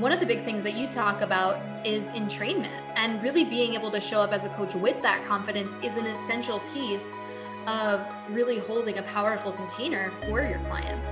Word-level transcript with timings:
one 0.00 0.12
of 0.12 0.18
the 0.18 0.24
big 0.24 0.42
things 0.46 0.62
that 0.62 0.72
you 0.72 0.86
talk 0.86 1.20
about 1.20 1.60
is 1.86 2.10
entrainment 2.12 2.80
and 2.96 3.22
really 3.22 3.44
being 3.44 3.74
able 3.74 3.90
to 3.90 4.00
show 4.00 4.22
up 4.22 4.32
as 4.32 4.46
a 4.46 4.48
coach 4.50 4.74
with 4.74 5.00
that 5.02 5.22
confidence 5.26 5.76
is 5.84 5.98
an 5.98 6.06
essential 6.06 6.58
piece 6.72 7.12
of 7.66 8.08
really 8.30 8.58
holding 8.60 8.96
a 8.96 9.02
powerful 9.02 9.52
container 9.52 10.10
for 10.22 10.40
your 10.40 10.58
clients. 10.60 11.08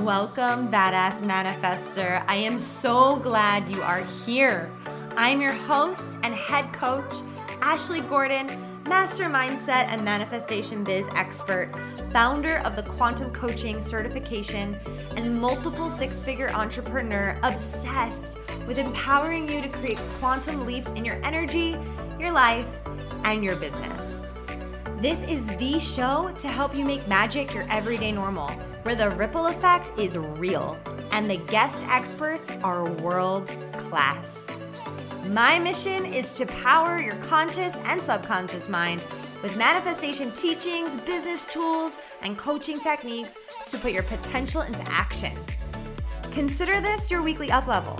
Welcome, 0.00 0.70
Badass 0.70 1.20
Manifester. 1.20 2.24
I 2.26 2.36
am 2.36 2.58
so 2.58 3.16
glad 3.16 3.68
you 3.68 3.82
are 3.82 4.02
here. 4.24 4.70
I'm 5.18 5.42
your 5.42 5.52
host 5.52 6.16
and 6.22 6.34
head 6.34 6.72
coach, 6.72 7.16
Ashley 7.60 8.00
Gordon, 8.00 8.48
master 8.88 9.24
mindset 9.24 9.86
and 9.88 10.04
manifestation 10.04 10.82
biz 10.84 11.06
expert, 11.14 11.70
founder 12.12 12.58
of 12.58 12.76
the 12.76 12.82
Quantum 12.82 13.32
Coaching 13.32 13.80
Certification, 13.80 14.78
and 15.16 15.40
multiple 15.40 15.88
six 15.88 16.20
figure 16.20 16.50
entrepreneur 16.52 17.38
obsessed 17.42 18.38
with 18.66 18.78
empowering 18.78 19.48
you 19.48 19.60
to 19.60 19.68
create 19.68 19.98
quantum 20.18 20.66
leaps 20.66 20.90
in 20.92 21.04
your 21.04 21.20
energy, 21.24 21.76
your 22.18 22.32
life, 22.32 22.66
and 23.24 23.44
your 23.44 23.56
business. 23.56 24.22
This 24.96 25.20
is 25.28 25.46
the 25.56 25.78
show 25.78 26.32
to 26.38 26.48
help 26.48 26.74
you 26.74 26.84
make 26.84 27.06
magic 27.08 27.54
your 27.54 27.66
everyday 27.68 28.12
normal 28.12 28.48
where 28.82 28.94
the 28.94 29.10
ripple 29.10 29.46
effect 29.46 29.90
is 29.98 30.16
real 30.16 30.76
and 31.12 31.30
the 31.30 31.36
guest 31.36 31.84
experts 31.88 32.50
are 32.62 32.88
world 32.94 33.46
class. 33.78 34.41
My 35.28 35.56
mission 35.58 36.04
is 36.04 36.34
to 36.34 36.46
power 36.46 37.00
your 37.00 37.14
conscious 37.16 37.76
and 37.84 38.00
subconscious 38.00 38.68
mind 38.68 39.04
with 39.40 39.56
manifestation 39.56 40.32
teachings, 40.32 41.00
business 41.02 41.44
tools, 41.44 41.96
and 42.22 42.36
coaching 42.36 42.80
techniques 42.80 43.38
to 43.70 43.78
put 43.78 43.92
your 43.92 44.02
potential 44.02 44.62
into 44.62 44.82
action. 44.90 45.32
Consider 46.32 46.80
this 46.80 47.08
your 47.08 47.22
weekly 47.22 47.52
up 47.52 47.68
level. 47.68 47.98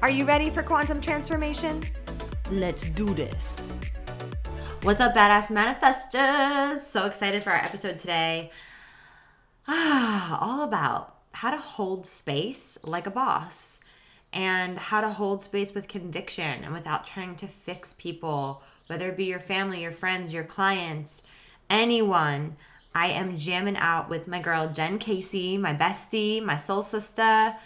Are 0.00 0.08
you 0.08 0.24
ready 0.24 0.48
for 0.48 0.62
quantum 0.62 0.98
transformation? 0.98 1.82
Let's 2.50 2.82
do 2.82 3.12
this. 3.14 3.76
What's 4.82 5.00
up, 5.00 5.14
badass 5.14 5.48
manifestors? 5.48 6.78
So 6.78 7.04
excited 7.04 7.44
for 7.44 7.50
our 7.50 7.62
episode 7.62 7.98
today. 7.98 8.50
Ah, 9.68 10.38
all 10.40 10.62
about 10.62 11.16
how 11.32 11.50
to 11.50 11.58
hold 11.58 12.06
space 12.06 12.78
like 12.82 13.06
a 13.06 13.10
boss 13.10 13.78
and 14.36 14.78
how 14.78 15.00
to 15.00 15.08
hold 15.08 15.42
space 15.42 15.72
with 15.72 15.88
conviction 15.88 16.62
and 16.62 16.74
without 16.74 17.06
trying 17.06 17.34
to 17.36 17.46
fix 17.46 17.94
people, 17.94 18.62
whether 18.86 19.08
it 19.08 19.16
be 19.16 19.24
your 19.24 19.40
family, 19.40 19.80
your 19.80 19.92
friends, 19.92 20.34
your 20.34 20.44
clients, 20.44 21.22
anyone. 21.70 22.56
I 22.94 23.08
am 23.08 23.38
jamming 23.38 23.78
out 23.78 24.10
with 24.10 24.28
my 24.28 24.40
girl 24.40 24.68
Jen 24.68 24.98
Casey, 24.98 25.56
my 25.56 25.74
bestie, 25.74 26.44
my 26.44 26.56
soul 26.56 26.82
sister. 26.82 27.56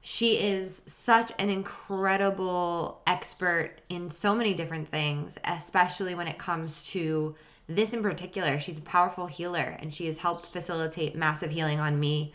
She 0.00 0.40
is 0.40 0.82
such 0.86 1.30
an 1.38 1.48
incredible 1.48 3.00
expert 3.06 3.74
in 3.88 4.10
so 4.10 4.34
many 4.34 4.54
different 4.54 4.88
things, 4.88 5.38
especially 5.44 6.16
when 6.16 6.26
it 6.26 6.38
comes 6.38 6.86
to 6.90 7.36
this 7.68 7.92
in 7.92 8.02
particular, 8.02 8.58
she's 8.58 8.78
a 8.78 8.82
powerful 8.82 9.26
healer 9.26 9.76
and 9.78 9.92
she 9.92 10.06
has 10.06 10.18
helped 10.18 10.46
facilitate 10.46 11.14
massive 11.14 11.50
healing 11.50 11.78
on 11.78 12.00
me. 12.00 12.32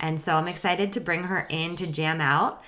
And 0.00 0.20
so 0.20 0.36
I'm 0.36 0.48
excited 0.48 0.92
to 0.92 1.00
bring 1.00 1.24
her 1.24 1.46
in 1.48 1.76
to 1.76 1.86
jam 1.86 2.20
out. 2.20 2.62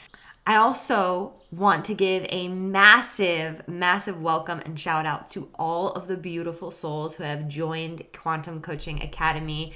I 0.49 0.57
also 0.57 1.33
want 1.51 1.85
to 1.87 1.95
give 1.95 2.25
a 2.29 2.47
massive, 2.47 3.67
massive 3.67 4.23
welcome 4.23 4.61
and 4.65 4.79
shout 4.79 5.05
out 5.05 5.29
to 5.31 5.49
all 5.59 5.91
of 5.91 6.07
the 6.07 6.17
beautiful 6.17 6.71
souls 6.71 7.17
who 7.17 7.25
have 7.25 7.49
joined 7.49 8.05
Quantum 8.13 8.61
Coaching 8.61 9.03
Academy. 9.03 9.73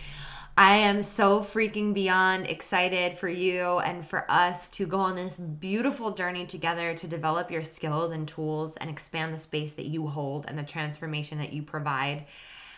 I 0.56 0.77
am 0.77 1.03
so 1.03 1.41
freaking 1.41 1.93
beyond 1.93 2.47
excited 2.47 3.19
for 3.19 3.28
you 3.28 3.78
and 3.78 4.06
for 4.06 4.31
us 4.31 4.69
to 4.71 4.87
go 4.87 4.98
on 4.98 5.17
this 5.17 5.39
beautiful 5.39 6.12
journey 6.12 6.47
together 6.47 6.95
to 6.95 7.09
develop 7.09 7.51
your 7.51 7.65
skills 7.65 8.12
and 8.12 8.28
tools 8.28 8.77
and 8.77 8.91
expand 8.91 9.34
the 9.34 9.38
space 9.38 9.72
that 9.72 9.87
you 9.87 10.06
hold 10.06 10.44
and 10.47 10.56
the 10.56 10.62
transformation 10.62 11.38
that 11.38 11.53
you 11.53 11.62
provide. 11.62 12.27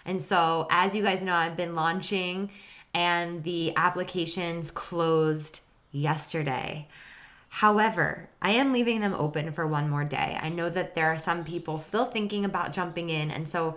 And 0.04 0.22
so, 0.22 0.66
as 0.70 0.94
you 0.94 1.02
guys 1.02 1.22
know, 1.22 1.34
I've 1.34 1.56
been 1.56 1.74
launching 1.74 2.50
and 2.94 3.44
the 3.44 3.74
applications 3.76 4.70
closed 4.70 5.60
yesterday. 5.90 6.86
However, 7.48 8.30
I 8.40 8.50
am 8.50 8.72
leaving 8.72 9.00
them 9.00 9.14
open 9.14 9.52
for 9.52 9.66
one 9.66 9.90
more 9.90 10.04
day. 10.04 10.38
I 10.40 10.48
know 10.48 10.70
that 10.70 10.94
there 10.94 11.12
are 11.12 11.18
some 11.18 11.44
people 11.44 11.78
still 11.78 12.06
thinking 12.06 12.44
about 12.44 12.72
jumping 12.72 13.10
in. 13.10 13.30
And 13.30 13.46
so, 13.46 13.76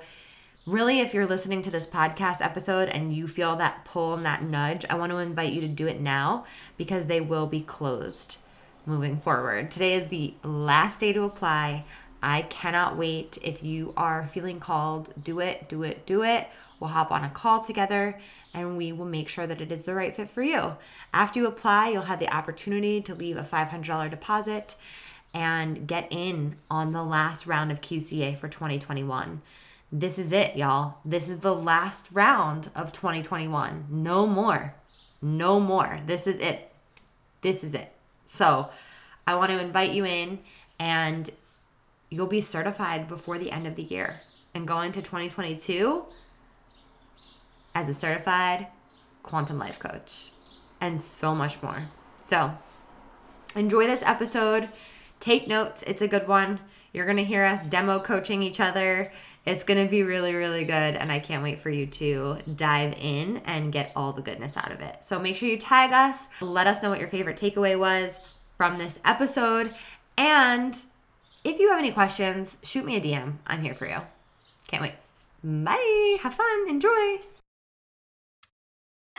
really, 0.66 1.02
if 1.02 1.14
you're 1.14 1.28
listening 1.28 1.62
to 1.64 1.72
this 1.72 1.86
podcast 1.86 2.42
episode 2.42 2.88
and 2.88 3.14
you 3.14 3.28
feel 3.28 3.58
that 3.58 3.84
pull 3.84 4.14
and 4.14 4.26
that 4.26 4.44
nudge, 4.44 4.86
I 4.90 4.96
want 4.96 5.12
to 5.12 5.18
invite 5.18 5.52
you 5.52 5.62
to 5.62 5.68
do 5.68 5.88
it 5.88 6.00
now 6.00 6.46
because 6.78 7.08
they 7.08 7.20
will 7.20 7.48
be 7.48 7.62
closed 7.62 8.38
moving 8.86 9.18
forward. 9.18 9.72
Today 9.72 9.96
is 9.96 10.08
the 10.08 10.36
last 10.44 11.00
day 11.00 11.12
to 11.12 11.24
apply. 11.24 11.86
I 12.22 12.44
cannot 12.44 12.98
wait. 12.98 13.38
If 13.42 13.64
you 13.64 13.94
are 13.98 14.28
feeling 14.28 14.60
called, 14.60 15.14
do 15.22 15.40
it, 15.40 15.68
do 15.68 15.84
it, 15.84 16.06
do 16.06 16.24
it. 16.24 16.48
We'll 16.80 16.92
hop 16.92 17.12
on 17.12 17.24
a 17.24 17.30
call 17.30 17.62
together 17.62 18.20
and 18.54 18.78
we 18.78 18.92
will 18.92 19.06
make 19.06 19.28
sure 19.28 19.48
that 19.48 19.62
it 19.62 19.72
is 19.72 19.84
the 19.84 19.96
right 19.96 20.16
fit 20.16 20.30
for 20.30 20.44
you. 20.44 20.78
After 21.14 21.40
you 21.40 21.48
apply, 21.48 21.90
you'll 21.90 22.04
have 22.04 22.20
the 22.20 22.34
opportunity 22.34 23.02
to 23.02 23.16
leave 23.16 23.38
a 23.38 23.42
$500 23.42 24.10
deposit 24.10 24.76
and 25.34 25.88
get 25.88 26.08
in 26.12 26.56
on 26.70 26.92
the 26.92 27.04
last 27.04 27.46
round 27.46 27.72
of 27.72 27.82
QCA 27.82 28.38
for 28.38 28.48
2021 28.48 29.42
this 29.92 30.20
is 30.20 30.32
it, 30.32 30.58
y'all. 30.58 30.96
This 31.06 31.30
is 31.30 31.40
the 31.40 31.56
last 31.56 32.10
round 32.12 32.70
of 32.76 32.92
2021. 32.92 33.86
No 33.90 34.28
more. 34.28 34.76
No 35.22 35.60
more. 35.60 36.00
This 36.06 36.28
is 36.28 36.40
it. 36.40 36.72
This 37.42 37.64
is 37.64 37.74
it. 37.74 37.92
So, 38.26 38.70
I 39.28 39.36
want 39.36 39.52
to 39.52 39.60
invite 39.62 39.92
you 39.92 40.06
in 40.06 40.40
and 40.80 41.30
you'll 42.10 42.28
be 42.28 42.42
certified 42.42 43.08
before 43.08 43.38
the 43.38 43.52
end 43.52 43.68
of 43.68 43.76
the 43.76 43.84
year 43.84 44.22
and 44.54 44.68
go 44.68 44.82
into 44.82 45.02
2022 45.02 46.04
as 47.76 47.88
a 47.88 47.94
certified 47.94 48.68
quantum 49.22 49.60
life 49.60 49.78
coach 49.78 50.32
and 50.82 51.00
so 51.00 51.36
much 51.36 51.62
more. 51.62 51.84
So, 52.24 52.58
enjoy 53.56 53.86
this 53.86 54.02
episode. 54.02 54.70
Take 55.20 55.48
notes. 55.48 55.84
It's 55.84 56.02
a 56.02 56.08
good 56.08 56.28
one. 56.28 56.60
You're 56.92 57.06
going 57.06 57.18
to 57.18 57.24
hear 57.24 57.44
us 57.44 57.64
demo 57.64 58.00
coaching 58.00 58.42
each 58.42 58.60
other 58.60 59.12
it's 59.46 59.64
going 59.64 59.84
to 59.84 59.90
be 59.90 60.04
really, 60.04 60.34
really 60.34 60.66
good. 60.66 60.96
And 60.96 61.12
I 61.12 61.20
can't 61.20 61.44
wait 61.44 61.60
for 61.60 61.70
you 61.70 61.86
to 61.86 62.40
dive 62.56 62.96
in 63.00 63.38
and 63.46 63.72
get 63.72 63.92
all 63.96 64.12
the 64.12 64.22
goodness 64.22 64.58
out 64.58 64.72
of 64.72 64.82
it. 64.82 64.98
So 65.06 65.20
make 65.20 65.36
sure 65.36 65.48
you 65.48 65.58
tag 65.58 65.94
us. 65.94 66.28
Let 66.42 66.68
us 66.68 66.82
know 66.82 66.90
what 66.90 67.00
your 67.00 67.08
favorite 67.08 67.38
takeaway 67.38 67.78
was 67.78 68.26
from 68.58 68.78
this 68.78 69.00
episode. 69.06 69.74
And 70.18 70.76
if 71.44 71.60
you 71.60 71.70
have 71.70 71.80
any 71.80 71.92
questions, 71.92 72.58
shoot 72.64 72.86
me 72.86 72.96
a 72.96 73.02
DM. 73.02 73.36
I'm 73.46 73.62
here 73.62 73.76
for 73.76 73.88
you. 73.88 73.98
Can't 74.68 74.82
wait. 74.82 74.96
Bye. 75.44 76.18
Have 76.22 76.34
fun. 76.34 76.68
Enjoy. 76.68 77.20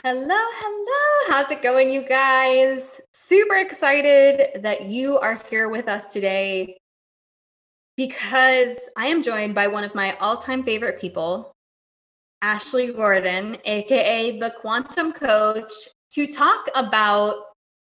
Hello, 0.05 0.21
hello. 0.29 1.35
How's 1.35 1.51
it 1.51 1.63
going, 1.63 1.91
you 1.91 2.03
guys? 2.03 3.01
Super 3.15 3.55
excited 3.55 4.63
that 4.63 4.83
you 4.83 5.19
are 5.19 5.41
here 5.49 5.71
with 5.71 5.89
us 5.89 6.13
today 6.13 6.77
because 7.97 8.91
I 8.99 9.07
am 9.07 9.23
joined 9.23 9.55
by 9.55 9.67
one 9.69 9.85
of 9.85 9.95
my 9.95 10.15
all 10.19 10.37
time 10.37 10.63
favorite 10.63 11.01
people, 11.01 11.51
Ashley 12.43 12.93
Gordon, 12.93 13.57
AKA 13.65 14.39
the 14.39 14.53
Quantum 14.61 15.15
Coach, 15.15 15.73
to 16.11 16.27
talk 16.27 16.67
about 16.75 17.37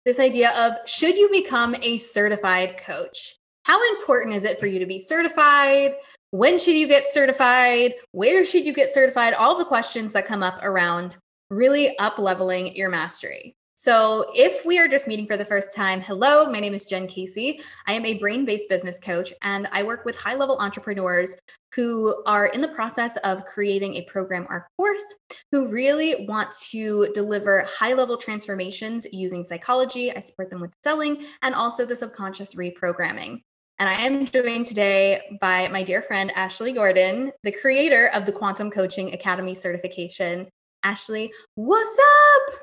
this 0.03 0.19
idea 0.19 0.51
of 0.51 0.73
should 0.85 1.15
you 1.15 1.29
become 1.31 1.73
a 1.81 1.97
certified 1.99 2.77
coach? 2.77 3.37
How 3.63 3.79
important 3.95 4.35
is 4.35 4.43
it 4.43 4.59
for 4.59 4.67
you 4.67 4.77
to 4.77 4.85
be 4.85 4.99
certified? 4.99 5.95
When 6.31 6.59
should 6.59 6.75
you 6.75 6.87
get 6.87 7.07
certified? 7.07 7.93
Where 8.11 8.45
should 8.45 8.65
you 8.65 8.73
get 8.73 8.93
certified? 8.93 9.33
All 9.33 9.57
the 9.57 9.63
questions 9.63 10.11
that 10.13 10.25
come 10.25 10.43
up 10.43 10.61
around 10.63 11.15
really 11.49 11.97
up 11.99 12.17
leveling 12.17 12.75
your 12.75 12.89
mastery. 12.89 13.55
So, 13.75 14.31
if 14.35 14.63
we 14.65 14.77
are 14.77 14.87
just 14.87 15.07
meeting 15.07 15.25
for 15.25 15.35
the 15.35 15.43
first 15.43 15.75
time, 15.75 15.99
hello, 15.99 16.45
my 16.45 16.59
name 16.59 16.75
is 16.75 16.85
Jen 16.85 17.07
Casey. 17.07 17.59
I 17.87 17.93
am 17.93 18.05
a 18.05 18.19
brain 18.19 18.45
based 18.45 18.69
business 18.69 18.99
coach, 18.99 19.33
and 19.41 19.67
I 19.71 19.81
work 19.81 20.05
with 20.05 20.15
high 20.15 20.35
level 20.35 20.57
entrepreneurs 20.59 21.35
who 21.75 22.23
are 22.25 22.45
in 22.47 22.61
the 22.61 22.67
process 22.67 23.17
of 23.23 23.45
creating 23.45 23.95
a 23.95 24.03
program 24.03 24.45
or 24.49 24.67
course 24.77 25.03
who 25.51 25.67
really 25.67 26.27
want 26.29 26.51
to 26.69 27.09
deliver 27.15 27.65
high 27.67 27.93
level 27.93 28.15
transformations 28.15 29.07
using 29.11 29.43
psychology. 29.43 30.15
I 30.15 30.19
support 30.19 30.51
them 30.51 30.61
with 30.61 30.71
selling 30.83 31.25
and 31.41 31.55
also 31.55 31.83
the 31.83 31.95
subconscious 31.95 32.53
reprogramming. 32.53 33.41
And 33.79 33.89
I 33.89 34.01
am 34.01 34.25
joined 34.25 34.67
today 34.67 35.37
by 35.41 35.67
my 35.67 35.81
dear 35.81 36.03
friend, 36.03 36.31
Ashley 36.35 36.73
Gordon, 36.73 37.31
the 37.41 37.51
creator 37.51 38.07
of 38.13 38.25
the 38.25 38.31
Quantum 38.31 38.69
Coaching 38.69 39.13
Academy 39.13 39.55
certification. 39.55 40.47
Ashley, 40.83 41.31
what's 41.55 41.97
up? 41.99 42.55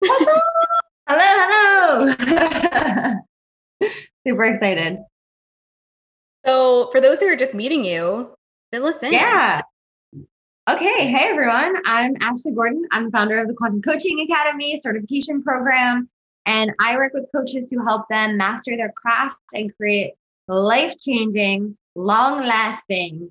What's 0.00 0.26
up? 0.26 0.42
hello, 1.08 2.14
hello. 2.20 3.14
Super 4.26 4.44
excited. 4.46 4.98
So, 6.44 6.88
for 6.90 7.00
those 7.00 7.20
who 7.20 7.28
are 7.28 7.36
just 7.36 7.54
meeting 7.54 7.84
you, 7.84 8.34
fill 8.72 8.86
us 8.86 9.02
in. 9.04 9.12
Yeah. 9.12 9.62
Okay, 10.68 11.06
hey 11.06 11.28
everyone. 11.28 11.76
I'm 11.86 12.14
Ashley 12.20 12.52
Gordon. 12.52 12.82
I'm 12.90 13.06
the 13.06 13.10
founder 13.12 13.40
of 13.40 13.46
the 13.46 13.54
Quantum 13.54 13.80
Coaching 13.80 14.26
Academy 14.28 14.80
certification 14.82 15.42
program, 15.42 16.08
and 16.46 16.72
I 16.80 16.96
work 16.96 17.14
with 17.14 17.26
coaches 17.34 17.66
to 17.72 17.78
help 17.86 18.06
them 18.10 18.36
master 18.36 18.76
their 18.76 18.92
craft 18.96 19.36
and 19.54 19.74
create 19.76 20.14
life 20.48 20.98
changing, 20.98 21.76
long 21.94 22.40
lasting 22.40 23.30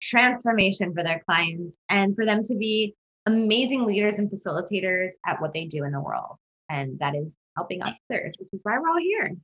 transformation 0.00 0.94
for 0.94 1.02
their 1.02 1.20
clients 1.26 1.76
and 1.90 2.14
for 2.14 2.24
them 2.24 2.44
to 2.44 2.54
be 2.54 2.94
amazing 3.28 3.84
leaders 3.84 4.14
and 4.14 4.30
facilitators 4.30 5.10
at 5.26 5.40
what 5.40 5.52
they 5.52 5.66
do 5.66 5.84
in 5.84 5.92
the 5.92 6.00
world. 6.00 6.36
And 6.70 6.98
that 6.98 7.14
is 7.14 7.36
helping 7.56 7.82
others, 7.82 8.34
which 8.38 8.48
is 8.52 8.60
why 8.62 8.78
we're 8.78 8.88
all 8.88 8.98
here. 8.98 9.34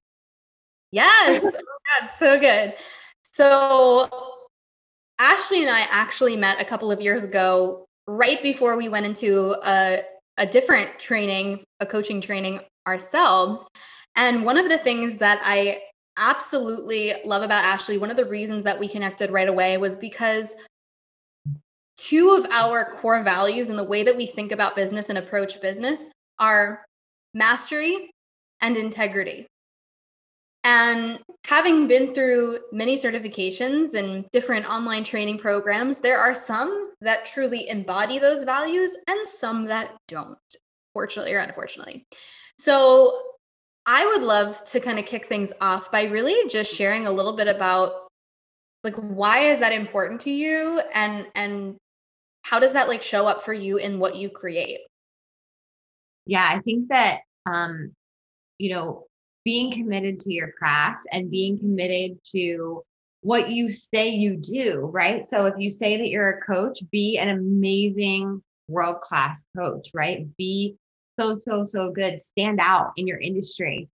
Yes. 0.90 1.44
oh 1.44 1.50
God, 2.00 2.10
so 2.16 2.38
good. 2.38 2.74
So 3.32 4.08
Ashley 5.18 5.62
and 5.62 5.70
I 5.70 5.80
actually 5.90 6.36
met 6.36 6.60
a 6.60 6.64
couple 6.64 6.90
of 6.90 7.00
years 7.00 7.24
ago, 7.24 7.86
right 8.06 8.42
before 8.42 8.76
we 8.76 8.88
went 8.88 9.06
into 9.06 9.56
a, 9.64 10.02
a 10.38 10.46
different 10.46 10.98
training, 10.98 11.62
a 11.80 11.86
coaching 11.86 12.20
training 12.20 12.60
ourselves. 12.86 13.64
And 14.16 14.44
one 14.44 14.56
of 14.56 14.68
the 14.68 14.78
things 14.78 15.16
that 15.16 15.40
I 15.42 15.80
absolutely 16.16 17.12
love 17.24 17.42
about 17.42 17.64
Ashley, 17.64 17.98
one 17.98 18.10
of 18.10 18.16
the 18.16 18.24
reasons 18.24 18.64
that 18.64 18.78
we 18.78 18.88
connected 18.88 19.30
right 19.30 19.48
away 19.48 19.78
was 19.78 19.96
because 19.96 20.54
two 21.96 22.36
of 22.36 22.46
our 22.50 22.84
core 22.84 23.22
values 23.22 23.68
and 23.68 23.78
the 23.78 23.84
way 23.84 24.02
that 24.02 24.16
we 24.16 24.26
think 24.26 24.52
about 24.52 24.76
business 24.76 25.08
and 25.08 25.18
approach 25.18 25.60
business 25.60 26.06
are 26.38 26.84
mastery 27.34 28.10
and 28.60 28.76
integrity. 28.76 29.46
And 30.64 31.20
having 31.46 31.86
been 31.86 32.14
through 32.14 32.60
many 32.72 32.96
certifications 32.96 33.94
and 33.94 34.24
different 34.32 34.68
online 34.68 35.04
training 35.04 35.38
programs, 35.38 35.98
there 35.98 36.18
are 36.18 36.34
some 36.34 36.92
that 37.02 37.26
truly 37.26 37.68
embody 37.68 38.18
those 38.18 38.44
values 38.44 38.96
and 39.06 39.26
some 39.26 39.66
that 39.66 39.94
don't, 40.08 40.38
fortunately 40.94 41.34
or 41.34 41.40
unfortunately. 41.40 42.06
So 42.58 43.20
I 43.84 44.06
would 44.06 44.22
love 44.22 44.64
to 44.66 44.80
kind 44.80 44.98
of 44.98 45.04
kick 45.04 45.26
things 45.26 45.52
off 45.60 45.92
by 45.92 46.04
really 46.04 46.48
just 46.48 46.74
sharing 46.74 47.06
a 47.06 47.12
little 47.12 47.36
bit 47.36 47.48
about 47.48 48.08
like 48.82 48.94
why 48.96 49.40
is 49.40 49.60
that 49.60 49.72
important 49.72 50.20
to 50.22 50.30
you 50.30 50.80
and 50.94 51.26
and 51.34 51.76
how 52.44 52.60
does 52.60 52.74
that 52.74 52.88
like 52.88 53.02
show 53.02 53.26
up 53.26 53.42
for 53.42 53.52
you 53.52 53.78
in 53.78 53.98
what 53.98 54.16
you 54.16 54.28
create? 54.28 54.80
Yeah, 56.26 56.46
I 56.48 56.60
think 56.60 56.88
that 56.90 57.20
um 57.46 57.92
you 58.58 58.74
know, 58.74 59.06
being 59.44 59.72
committed 59.72 60.20
to 60.20 60.32
your 60.32 60.52
craft 60.52 61.06
and 61.10 61.30
being 61.30 61.58
committed 61.58 62.18
to 62.32 62.82
what 63.22 63.50
you 63.50 63.70
say 63.70 64.10
you 64.10 64.36
do, 64.36 64.90
right? 64.92 65.26
So 65.26 65.46
if 65.46 65.54
you 65.58 65.70
say 65.70 65.96
that 65.96 66.08
you're 66.08 66.38
a 66.38 66.40
coach, 66.42 66.78
be 66.90 67.18
an 67.18 67.30
amazing 67.30 68.42
world 68.68 69.00
class 69.00 69.44
coach, 69.56 69.90
right? 69.94 70.26
Be 70.36 70.76
so, 71.18 71.34
so, 71.34 71.64
so 71.64 71.90
good. 71.90 72.20
Stand 72.20 72.60
out 72.60 72.92
in 72.96 73.06
your 73.06 73.18
industry. 73.18 73.88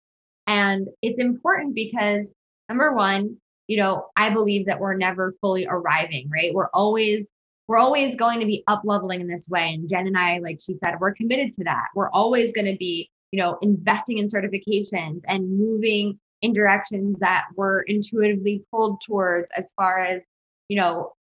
And 0.46 0.88
it's 1.02 1.20
important 1.20 1.74
because 1.74 2.34
number 2.68 2.94
one, 2.94 3.36
you 3.66 3.76
know, 3.76 4.06
I 4.16 4.30
believe 4.30 4.66
that 4.66 4.80
we're 4.80 4.96
never 4.96 5.32
fully 5.40 5.66
arriving, 5.68 6.30
right? 6.30 6.54
We're 6.54 6.70
always 6.72 7.28
we're 7.68 7.78
always 7.78 8.16
going 8.16 8.40
to 8.40 8.46
be 8.46 8.64
up 8.66 8.82
leveling 8.84 9.20
in 9.20 9.28
this 9.28 9.48
way. 9.48 9.74
And 9.74 9.88
Jen 9.88 10.06
and 10.08 10.18
I, 10.18 10.38
like 10.38 10.58
she 10.60 10.76
said, 10.82 10.96
we're 10.98 11.14
committed 11.14 11.54
to 11.54 11.64
that. 11.64 11.86
We're 11.94 12.10
always 12.10 12.52
going 12.52 12.66
to 12.66 12.76
be 12.76 13.10
you 13.30 13.40
know, 13.40 13.58
investing 13.62 14.18
in 14.18 14.28
certifications 14.28 15.20
and 15.26 15.58
moving 15.58 16.18
in 16.42 16.52
directions 16.52 17.16
that 17.20 17.46
we're 17.56 17.80
intuitively 17.82 18.64
pulled 18.70 19.00
towards 19.02 19.50
as 19.56 19.72
far 19.72 19.98
as, 19.98 20.24
you 20.68 20.76
know, 20.76 21.12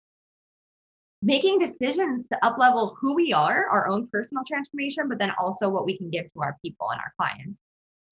making 1.23 1.59
decisions 1.59 2.29
to 2.29 2.45
up 2.45 2.59
level 2.59 2.97
who 3.01 3.15
we 3.15 3.33
are, 3.33 3.67
our 3.69 3.89
own 3.89 4.07
personal 4.09 4.45
transformation, 4.47 5.09
but 5.09 5.19
then 5.19 5.33
also 5.39 5.69
what 5.69 5.87
we 5.87 5.97
can 5.97 6.11
give 6.11 6.31
to 6.33 6.43
our 6.43 6.57
people 6.63 6.89
and 6.91 7.01
our 7.01 7.13
clients 7.19 7.59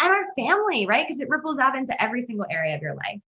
and 0.00 0.12
our 0.12 0.24
family, 0.34 0.86
right? 0.86 1.06
Because 1.06 1.20
it 1.20 1.28
ripples 1.28 1.58
out 1.58 1.76
into 1.76 2.02
every 2.02 2.22
single 2.22 2.46
area 2.50 2.74
of 2.74 2.82
your 2.82 2.94
life. 2.94 3.20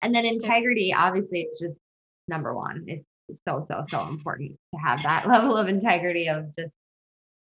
And 0.00 0.12
then 0.12 0.24
integrity, 0.24 0.92
obviously, 0.92 1.42
it's 1.42 1.60
just 1.60 1.80
number 2.26 2.54
one. 2.54 2.84
It's 2.88 3.04
so, 3.46 3.66
so, 3.68 3.84
so 3.88 4.08
important 4.08 4.56
to 4.74 4.80
have 4.80 5.02
that 5.02 5.26
level 5.28 5.56
of 5.56 5.68
integrity 5.68 6.28
of 6.28 6.54
just, 6.56 6.74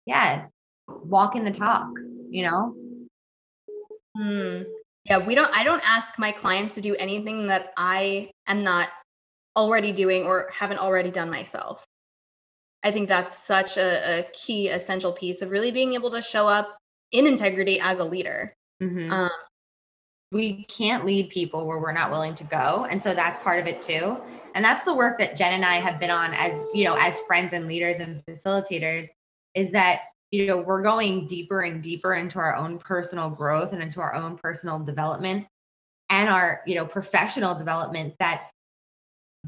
yes, 0.06 0.52
walking 0.88 1.44
the 1.44 1.52
talk 1.52 1.90
you 2.32 2.44
know? 2.44 2.74
Hmm. 4.18 4.64
Yeah, 5.06 5.26
we 5.26 5.36
don't, 5.36 5.56
I 5.56 5.64
don't 5.64 5.82
ask 5.86 6.18
my 6.18 6.32
clients 6.32 6.76
to 6.76 6.82
do 6.82 6.96
anything 6.96 7.48
that 7.48 7.74
I 7.78 8.32
am 8.48 8.64
not 8.64 8.90
already 9.56 9.92
doing 9.92 10.24
or 10.24 10.50
haven't 10.54 10.80
already 10.80 11.12
done 11.12 11.30
myself. 11.30 11.84
I 12.84 12.92
think 12.92 13.10
that's 13.10 13.38
such 13.38 13.78
a, 13.78 14.20
a 14.20 14.24
key, 14.32 14.70
essential 14.70 15.12
piece 15.12 15.42
of 15.42 15.52
really 15.52 15.72
being 15.72 15.94
able 15.94 16.12
to 16.12 16.22
show 16.22 16.48
up 16.48 16.78
in 17.12 17.28
integrity 17.28 17.80
as 17.80 18.00
a 18.00 18.06
leader. 18.06 18.54
Mm-hmm. 18.82 19.12
Um, 19.12 19.30
we 20.32 20.64
can't 20.64 21.06
lead 21.06 21.30
people 21.30 21.66
where 21.66 21.80
we're 21.80 21.92
not 21.92 22.12
willing 22.12 22.36
to 22.36 22.44
go. 22.46 22.88
And 22.90 23.02
so 23.02 23.14
that's 23.14 23.40
part 23.40 23.60
of 23.60 23.68
it 23.68 23.82
too. 23.82 24.18
And 24.56 24.64
that's 24.64 24.86
the 24.86 24.94
work 24.94 25.18
that 25.20 25.38
Jen 25.38 25.54
and 25.54 25.66
I 25.66 25.76
have 25.76 26.00
been 26.00 26.12
on 26.12 26.34
as, 26.34 26.66
you 26.74 26.84
know, 26.84 26.96
as 26.96 27.20
friends 27.22 27.54
and 27.54 27.68
leaders 27.68 28.00
and 28.00 28.24
facilitators 28.26 29.08
is 29.56 29.72
that 29.72 30.04
you 30.32 30.46
know 30.46 30.58
we're 30.58 30.82
going 30.82 31.28
deeper 31.28 31.62
and 31.62 31.84
deeper 31.84 32.14
into 32.14 32.40
our 32.40 32.56
own 32.56 32.80
personal 32.80 33.30
growth 33.30 33.74
and 33.74 33.84
into 33.84 34.02
our 34.02 34.16
own 34.16 34.38
personal 34.38 34.80
development 34.80 35.46
and 36.10 36.30
our 36.30 36.62
you 36.66 36.76
know 36.76 36.86
professional 36.86 37.54
development 37.56 38.16
that 38.20 38.50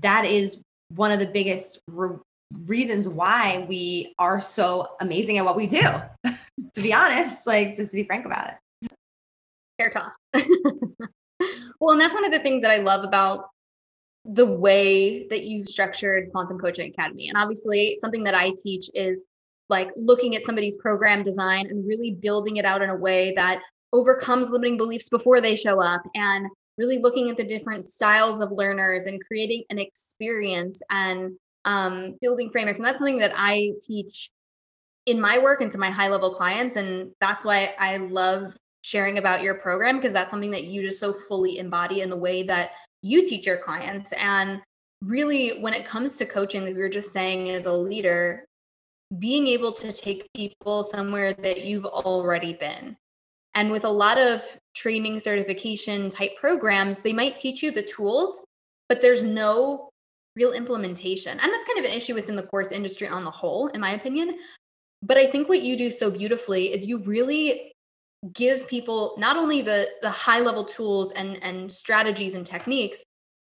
that 0.01 0.25
is 0.25 0.62
one 0.89 1.12
of 1.12 1.19
the 1.19 1.25
biggest 1.25 1.80
re- 1.88 2.18
reasons 2.65 3.07
why 3.07 3.65
we 3.68 4.13
are 4.19 4.41
so 4.41 4.95
amazing 5.00 5.38
at 5.38 5.45
what 5.45 5.56
we 5.56 5.68
do 5.68 5.81
to 6.25 6.81
be 6.81 6.94
honest 6.94 7.47
like 7.47 7.75
just 7.75 7.91
to 7.91 7.95
be 7.95 8.03
frank 8.03 8.25
about 8.25 8.50
it 8.50 8.56
toss 9.89 10.12
well 11.80 11.91
and 11.91 12.01
that's 12.01 12.15
one 12.15 12.25
of 12.25 12.31
the 12.31 12.39
things 12.39 12.62
that 12.62 12.71
i 12.71 12.77
love 12.77 13.03
about 13.03 13.45
the 14.25 14.45
way 14.45 15.27
that 15.27 15.44
you've 15.44 15.68
structured 15.68 16.31
quantum 16.31 16.57
coaching 16.57 16.89
academy 16.89 17.27
and 17.27 17.38
obviously 17.38 17.97
something 18.00 18.24
that 18.24 18.35
i 18.35 18.51
teach 18.63 18.89
is 18.94 19.24
like 19.69 19.89
looking 19.95 20.35
at 20.35 20.45
somebody's 20.45 20.77
program 20.77 21.24
design 21.24 21.68
and 21.68 21.88
really 21.88 22.12
building 22.12 22.57
it 22.57 22.65
out 22.65 22.81
in 22.81 22.89
a 22.89 22.95
way 22.95 23.33
that 23.35 23.62
overcomes 23.91 24.50
limiting 24.50 24.77
beliefs 24.77 25.09
before 25.09 25.39
they 25.39 25.56
show 25.56 25.81
up 25.81 26.01
and 26.15 26.47
really 26.77 26.97
looking 26.97 27.30
at 27.30 27.38
the 27.38 27.44
different 27.44 27.85
styles 27.85 28.39
of 28.39 28.51
learners 28.51 29.06
and 29.06 29.24
creating 29.24 29.63
an 29.69 29.80
experience 29.80 30.81
and 30.89 31.31
um, 31.65 32.15
building 32.21 32.50
frameworks. 32.50 32.80
And 32.80 32.88
that's 32.88 32.97
something 32.97 33.19
that 33.19 33.33
I 33.35 33.71
teach 33.81 34.30
in 35.06 35.21
my 35.21 35.38
work 35.38 35.62
and 35.62 35.71
to 35.71 35.77
my 35.77 35.91
high 35.91 36.09
level 36.09 36.33
clients. 36.33 36.75
And 36.75 37.12
that's 37.21 37.45
why 37.45 37.74
I 37.77 37.97
love 37.97 38.56
sharing 38.83 39.18
about 39.18 39.42
your 39.42 39.56
program 39.56 39.95
because 39.95 40.13
that's 40.13 40.30
something 40.30 40.52
that 40.52 40.66
you 40.66 40.81
just 40.81 40.99
so 40.99 41.11
fully 41.11 41.57
embody 41.57 42.02
in 42.02 42.09
the 42.09 42.18
way 42.18 42.44
that 42.44 42.71
you 43.02 43.28
teach 43.28 43.45
your 43.45 43.57
clients. 43.57 44.11
And 44.13 44.61
really, 45.02 45.61
when 45.61 45.73
it 45.73 45.85
comes 45.85 46.18
to 46.18 46.25
coaching, 46.25 46.66
that 46.66 46.75
we 46.75 46.81
were 46.81 46.90
just 46.90 47.11
saying 47.11 47.49
as 47.49 47.66
a 47.66 47.73
leader, 47.73 48.45
being 49.19 49.47
able 49.47 49.71
to 49.71 49.92
take 49.92 50.28
people 50.35 50.83
somewhere 50.83 51.33
that 51.33 51.63
you've 51.63 51.85
already 51.85 52.54
been. 52.54 52.95
And 53.56 53.71
with 53.71 53.85
a 53.85 53.90
lot 53.90 54.18
of 54.18 54.44
training 54.75 55.19
certification 55.19 56.09
type 56.09 56.35
programs, 56.37 56.99
they 56.99 57.13
might 57.13 57.37
teach 57.37 57.63
you 57.63 57.71
the 57.71 57.83
tools, 57.83 58.42
but 58.90 58.99
there's 58.99 59.23
no 59.23 59.90
real 60.35 60.54
implementation. 60.54 61.31
And 61.31 61.54
that's 61.54 61.66
kind 61.66 61.80
of 61.80 61.85
an 61.85 61.95
issue 61.95 62.16
within 62.16 62.35
the 62.35 62.47
course 62.47 62.71
industry 62.71 63.07
on 63.07 63.23
the 63.23 63.31
whole, 63.31 63.68
in 63.68 63.80
my 63.80 63.92
opinion. 63.92 64.40
But 65.04 65.18
I 65.18 65.28
think 65.28 65.47
what 65.47 65.61
you 65.61 65.78
do 65.78 65.92
so 65.92 66.09
beautifully 66.09 66.73
is 66.73 66.87
you 66.87 66.99
really 67.04 67.72
give 68.31 68.68
people 68.68 69.15
not 69.18 69.35
only 69.35 69.61
the 69.61 69.89
the 70.01 70.09
high 70.09 70.39
level 70.39 70.63
tools 70.63 71.11
and 71.11 71.42
and 71.44 71.71
strategies 71.71 72.35
and 72.35 72.45
techniques, 72.45 73.01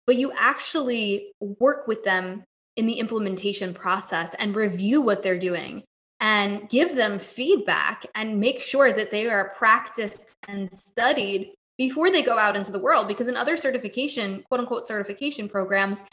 but 0.05 0.17
you 0.17 0.31
actually 0.37 1.31
work 1.39 1.87
with 1.87 2.03
them 2.03 2.43
in 2.75 2.85
the 2.85 2.99
implementation 2.99 3.73
process 3.73 4.33
and 4.35 4.55
review 4.55 5.01
what 5.01 5.23
they're 5.23 5.39
doing 5.39 5.83
and 6.19 6.69
give 6.69 6.95
them 6.95 7.19
feedback 7.19 8.05
and 8.15 8.39
make 8.39 8.59
sure 8.59 8.93
that 8.93 9.11
they 9.11 9.27
are 9.27 9.53
practiced 9.57 10.33
and 10.47 10.71
studied 10.71 11.53
before 11.77 12.09
they 12.09 12.23
go 12.23 12.37
out 12.37 12.55
into 12.55 12.71
the 12.71 12.79
world. 12.79 13.07
Because 13.07 13.27
in 13.27 13.35
other 13.35 13.57
certification 13.57 14.43
quote 14.47 14.61
unquote 14.61 14.87
certification 14.87 15.49
programs 15.49 16.03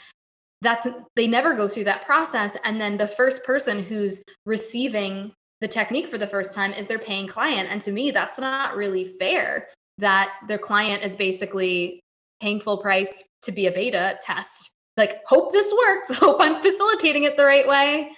that's 0.61 0.87
they 1.15 1.27
never 1.27 1.55
go 1.55 1.69
through 1.69 1.85
that 1.85 2.05
process. 2.07 2.57
And 2.65 2.81
then 2.81 2.97
the 2.97 3.07
first 3.07 3.45
person 3.45 3.83
who's 3.83 4.23
receiving 4.47 5.33
the 5.65 5.69
technique 5.69 6.07
for 6.07 6.19
the 6.19 6.27
first 6.27 6.53
time 6.53 6.75
is 6.75 6.87
their 6.89 6.99
paying 6.99 7.27
client. 7.27 7.71
And 7.71 7.81
to 7.81 7.91
me 7.91 8.11
that's 8.11 8.39
not 8.39 8.77
really 8.77 9.07
fair 9.07 9.67
that 9.97 10.31
their 10.47 10.59
client 10.59 11.03
is 11.03 11.17
basically 11.17 12.03
paying 12.39 12.61
full 12.61 12.83
price 12.83 13.25
to 13.45 13.51
be 13.51 13.67
a 13.67 13.71
beta 13.73 14.19
test. 14.21 14.75
Like 14.99 15.23
hope 15.25 15.53
this 15.53 15.73
works. 15.73 16.19
Hope 16.21 16.37
i'm 16.39 16.61
facilitating 16.61 17.25
it 17.25 17.39
the 17.39 17.47
right 17.47 17.67
way. 17.67 18.13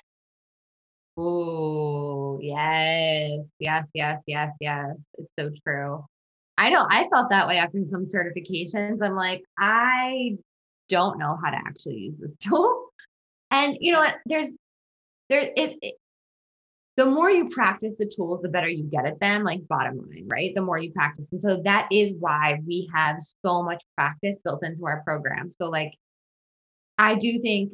Oh 1.16 2.40
yes 2.42 3.48
yes 3.60 3.84
yes 3.94 4.20
yes 4.26 4.50
yes. 4.58 4.96
It's 5.16 5.30
so 5.38 5.50
true. 5.64 6.04
I 6.58 6.70
know 6.70 6.84
i 6.90 7.06
felt 7.12 7.30
that 7.30 7.46
way 7.46 7.58
after 7.58 7.78
some 7.86 8.06
certifications. 8.06 9.00
I'm 9.02 9.14
like 9.14 9.44
i 9.56 10.36
don't 10.88 11.16
know 11.16 11.38
how 11.44 11.52
to 11.52 11.56
actually 11.56 11.98
use 11.98 12.16
this 12.16 12.32
tool. 12.40 12.88
And 13.52 13.78
you 13.80 13.92
know 13.92 14.00
what? 14.00 14.16
There's 14.26 14.50
there 15.28 15.48
it, 15.56 15.76
it 15.80 15.94
the 16.96 17.06
more 17.06 17.30
you 17.30 17.48
practice 17.50 17.94
the 17.98 18.10
tools, 18.14 18.40
the 18.42 18.48
better 18.48 18.68
you 18.68 18.84
get 18.84 19.06
at 19.06 19.20
them, 19.20 19.44
like 19.44 19.68
bottom 19.68 19.98
line, 19.98 20.26
right? 20.28 20.54
The 20.54 20.62
more 20.62 20.78
you 20.78 20.92
practice. 20.92 21.30
And 21.30 21.40
so 21.40 21.60
that 21.64 21.88
is 21.92 22.14
why 22.18 22.60
we 22.66 22.88
have 22.94 23.18
so 23.44 23.62
much 23.62 23.82
practice 23.96 24.40
built 24.42 24.64
into 24.64 24.86
our 24.86 25.02
program. 25.04 25.52
So, 25.60 25.68
like, 25.68 25.92
I 26.96 27.14
do 27.14 27.40
think 27.40 27.72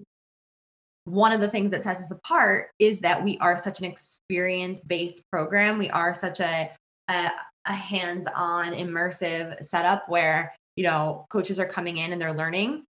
one 1.04 1.32
of 1.32 1.40
the 1.40 1.48
things 1.48 1.70
that 1.70 1.84
sets 1.84 2.02
us 2.02 2.10
apart 2.10 2.70
is 2.78 3.00
that 3.00 3.22
we 3.22 3.38
are 3.38 3.56
such 3.56 3.78
an 3.78 3.84
experience 3.84 4.82
based 4.82 5.22
program. 5.30 5.78
We 5.78 5.90
are 5.90 6.14
such 6.14 6.40
a, 6.40 6.70
a, 7.08 7.30
a 7.66 7.72
hands 7.72 8.26
on, 8.34 8.72
immersive 8.72 9.64
setup 9.64 10.08
where, 10.08 10.52
you 10.74 10.82
know, 10.82 11.26
coaches 11.30 11.60
are 11.60 11.66
coming 11.66 11.98
in 11.98 12.12
and 12.12 12.20
they're 12.20 12.34
learning 12.34 12.84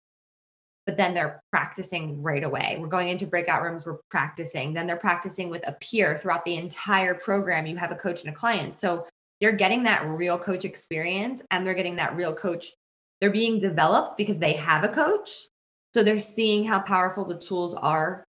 but 0.89 0.97
then 0.97 1.13
they're 1.13 1.43
practicing 1.51 2.19
right 2.19 2.43
away. 2.43 2.75
We're 2.79 2.87
going 2.87 3.09
into 3.09 3.27
breakout 3.27 3.61
rooms, 3.61 3.85
we're 3.85 3.99
practicing. 4.09 4.73
Then 4.73 4.87
they're 4.87 4.95
practicing 4.97 5.51
with 5.51 5.61
a 5.67 5.73
peer 5.73 6.17
throughout 6.17 6.43
the 6.45 6.55
entire 6.55 7.13
program. 7.13 7.67
You 7.67 7.77
have 7.77 7.91
a 7.91 7.95
coach 7.95 8.23
and 8.23 8.33
a 8.33 8.35
client. 8.35 8.75
So 8.75 9.05
they're 9.39 9.51
getting 9.51 9.83
that 9.83 10.03
real 10.07 10.35
coach 10.35 10.65
experience 10.65 11.43
and 11.51 11.63
they're 11.63 11.75
getting 11.75 11.97
that 11.97 12.15
real 12.15 12.33
coach. 12.33 12.73
They're 13.21 13.29
being 13.29 13.59
developed 13.59 14.17
because 14.17 14.39
they 14.39 14.53
have 14.53 14.83
a 14.83 14.87
coach. 14.87 15.29
So 15.93 16.01
they're 16.01 16.19
seeing 16.19 16.65
how 16.65 16.79
powerful 16.79 17.23
the 17.23 17.37
tools 17.37 17.75
are 17.75 18.23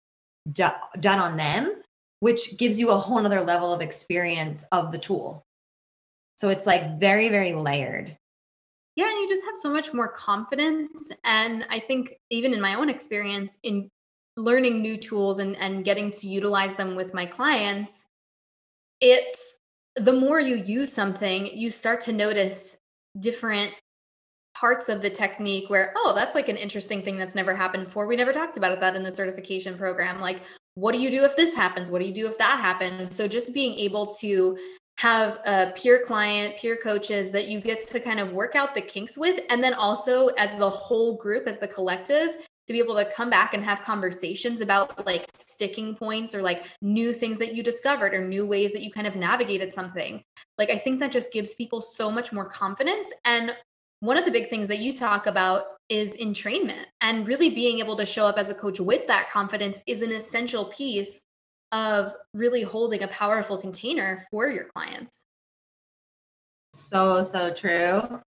do- 0.52 0.68
done 1.00 1.20
on 1.20 1.38
them, 1.38 1.82
which 2.20 2.58
gives 2.58 2.78
you 2.78 2.90
a 2.90 2.98
whole 2.98 3.22
nother 3.22 3.40
level 3.40 3.74
of 3.74 3.80
experience 3.80 4.66
of 4.74 4.92
the 4.92 4.98
tool. 4.98 5.44
So 6.36 6.50
it's 6.50 6.66
like 6.66 7.00
very, 7.00 7.30
very 7.30 7.54
layered 7.54 8.18
yeah 9.00 9.10
and 9.10 9.18
you 9.20 9.30
just 9.30 9.46
have 9.46 9.56
so 9.56 9.72
much 9.72 9.94
more 9.94 10.10
confidence 10.10 11.10
and 11.24 11.66
i 11.70 11.80
think 11.80 12.14
even 12.30 12.54
in 12.54 12.60
my 12.60 12.74
own 12.74 12.90
experience 12.90 13.58
in 13.64 13.90
learning 14.36 14.82
new 14.82 14.98
tools 14.98 15.40
and 15.40 15.56
and 15.58 15.86
getting 15.86 16.12
to 16.12 16.28
utilize 16.28 16.76
them 16.76 16.96
with 16.96 17.14
my 17.14 17.26
clients 17.26 18.06
it's 19.00 19.60
the 19.96 20.12
more 20.12 20.40
you 20.40 20.58
use 20.58 20.92
something 20.92 21.48
you 21.48 21.72
start 21.72 22.02
to 22.02 22.12
notice 22.12 22.78
different 23.20 23.72
parts 24.60 24.90
of 24.90 25.02
the 25.02 25.10
technique 25.10 25.70
where 25.70 25.94
oh 25.96 26.14
that's 26.14 26.36
like 26.36 26.50
an 26.50 26.58
interesting 26.58 27.02
thing 27.02 27.18
that's 27.18 27.36
never 27.36 27.56
happened 27.56 27.86
before. 27.86 28.08
We 28.08 28.18
never 28.18 28.34
talked 28.34 28.58
about 28.58 28.82
that 28.82 28.96
in 28.96 29.04
the 29.04 29.12
certification 29.12 29.78
program. 29.78 30.20
Like 30.20 30.42
what 30.76 30.94
do 30.94 31.00
you 31.00 31.10
do 31.10 31.24
if 31.24 31.36
this 31.38 31.56
happens? 31.56 31.90
What 31.90 32.02
do 32.02 32.08
you 32.08 32.14
do 32.14 32.28
if 32.28 32.38
that 32.38 32.60
happens? 32.60 33.16
So 33.16 33.28
just 33.28 33.54
being 33.54 33.74
able 33.76 34.08
to 34.22 34.58
have 35.00 35.40
a 35.46 35.72
peer 35.78 36.04
client, 36.06 36.58
peer 36.58 36.76
coaches 36.76 37.32
that 37.32 37.48
you 37.48 37.62
get 37.62 37.80
to 37.80 38.02
kind 38.02 38.20
of 38.20 38.34
work 38.34 38.54
out 38.54 38.76
the 38.76 38.82
kinks 38.82 39.18
with. 39.18 39.40
And 39.50 39.64
then 39.64 39.74
also 39.74 40.28
as 40.38 40.58
the 40.58 40.70
whole 40.70 41.16
group, 41.16 41.48
as 41.48 41.58
the 41.58 41.70
collective, 41.70 42.46
to 42.68 42.74
be 42.74 42.80
able 42.80 42.96
to 42.96 43.10
come 43.14 43.30
back 43.30 43.54
and 43.54 43.64
have 43.64 43.82
conversations 43.82 44.60
about 44.60 45.06
like 45.06 45.26
sticking 45.34 45.96
points 45.96 46.36
or 46.36 46.42
like 46.42 46.66
new 46.82 47.14
things 47.14 47.38
that 47.38 47.56
you 47.56 47.64
discovered 47.64 48.14
or 48.14 48.28
new 48.28 48.46
ways 48.46 48.74
that 48.74 48.82
you 48.82 48.92
kind 48.92 49.08
of 49.08 49.16
navigated 49.16 49.72
something. 49.72 50.22
Like, 50.58 50.70
I 50.70 50.76
think 50.76 51.00
that 51.00 51.14
just 51.14 51.32
gives 51.32 51.56
people 51.56 51.80
so 51.80 52.12
much 52.12 52.34
more 52.34 52.50
confidence. 52.50 53.14
And 53.24 53.56
one 54.02 54.18
of 54.18 54.26
the 54.26 54.32
big 54.32 54.50
things 54.50 54.68
that 54.68 54.80
you 54.80 54.94
talk 54.94 55.28
about 55.28 55.64
is 55.88 56.18
entrainment 56.18 56.88
and 57.00 57.26
really 57.26 57.50
being 57.50 57.80
able 57.80 57.96
to 57.96 58.06
show 58.06 58.28
up 58.28 58.38
as 58.38 58.50
a 58.50 58.54
coach 58.54 58.82
with 58.82 59.08
that 59.08 59.30
confidence 59.30 59.80
is 59.88 60.02
an 60.02 60.12
essential 60.12 60.66
piece 60.66 61.22
of 61.72 62.14
really 62.34 62.64
holding 62.64 63.04
a 63.04 63.08
powerful 63.08 63.58
container 63.58 64.26
for 64.32 64.50
your 64.50 64.66
clients. 64.66 65.24
So 66.74 67.24
so 67.24 67.54
true. 67.54 68.22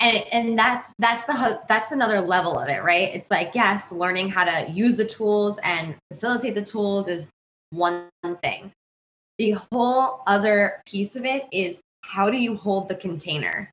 And 0.00 0.24
and 0.32 0.58
that's 0.58 0.92
that's 0.98 1.24
the 1.24 1.60
that's 1.68 1.92
another 1.92 2.20
level 2.20 2.58
of 2.58 2.68
it, 2.68 2.82
right? 2.82 3.14
It's 3.14 3.30
like 3.30 3.52
yes, 3.54 3.92
learning 3.92 4.28
how 4.28 4.44
to 4.44 4.70
use 4.70 4.96
the 4.96 5.04
tools 5.04 5.58
and 5.62 5.94
facilitate 6.12 6.54
the 6.54 6.64
tools 6.64 7.08
is 7.08 7.28
one 7.70 8.08
thing. 8.42 8.72
The 9.38 9.56
whole 9.72 10.22
other 10.26 10.82
piece 10.86 11.16
of 11.16 11.24
it 11.24 11.46
is 11.52 11.80
how 12.02 12.30
do 12.30 12.36
you 12.36 12.56
hold 12.56 12.88
the 12.88 12.94
container? 12.94 13.70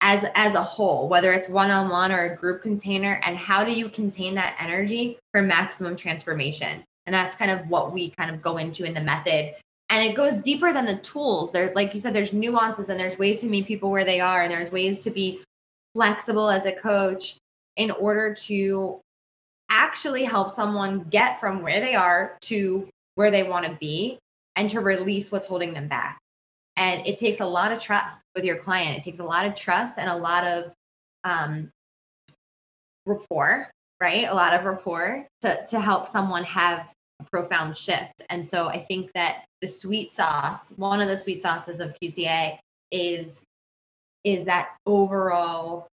as 0.00 0.24
as 0.34 0.54
a 0.54 0.62
whole 0.62 1.08
whether 1.08 1.32
it's 1.32 1.48
one-on-one 1.48 2.10
or 2.12 2.24
a 2.24 2.36
group 2.36 2.62
container 2.62 3.20
and 3.24 3.36
how 3.36 3.64
do 3.64 3.72
you 3.72 3.88
contain 3.88 4.34
that 4.34 4.56
energy 4.60 5.18
for 5.32 5.42
maximum 5.42 5.94
transformation 5.94 6.82
and 7.06 7.14
that's 7.14 7.36
kind 7.36 7.50
of 7.50 7.68
what 7.68 7.92
we 7.92 8.10
kind 8.10 8.30
of 8.30 8.42
go 8.42 8.56
into 8.56 8.84
in 8.84 8.94
the 8.94 9.00
method. 9.00 9.54
And 9.88 10.08
it 10.08 10.14
goes 10.14 10.40
deeper 10.40 10.72
than 10.72 10.86
the 10.86 10.96
tools. 10.96 11.50
There, 11.50 11.72
like 11.74 11.92
you 11.92 12.00
said, 12.00 12.14
there's 12.14 12.32
nuances 12.32 12.88
and 12.88 13.00
there's 13.00 13.18
ways 13.18 13.40
to 13.40 13.46
meet 13.46 13.66
people 13.66 13.90
where 13.90 14.04
they 14.04 14.20
are, 14.20 14.42
and 14.42 14.50
there's 14.50 14.70
ways 14.70 15.00
to 15.00 15.10
be 15.10 15.42
flexible 15.94 16.48
as 16.48 16.66
a 16.66 16.72
coach 16.72 17.36
in 17.76 17.90
order 17.90 18.34
to 18.34 19.00
actually 19.70 20.24
help 20.24 20.50
someone 20.50 21.04
get 21.10 21.40
from 21.40 21.62
where 21.62 21.80
they 21.80 21.94
are 21.94 22.36
to 22.42 22.88
where 23.14 23.30
they 23.30 23.42
want 23.42 23.64
to 23.64 23.72
be 23.80 24.18
and 24.56 24.68
to 24.68 24.80
release 24.80 25.32
what's 25.32 25.46
holding 25.46 25.72
them 25.72 25.88
back. 25.88 26.18
And 26.76 27.06
it 27.06 27.18
takes 27.18 27.40
a 27.40 27.46
lot 27.46 27.72
of 27.72 27.80
trust 27.80 28.22
with 28.34 28.44
your 28.44 28.56
client. 28.56 28.96
It 28.96 29.02
takes 29.02 29.18
a 29.18 29.24
lot 29.24 29.46
of 29.46 29.54
trust 29.54 29.98
and 29.98 30.08
a 30.08 30.16
lot 30.16 30.46
of 30.46 30.72
um, 31.24 31.70
rapport, 33.06 33.70
right? 34.00 34.26
A 34.28 34.34
lot 34.34 34.54
of 34.54 34.64
rapport 34.64 35.26
to, 35.42 35.66
to 35.68 35.80
help 35.80 36.08
someone 36.08 36.44
have 36.44 36.92
a 37.20 37.24
profound 37.30 37.76
shift. 37.76 38.22
And 38.30 38.46
so 38.46 38.68
I 38.68 38.78
think 38.78 39.10
that 39.14 39.44
the 39.60 39.68
sweet 39.68 40.12
sauce, 40.12 40.72
one 40.76 41.00
of 41.00 41.08
the 41.08 41.18
sweet 41.18 41.42
sauces 41.42 41.80
of 41.80 41.94
QCA 42.02 42.58
is 42.90 43.44
is 44.22 44.44
that 44.44 44.76
overall 44.86 45.86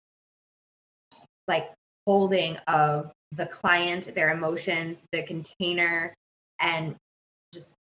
like 1.47 1.71
holding 2.05 2.57
of 2.67 3.11
the 3.31 3.45
client, 3.45 4.13
their 4.15 4.31
emotions, 4.31 5.05
the 5.11 5.23
container, 5.23 6.13
and 6.59 6.95
just 7.53 7.75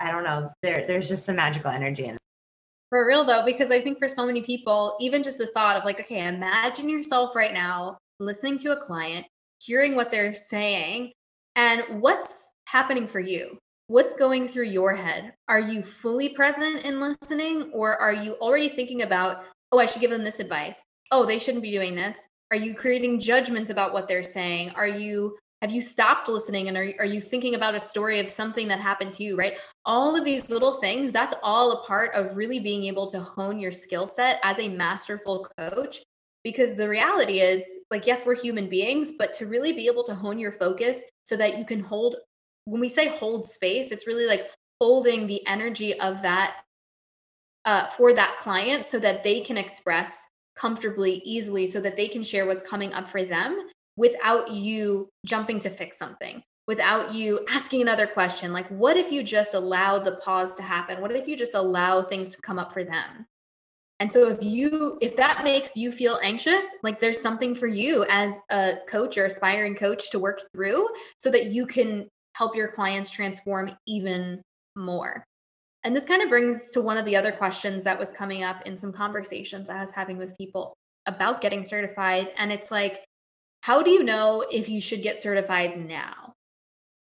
I 0.00 0.10
don't 0.10 0.24
know, 0.24 0.52
there 0.62 0.86
there's 0.86 1.08
just 1.08 1.24
some 1.24 1.36
magical 1.36 1.70
energy 1.70 2.04
in 2.04 2.14
it. 2.14 2.20
For 2.90 3.06
real 3.06 3.24
though, 3.24 3.44
because 3.44 3.70
I 3.70 3.80
think 3.80 3.98
for 3.98 4.08
so 4.08 4.24
many 4.24 4.42
people, 4.42 4.96
even 5.00 5.22
just 5.22 5.38
the 5.38 5.48
thought 5.48 5.76
of 5.76 5.84
like, 5.84 6.00
okay, 6.00 6.26
imagine 6.28 6.88
yourself 6.88 7.34
right 7.34 7.52
now 7.52 7.98
listening 8.20 8.58
to 8.58 8.72
a 8.72 8.76
client, 8.76 9.26
hearing 9.60 9.94
what 9.94 10.10
they're 10.10 10.34
saying, 10.34 11.12
and 11.56 11.82
what's 12.00 12.54
happening 12.66 13.06
for 13.06 13.20
you? 13.20 13.58
What's 13.86 14.14
going 14.14 14.48
through 14.48 14.66
your 14.66 14.94
head? 14.94 15.34
Are 15.48 15.60
you 15.60 15.82
fully 15.82 16.30
present 16.30 16.84
in 16.84 17.00
listening, 17.00 17.70
or 17.72 17.96
are 17.96 18.14
you 18.14 18.32
already 18.34 18.70
thinking 18.70 19.02
about, 19.02 19.44
oh, 19.72 19.78
I 19.78 19.86
should 19.86 20.00
give 20.00 20.10
them 20.10 20.24
this 20.24 20.40
advice? 20.40 20.82
Oh, 21.10 21.26
they 21.26 21.38
shouldn't 21.38 21.62
be 21.62 21.70
doing 21.70 21.94
this. 21.94 22.16
Are 22.50 22.56
you 22.56 22.74
creating 22.74 23.20
judgments 23.20 23.70
about 23.70 23.92
what 23.92 24.08
they're 24.08 24.22
saying? 24.22 24.70
Are 24.70 24.88
you 24.88 25.36
have 25.64 25.72
you 25.72 25.80
stopped 25.80 26.28
listening 26.28 26.68
and 26.68 26.76
are, 26.76 26.92
are 26.98 27.06
you 27.06 27.22
thinking 27.22 27.54
about 27.54 27.74
a 27.74 27.80
story 27.80 28.20
of 28.20 28.30
something 28.30 28.68
that 28.68 28.80
happened 28.80 29.14
to 29.14 29.22
you 29.22 29.34
right 29.34 29.56
all 29.86 30.14
of 30.14 30.22
these 30.22 30.50
little 30.50 30.72
things 30.72 31.10
that's 31.10 31.34
all 31.42 31.72
a 31.72 31.86
part 31.86 32.12
of 32.12 32.36
really 32.36 32.60
being 32.60 32.84
able 32.84 33.10
to 33.10 33.18
hone 33.18 33.58
your 33.58 33.72
skill 33.72 34.06
set 34.06 34.38
as 34.42 34.58
a 34.58 34.68
masterful 34.68 35.48
coach 35.58 36.02
because 36.44 36.74
the 36.74 36.88
reality 36.88 37.40
is 37.40 37.66
like 37.90 38.06
yes 38.06 38.24
we're 38.24 38.36
human 38.36 38.68
beings 38.68 39.12
but 39.18 39.32
to 39.32 39.46
really 39.46 39.72
be 39.72 39.86
able 39.86 40.04
to 40.04 40.14
hone 40.14 40.38
your 40.38 40.52
focus 40.52 41.02
so 41.24 41.36
that 41.36 41.58
you 41.58 41.64
can 41.64 41.80
hold 41.80 42.16
when 42.64 42.80
we 42.80 42.88
say 42.88 43.08
hold 43.08 43.46
space, 43.46 43.92
it's 43.92 44.06
really 44.06 44.26
like 44.26 44.50
holding 44.80 45.26
the 45.26 45.46
energy 45.46 45.98
of 46.00 46.22
that 46.22 46.56
uh, 47.64 47.86
for 47.86 48.12
that 48.12 48.36
client 48.38 48.84
so 48.84 48.98
that 48.98 49.22
they 49.22 49.40
can 49.40 49.56
express 49.56 50.26
comfortably, 50.56 51.22
easily, 51.24 51.66
so 51.66 51.80
that 51.80 51.96
they 51.96 52.08
can 52.08 52.22
share 52.22 52.46
what's 52.46 52.62
coming 52.62 52.92
up 52.92 53.08
for 53.08 53.24
them 53.24 53.68
without 53.96 54.50
you 54.50 55.08
jumping 55.24 55.58
to 55.60 55.70
fix 55.70 55.98
something, 55.98 56.42
without 56.66 57.14
you 57.14 57.44
asking 57.50 57.82
another 57.82 58.06
question. 58.06 58.52
Like, 58.52 58.68
what 58.68 58.96
if 58.96 59.10
you 59.10 59.22
just 59.22 59.54
allow 59.54 59.98
the 59.98 60.16
pause 60.16 60.56
to 60.56 60.62
happen? 60.62 61.00
What 61.00 61.12
if 61.12 61.26
you 61.26 61.36
just 61.36 61.54
allow 61.54 62.02
things 62.02 62.34
to 62.34 62.42
come 62.42 62.58
up 62.58 62.72
for 62.72 62.84
them? 62.84 63.26
And 64.00 64.10
so 64.10 64.28
if 64.28 64.42
you 64.42 64.98
if 65.00 65.16
that 65.16 65.44
makes 65.44 65.76
you 65.76 65.92
feel 65.92 66.18
anxious, 66.22 66.64
like 66.82 67.00
there's 67.00 67.20
something 67.20 67.54
for 67.54 67.68
you 67.68 68.04
as 68.10 68.40
a 68.50 68.74
coach 68.88 69.16
or 69.16 69.26
aspiring 69.26 69.76
coach 69.76 70.10
to 70.10 70.18
work 70.18 70.40
through 70.52 70.88
so 71.18 71.30
that 71.30 71.52
you 71.52 71.66
can 71.66 72.08
help 72.36 72.56
your 72.56 72.68
clients 72.68 73.10
transform 73.10 73.76
even 73.86 74.42
more. 74.76 75.24
And 75.84 75.94
this 75.94 76.04
kind 76.04 76.22
of 76.22 76.28
brings 76.28 76.70
to 76.70 76.80
one 76.80 76.96
of 76.96 77.04
the 77.04 77.14
other 77.14 77.30
questions 77.30 77.84
that 77.84 77.98
was 77.98 78.10
coming 78.10 78.42
up 78.42 78.66
in 78.66 78.76
some 78.76 78.92
conversations 78.92 79.68
I 79.68 79.80
was 79.80 79.92
having 79.92 80.16
with 80.16 80.36
people 80.36 80.74
about 81.06 81.42
getting 81.42 81.62
certified. 81.62 82.32
And 82.36 82.50
it's 82.50 82.70
like, 82.70 83.04
how 83.62 83.82
do 83.82 83.90
you 83.90 84.02
know 84.02 84.44
if 84.50 84.68
you 84.68 84.80
should 84.80 85.02
get 85.02 85.20
certified 85.20 85.78
now? 85.86 86.23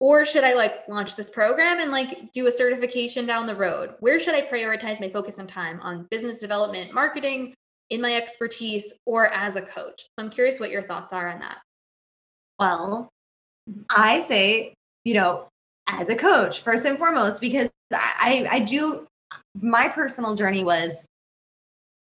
Or 0.02 0.24
should 0.24 0.42
I 0.42 0.54
like 0.54 0.88
launch 0.88 1.14
this 1.14 1.30
program 1.30 1.78
and 1.78 1.92
like 1.92 2.32
do 2.32 2.48
a 2.48 2.50
certification 2.50 3.24
down 3.24 3.46
the 3.46 3.54
road? 3.54 3.94
Where 4.00 4.18
should 4.18 4.34
I 4.34 4.42
prioritize 4.42 5.00
my 5.00 5.08
focus 5.08 5.38
and 5.38 5.48
time 5.48 5.78
on 5.80 6.08
business 6.10 6.40
development, 6.40 6.92
marketing, 6.92 7.54
in 7.90 8.00
my 8.00 8.16
expertise, 8.16 8.94
or 9.06 9.28
as 9.28 9.54
a 9.54 9.62
coach? 9.62 10.00
So 10.00 10.08
I'm 10.18 10.30
curious 10.30 10.58
what 10.58 10.70
your 10.70 10.82
thoughts 10.82 11.12
are 11.12 11.28
on 11.28 11.38
that. 11.38 11.58
Well, 12.58 13.08
mm-hmm. 13.70 13.82
I 13.96 14.22
say 14.22 14.74
you 15.04 15.14
know, 15.14 15.48
as 15.86 16.08
a 16.08 16.16
coach, 16.16 16.60
first 16.60 16.84
and 16.84 16.98
foremost, 16.98 17.40
because 17.40 17.68
I, 17.92 18.46
I 18.50 18.58
do, 18.60 19.06
my 19.60 19.88
personal 19.88 20.34
journey 20.34 20.64
was 20.64 21.04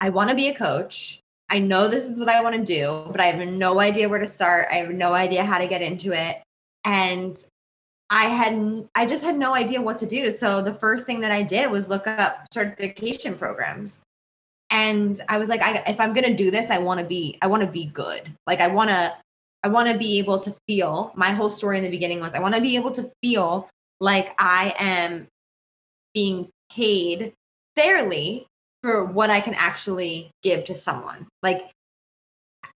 I 0.02 0.10
want 0.10 0.30
to 0.30 0.36
be 0.36 0.50
a 0.50 0.56
coach. 0.56 1.20
I 1.50 1.60
know 1.60 1.88
this 1.88 2.06
is 2.06 2.20
what 2.20 2.30
I 2.30 2.44
want 2.44 2.56
to 2.56 2.64
do, 2.64 3.08
but 3.12 3.20
I 3.20 3.26
have 3.26 3.48
no 3.48 3.80
idea 3.80 4.10
where 4.10 4.20
to 4.20 4.28
start. 4.28 4.68
I 4.70 4.76
have 4.76 4.92
no 4.92 5.14
idea 5.14 5.44
how 5.44 5.58
to 5.58 5.68
get 5.68 5.82
into 5.82 6.14
it. 6.14 6.38
And 6.86 7.36
I 8.10 8.26
had 8.26 8.88
I 8.96 9.06
just 9.06 9.24
had 9.24 9.38
no 9.38 9.54
idea 9.54 9.82
what 9.82 9.98
to 10.00 10.06
do. 10.06 10.32
So 10.32 10.62
the 10.62 10.74
first 10.74 11.06
thing 11.06 11.22
that 11.22 11.32
I 11.32 11.44
did 11.44 11.70
was 11.70 11.90
look 11.90 12.08
up 12.08 12.48
certification 12.52 13.36
programs. 13.36 14.04
And 14.72 15.20
I 15.28 15.38
was 15.38 15.50
like, 15.50 15.62
I, 15.62 15.84
if 15.88 16.00
I'm 16.00 16.14
gonna 16.14 16.36
do 16.36 16.52
this, 16.52 16.70
I 16.70 16.80
want 16.80 17.00
to 17.00 17.06
be 17.06 17.38
I 17.42 17.48
want 17.48 17.64
to 17.64 17.70
be 17.70 17.86
good. 17.86 18.32
Like 18.48 18.62
I 18.62 18.68
want 18.68 18.90
to 18.90 19.16
I 19.64 19.68
want 19.68 19.90
to 19.90 19.98
be 19.98 20.20
able 20.20 20.40
to 20.40 20.56
feel. 20.68 21.12
My 21.16 21.32
whole 21.32 21.50
story 21.50 21.78
in 21.78 21.84
the 21.84 21.90
beginning 21.90 22.20
was 22.20 22.34
I 22.34 22.40
want 22.40 22.56
to 22.56 22.62
be 22.62 22.76
able 22.76 22.92
to 22.92 23.12
feel 23.22 23.70
like 24.00 24.34
I 24.40 24.74
am 24.80 25.28
being 26.14 26.50
paid 26.72 27.34
fairly 27.76 28.48
for 28.82 29.04
what 29.04 29.30
I 29.30 29.42
can 29.42 29.54
actually 29.56 30.32
give 30.42 30.66
to 30.66 30.76
someone. 30.76 31.28
Like 31.44 31.70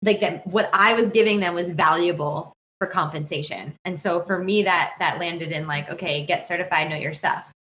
like 0.02 0.20
that 0.20 0.46
what 0.46 0.70
I 0.72 0.94
was 0.94 1.10
giving 1.10 1.40
them 1.40 1.54
was 1.54 1.70
valuable 1.70 2.52
for 2.80 2.86
compensation. 2.88 3.74
And 3.84 3.98
so 3.98 4.20
for 4.20 4.42
me 4.42 4.62
that 4.64 4.94
that 4.98 5.20
landed 5.20 5.52
in 5.52 5.66
like 5.66 5.90
okay, 5.90 6.26
get 6.26 6.46
certified, 6.46 6.90
know 6.90 6.96
your 6.96 7.14
stuff. 7.14 7.52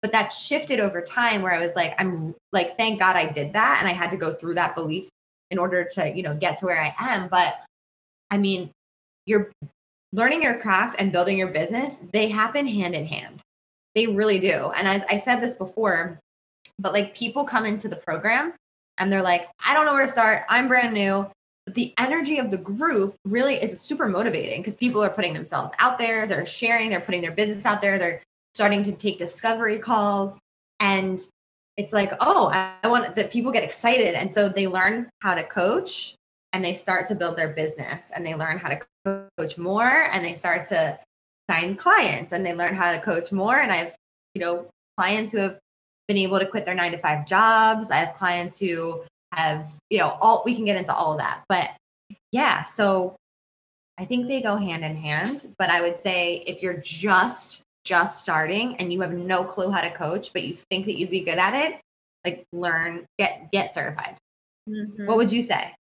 But 0.00 0.12
that 0.12 0.32
shifted 0.32 0.80
over 0.80 1.02
time 1.02 1.42
where 1.42 1.52
I 1.52 1.58
was 1.58 1.74
like 1.76 1.94
I'm 1.98 2.34
like 2.52 2.76
thank 2.78 3.00
God 3.00 3.16
I 3.16 3.26
did 3.26 3.52
that 3.52 3.78
and 3.80 3.88
I 3.88 3.92
had 3.92 4.10
to 4.10 4.16
go 4.16 4.32
through 4.32 4.54
that 4.54 4.74
belief 4.74 5.08
in 5.50 5.58
order 5.58 5.84
to, 5.84 6.08
you 6.08 6.22
know, 6.22 6.34
get 6.34 6.56
to 6.58 6.66
where 6.66 6.80
I 6.80 6.94
am, 6.98 7.28
but 7.28 7.54
I 8.30 8.38
mean, 8.38 8.70
you're 9.26 9.50
learning 10.12 10.42
your 10.42 10.58
craft 10.58 10.96
and 10.98 11.12
building 11.12 11.38
your 11.38 11.48
business, 11.48 12.00
they 12.12 12.28
happen 12.28 12.66
hand 12.66 12.94
in 12.94 13.06
hand. 13.06 13.40
They 13.94 14.06
really 14.06 14.38
do. 14.38 14.70
And 14.76 14.86
as 14.86 15.02
I 15.08 15.18
said 15.18 15.40
this 15.40 15.56
before, 15.56 16.18
but 16.78 16.92
like 16.92 17.16
people 17.16 17.44
come 17.44 17.66
into 17.66 17.88
the 17.88 17.96
program 17.96 18.54
and 18.98 19.12
they're 19.12 19.22
like, 19.22 19.48
I 19.64 19.74
don't 19.74 19.86
know 19.86 19.92
where 19.92 20.06
to 20.06 20.12
start. 20.12 20.44
I'm 20.48 20.68
brand 20.68 20.94
new. 20.94 21.28
The 21.74 21.94
energy 21.98 22.38
of 22.38 22.50
the 22.50 22.56
group 22.56 23.14
really 23.24 23.54
is 23.54 23.80
super 23.80 24.08
motivating 24.08 24.60
because 24.60 24.76
people 24.76 25.02
are 25.02 25.10
putting 25.10 25.34
themselves 25.34 25.72
out 25.78 25.98
there, 25.98 26.26
they're 26.26 26.46
sharing, 26.46 26.90
they're 26.90 27.00
putting 27.00 27.22
their 27.22 27.32
business 27.32 27.64
out 27.66 27.80
there, 27.80 27.98
they're 27.98 28.22
starting 28.54 28.82
to 28.84 28.92
take 28.92 29.18
discovery 29.18 29.78
calls. 29.78 30.38
And 30.80 31.20
it's 31.76 31.92
like, 31.92 32.12
oh, 32.20 32.50
I 32.52 32.88
want 32.88 33.14
that 33.16 33.30
people 33.30 33.52
get 33.52 33.64
excited. 33.64 34.14
And 34.14 34.32
so 34.32 34.48
they 34.48 34.66
learn 34.66 35.08
how 35.20 35.34
to 35.34 35.42
coach 35.42 36.14
and 36.52 36.64
they 36.64 36.74
start 36.74 37.06
to 37.06 37.14
build 37.14 37.36
their 37.36 37.50
business 37.50 38.10
and 38.14 38.24
they 38.26 38.34
learn 38.34 38.58
how 38.58 38.68
to 38.68 38.80
coach 39.38 39.56
more 39.56 40.08
and 40.12 40.24
they 40.24 40.34
start 40.34 40.66
to 40.66 40.98
sign 41.48 41.76
clients 41.76 42.32
and 42.32 42.44
they 42.44 42.54
learn 42.54 42.74
how 42.74 42.92
to 42.92 42.98
coach 43.00 43.32
more. 43.32 43.58
And 43.58 43.70
I've, 43.70 43.94
you 44.34 44.40
know, 44.40 44.66
clients 44.96 45.32
who 45.32 45.38
have 45.38 45.58
been 46.08 46.16
able 46.16 46.38
to 46.38 46.46
quit 46.46 46.66
their 46.66 46.74
nine 46.74 46.92
to 46.92 46.98
five 46.98 47.26
jobs. 47.26 47.90
I 47.90 47.96
have 47.96 48.16
clients 48.16 48.58
who 48.58 49.02
have, 49.32 49.70
you 49.90 49.98
know, 49.98 50.16
all 50.20 50.42
we 50.44 50.54
can 50.54 50.64
get 50.64 50.76
into 50.76 50.94
all 50.94 51.12
of 51.12 51.18
that. 51.18 51.42
But 51.48 51.70
yeah, 52.32 52.64
so 52.64 53.16
I 53.98 54.04
think 54.04 54.28
they 54.28 54.40
go 54.40 54.56
hand 54.56 54.84
in 54.84 54.96
hand. 54.96 55.54
But 55.58 55.70
I 55.70 55.80
would 55.80 55.98
say 55.98 56.36
if 56.46 56.62
you're 56.62 56.80
just 56.82 57.62
just 57.84 58.22
starting 58.22 58.76
and 58.76 58.92
you 58.92 59.00
have 59.00 59.12
no 59.12 59.42
clue 59.44 59.70
how 59.70 59.80
to 59.80 59.90
coach, 59.90 60.32
but 60.32 60.42
you 60.42 60.54
think 60.54 60.86
that 60.86 60.98
you'd 60.98 61.10
be 61.10 61.20
good 61.20 61.38
at 61.38 61.54
it, 61.54 61.80
like 62.24 62.44
learn, 62.52 63.06
get 63.18 63.50
get 63.52 63.74
certified. 63.74 64.16
Mm-hmm. 64.68 65.06
What 65.06 65.16
would 65.16 65.32
you 65.32 65.42
say? 65.42 65.74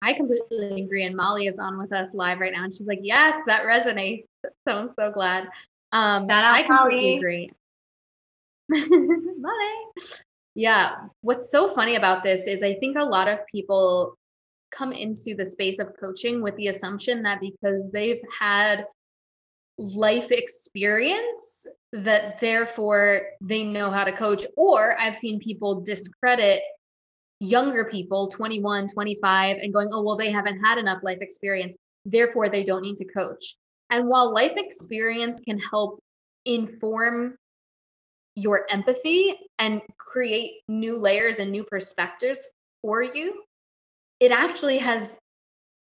I 0.00 0.12
completely 0.12 0.82
agree. 0.82 1.04
And 1.04 1.16
Molly 1.16 1.46
is 1.48 1.58
on 1.58 1.76
with 1.78 1.92
us 1.92 2.14
live 2.14 2.38
right 2.38 2.52
now, 2.52 2.64
and 2.64 2.74
she's 2.74 2.86
like, 2.86 3.00
"Yes, 3.02 3.36
that 3.46 3.64
resonates." 3.64 4.24
So 4.68 4.76
I'm 4.76 4.86
so 4.86 5.10
glad. 5.10 5.48
Um, 5.92 6.28
Shout 6.28 6.44
out, 6.44 6.54
I 6.54 6.62
completely 6.62 7.00
Molly. 7.00 7.16
agree. 7.16 7.50
Molly. 9.40 9.72
Yeah. 10.58 10.96
What's 11.20 11.52
so 11.52 11.68
funny 11.68 11.94
about 11.94 12.24
this 12.24 12.48
is 12.48 12.64
I 12.64 12.74
think 12.74 12.98
a 12.98 13.04
lot 13.04 13.28
of 13.28 13.46
people 13.46 14.18
come 14.72 14.90
into 14.90 15.36
the 15.36 15.46
space 15.46 15.78
of 15.78 15.92
coaching 16.00 16.42
with 16.42 16.56
the 16.56 16.66
assumption 16.66 17.22
that 17.22 17.40
because 17.40 17.88
they've 17.92 18.20
had 18.40 18.84
life 19.78 20.32
experience 20.32 21.64
that 21.92 22.40
therefore 22.40 23.22
they 23.40 23.62
know 23.62 23.88
how 23.92 24.02
to 24.02 24.10
coach 24.10 24.44
or 24.56 24.98
i've 24.98 25.14
seen 25.14 25.38
people 25.38 25.80
discredit 25.82 26.60
younger 27.38 27.84
people 27.84 28.26
21 28.26 28.88
25 28.88 29.58
and 29.58 29.72
going 29.72 29.88
oh 29.92 30.02
well 30.02 30.16
they 30.16 30.32
haven't 30.32 30.58
had 30.58 30.78
enough 30.78 31.04
life 31.04 31.18
experience 31.20 31.76
therefore 32.04 32.48
they 32.48 32.64
don't 32.64 32.82
need 32.82 32.96
to 32.96 33.04
coach 33.04 33.54
and 33.90 34.08
while 34.08 34.34
life 34.34 34.54
experience 34.56 35.38
can 35.38 35.60
help 35.60 36.00
inform 36.44 37.36
your 38.38 38.66
empathy 38.70 39.36
and 39.58 39.80
create 39.96 40.60
new 40.68 40.96
layers 40.98 41.38
and 41.38 41.50
new 41.50 41.64
perspectives 41.64 42.48
for 42.82 43.02
you 43.02 43.42
it 44.20 44.30
actually 44.30 44.78
has 44.78 45.18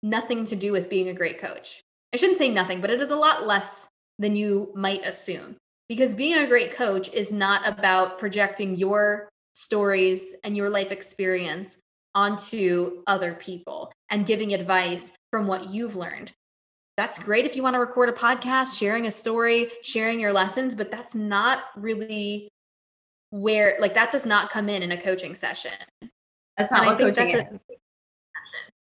nothing 0.03 0.45
to 0.45 0.57
do 0.57 0.73
with 0.73 0.91
being 0.91 1.09
a 1.09 1.15
great 1.15 1.39
coach 1.39 1.81
i 2.13 2.17
shouldn't 2.17 2.39
say 2.39 2.49
nothing 2.49 2.81
but 2.81 2.91
it 2.91 3.01
is 3.01 3.11
a 3.11 3.17
lot 3.17 3.47
less 3.47 3.89
than 4.19 4.37
you 4.37 4.71
might 4.75 5.07
assume 5.07 5.57
because 5.89 6.15
being 6.15 6.39
a 6.39 6.47
great 6.47 6.73
coach 6.73 7.13
is 7.13 7.33
not 7.33 7.67
about 7.67 8.19
projecting 8.19 8.75
your 8.77 9.29
stories 9.55 10.37
and 10.45 10.57
your 10.57 10.71
life 10.71 10.93
experience 10.93 11.81
onto 12.15 13.03
other 13.07 13.35
people 13.35 13.93
and 14.11 14.27
giving 14.27 14.55
advice 14.55 15.17
from 15.33 15.47
what 15.47 15.71
you've 15.71 15.97
learned. 15.97 16.33
That's 16.97 17.19
great 17.19 17.45
if 17.45 17.57
you 17.57 17.63
want 17.63 17.75
to 17.75 17.81
record 17.81 18.09
a 18.09 18.13
podcast, 18.13 18.79
sharing 18.79 19.07
a 19.07 19.11
story, 19.11 19.69
sharing 19.83 20.21
your 20.21 20.33
lessons, 20.33 20.75
but 20.75 20.91
that's 20.91 21.15
not 21.15 21.65
really 21.77 22.49
where, 23.31 23.77
like, 23.81 23.95
that 23.95 24.13
does 24.13 24.25
not 24.25 24.51
come 24.51 24.69
in 24.69 24.83
in 24.83 24.93
a 24.93 25.01
coaching 25.01 25.35
session. 25.35 25.73
That's 26.57 26.71
not 26.71 26.81
and 26.81 26.87
what 26.87 26.99
coaching 26.99 27.31
is. 27.31 27.41
A, 27.41 27.61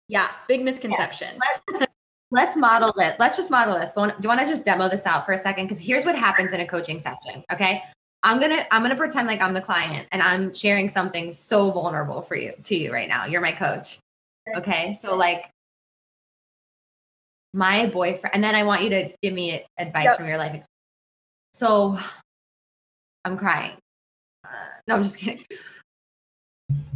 yeah, 0.07 0.29
big 0.47 0.63
misconception. 0.63 1.35
Yeah. 1.35 1.79
Let's, 1.79 1.93
let's 2.31 2.55
model 2.55 2.93
it. 2.97 3.17
Let's 3.19 3.35
just 3.35 3.51
model 3.51 3.77
this. 3.77 3.93
Do 3.93 4.09
you 4.21 4.29
want 4.29 4.39
to 4.39 4.47
just 4.47 4.63
demo 4.63 4.87
this 4.87 5.05
out 5.05 5.25
for 5.25 5.33
a 5.33 5.37
second? 5.37 5.65
Because 5.65 5.79
here's 5.79 6.05
what 6.05 6.15
happens 6.15 6.53
in 6.53 6.61
a 6.61 6.67
coaching 6.67 7.01
session. 7.01 7.43
Okay. 7.51 7.83
I'm 8.23 8.39
gonna 8.39 8.65
I'm 8.71 8.81
gonna 8.81 8.95
pretend 8.95 9.27
like 9.27 9.41
I'm 9.41 9.53
the 9.53 9.61
client 9.61 10.07
and 10.11 10.21
I'm 10.23 10.51
sharing 10.51 10.89
something 10.89 11.31
so 11.33 11.69
vulnerable 11.71 12.21
for 12.21 12.35
you 12.35 12.53
to 12.63 12.75
you 12.75 12.91
right 12.91 13.07
now. 13.07 13.25
You're 13.25 13.41
my 13.41 13.51
coach. 13.51 13.99
Okay. 14.55 14.91
So 14.93 15.15
like 15.15 15.51
my 17.53 17.87
boyfriend, 17.87 18.35
and 18.35 18.43
then 18.43 18.55
I 18.55 18.63
want 18.63 18.83
you 18.83 18.89
to 18.89 19.09
give 19.21 19.33
me 19.33 19.63
advice 19.77 20.05
yep. 20.05 20.17
from 20.17 20.27
your 20.27 20.37
life 20.37 20.53
experience. 20.53 20.67
So 21.53 21.97
I'm 23.25 23.37
crying. 23.37 23.77
Uh, 24.45 24.49
no, 24.87 24.95
I'm 24.95 25.03
just 25.03 25.17
kidding. 25.17 25.45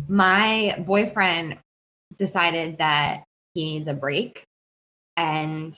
My 0.07 0.75
boyfriend 0.85 1.57
decided 2.17 2.77
that 2.77 3.23
he 3.53 3.65
needs 3.65 3.87
a 3.87 3.93
break 3.93 4.43
and 5.17 5.73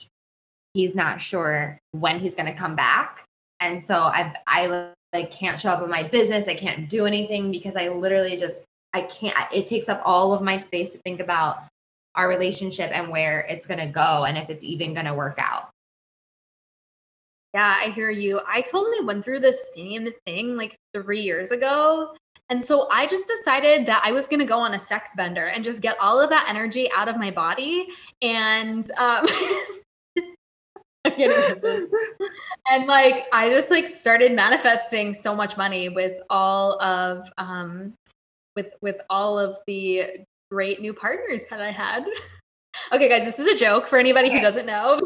he's 0.74 0.94
not 0.94 1.20
sure 1.20 1.78
when 1.92 2.20
he's 2.20 2.34
going 2.34 2.46
to 2.46 2.54
come 2.54 2.76
back. 2.76 3.24
And 3.60 3.84
so 3.84 3.94
I 3.94 4.34
I 4.46 4.92
like 5.12 5.30
can't 5.30 5.60
show 5.60 5.70
up 5.70 5.82
in 5.82 5.88
my 5.88 6.02
business. 6.02 6.48
I 6.48 6.54
can't 6.54 6.88
do 6.90 7.06
anything 7.06 7.50
because 7.50 7.76
I 7.76 7.88
literally 7.88 8.36
just 8.36 8.64
I 8.92 9.02
can't 9.02 9.36
it 9.52 9.66
takes 9.66 9.88
up 9.88 10.02
all 10.04 10.34
of 10.34 10.42
my 10.42 10.58
space 10.58 10.92
to 10.92 10.98
think 10.98 11.20
about 11.20 11.64
our 12.14 12.28
relationship 12.28 12.90
and 12.92 13.08
where 13.08 13.40
it's 13.40 13.66
going 13.66 13.80
to 13.80 13.86
go 13.86 14.24
and 14.24 14.38
if 14.38 14.50
it's 14.50 14.64
even 14.64 14.94
going 14.94 15.06
to 15.06 15.14
work 15.14 15.38
out. 15.38 15.70
Yeah, 17.54 17.76
I 17.80 17.90
hear 17.90 18.10
you. 18.10 18.40
I 18.48 18.62
totally 18.62 19.04
went 19.04 19.24
through 19.24 19.40
the 19.40 19.52
same 19.52 20.08
thing 20.26 20.56
like 20.56 20.74
3 20.92 21.20
years 21.20 21.52
ago. 21.52 22.16
And 22.50 22.62
so 22.62 22.88
I 22.90 23.06
just 23.06 23.26
decided 23.26 23.86
that 23.86 24.02
I 24.04 24.12
was 24.12 24.26
going 24.26 24.40
to 24.40 24.46
go 24.46 24.58
on 24.58 24.74
a 24.74 24.78
sex 24.78 25.12
bender 25.16 25.46
and 25.46 25.64
just 25.64 25.80
get 25.80 25.96
all 26.00 26.20
of 26.20 26.30
that 26.30 26.46
energy 26.48 26.90
out 26.94 27.08
of 27.08 27.16
my 27.16 27.30
body 27.30 27.88
and 28.22 28.90
um 28.98 29.24
and 31.04 32.86
like 32.86 33.26
I 33.32 33.50
just 33.50 33.70
like 33.70 33.86
started 33.86 34.32
manifesting 34.32 35.12
so 35.12 35.34
much 35.34 35.56
money 35.56 35.90
with 35.90 36.22
all 36.30 36.80
of 36.82 37.30
um 37.36 37.92
with 38.56 38.74
with 38.80 38.96
all 39.10 39.38
of 39.38 39.58
the 39.66 40.24
great 40.50 40.80
new 40.80 40.92
partners 40.92 41.44
that 41.50 41.60
I 41.60 41.70
had. 41.70 42.04
okay, 42.92 43.08
guys, 43.08 43.24
this 43.24 43.38
is 43.38 43.48
a 43.48 43.58
joke 43.58 43.86
for 43.88 43.98
anybody 43.98 44.30
who 44.30 44.40
doesn't 44.40 44.66
know. 44.66 45.00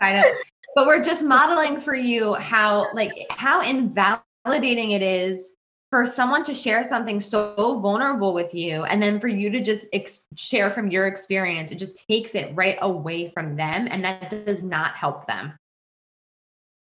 but 0.00 0.86
we're 0.86 1.02
just 1.02 1.22
modeling 1.22 1.80
for 1.80 1.94
you 1.94 2.34
how 2.34 2.92
like 2.94 3.12
how 3.30 3.62
invalidating 3.62 4.90
it 4.90 5.02
is 5.02 5.56
for 5.90 6.06
someone 6.06 6.42
to 6.44 6.54
share 6.54 6.82
something 6.82 7.20
so 7.20 7.78
vulnerable 7.80 8.34
with 8.34 8.52
you 8.52 8.82
and 8.84 9.00
then 9.00 9.20
for 9.20 9.28
you 9.28 9.48
to 9.50 9.62
just 9.62 9.86
ex- 9.92 10.26
share 10.34 10.68
from 10.68 10.90
your 10.90 11.06
experience 11.06 11.70
it 11.70 11.76
just 11.76 12.04
takes 12.08 12.34
it 12.34 12.50
right 12.56 12.76
away 12.82 13.30
from 13.30 13.54
them 13.54 13.86
and 13.88 14.04
that 14.04 14.28
does 14.28 14.64
not 14.64 14.96
help 14.96 15.28
them 15.28 15.56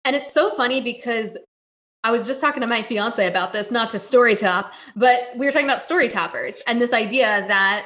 and 0.05 0.15
it's 0.15 0.31
so 0.31 0.51
funny 0.51 0.81
because 0.81 1.35
I 2.03 2.11
was 2.11 2.25
just 2.25 2.41
talking 2.41 2.61
to 2.61 2.67
my 2.67 2.81
fiance 2.81 3.25
about 3.27 3.53
this, 3.53 3.71
not 3.71 3.89
to 3.91 3.99
story 3.99 4.35
top, 4.35 4.73
but 4.95 5.29
we 5.35 5.45
were 5.45 5.51
talking 5.51 5.67
about 5.67 5.81
story 5.81 6.07
toppers 6.07 6.61
and 6.65 6.81
this 6.81 6.93
idea 6.93 7.45
that 7.47 7.85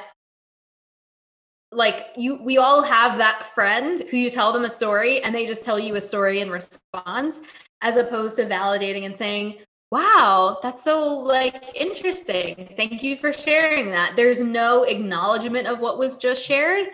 like 1.72 2.06
you 2.16 2.36
we 2.42 2.58
all 2.58 2.82
have 2.82 3.18
that 3.18 3.44
friend 3.44 4.02
who 4.10 4.16
you 4.16 4.30
tell 4.30 4.52
them 4.52 4.64
a 4.64 4.70
story 4.70 5.20
and 5.22 5.34
they 5.34 5.44
just 5.44 5.64
tell 5.64 5.78
you 5.78 5.96
a 5.96 6.00
story 6.00 6.40
in 6.40 6.48
response 6.48 7.40
as 7.82 7.96
opposed 7.96 8.36
to 8.36 8.44
validating 8.44 9.04
and 9.04 9.16
saying 9.16 9.56
Wow, 9.92 10.58
that's 10.62 10.82
so 10.82 11.06
like 11.06 11.76
interesting. 11.76 12.74
Thank 12.76 13.04
you 13.04 13.16
for 13.16 13.32
sharing 13.32 13.90
that. 13.90 14.14
There's 14.16 14.40
no 14.40 14.82
acknowledgement 14.82 15.68
of 15.68 15.78
what 15.78 15.98
was 15.98 16.16
just 16.16 16.44
shared. 16.44 16.88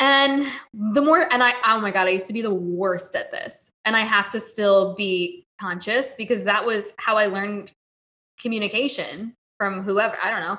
And 0.00 0.46
the 0.74 1.00
more, 1.00 1.32
and 1.32 1.42
I, 1.42 1.52
oh 1.66 1.80
my 1.80 1.90
God, 1.90 2.06
I 2.06 2.10
used 2.10 2.26
to 2.26 2.34
be 2.34 2.42
the 2.42 2.52
worst 2.52 3.16
at 3.16 3.30
this. 3.30 3.70
And 3.86 3.96
I 3.96 4.00
have 4.00 4.28
to 4.30 4.40
still 4.40 4.94
be 4.94 5.43
conscious 5.60 6.14
because 6.14 6.44
that 6.44 6.64
was 6.64 6.94
how 6.98 7.16
I 7.16 7.26
learned 7.26 7.72
communication 8.40 9.34
from 9.58 9.82
whoever, 9.82 10.16
I 10.22 10.30
don't 10.30 10.40
know. 10.40 10.58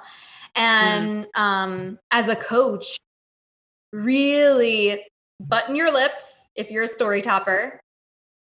And 0.55 1.25
mm. 1.25 1.39
um, 1.39 1.99
as 2.11 2.27
a 2.27 2.35
coach, 2.35 2.97
really 3.91 5.05
button 5.39 5.75
your 5.75 5.91
lips 5.91 6.49
if 6.55 6.71
you're 6.71 6.83
a 6.83 6.87
story 6.87 7.21
topper. 7.21 7.79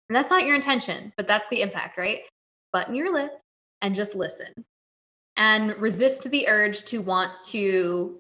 And 0.09 0.17
that's 0.17 0.31
not 0.31 0.45
your 0.45 0.55
intention, 0.55 1.13
but 1.17 1.27
that's 1.27 1.49
the 1.49 1.63
impact, 1.63 1.99
right? 1.99 2.21
Button 2.73 2.95
your 2.95 3.13
lips 3.13 3.35
and 3.83 3.95
just 3.95 4.15
listen 4.15 4.53
and 5.37 5.77
resist 5.79 6.31
the 6.31 6.49
urge 6.49 6.83
to 6.87 7.01
want 7.01 7.33
to 7.49 8.19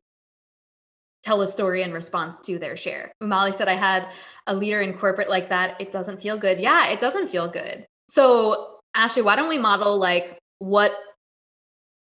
tell 1.22 1.40
a 1.42 1.46
story 1.46 1.82
in 1.82 1.92
response 1.92 2.38
to 2.40 2.58
their 2.58 2.76
share. 2.76 3.12
Umali 3.22 3.54
said, 3.54 3.68
I 3.68 3.74
had 3.74 4.08
a 4.46 4.54
leader 4.54 4.82
in 4.82 4.92
corporate 4.92 5.30
like 5.30 5.48
that. 5.48 5.80
It 5.80 5.90
doesn't 5.90 6.20
feel 6.20 6.36
good. 6.36 6.60
Yeah, 6.60 6.88
it 6.88 7.00
doesn't 7.00 7.28
feel 7.28 7.48
good. 7.48 7.86
So, 8.08 8.78
Ashley, 8.94 9.22
why 9.22 9.36
don't 9.36 9.48
we 9.48 9.58
model 9.58 9.98
like 9.98 10.38
what 10.58 10.92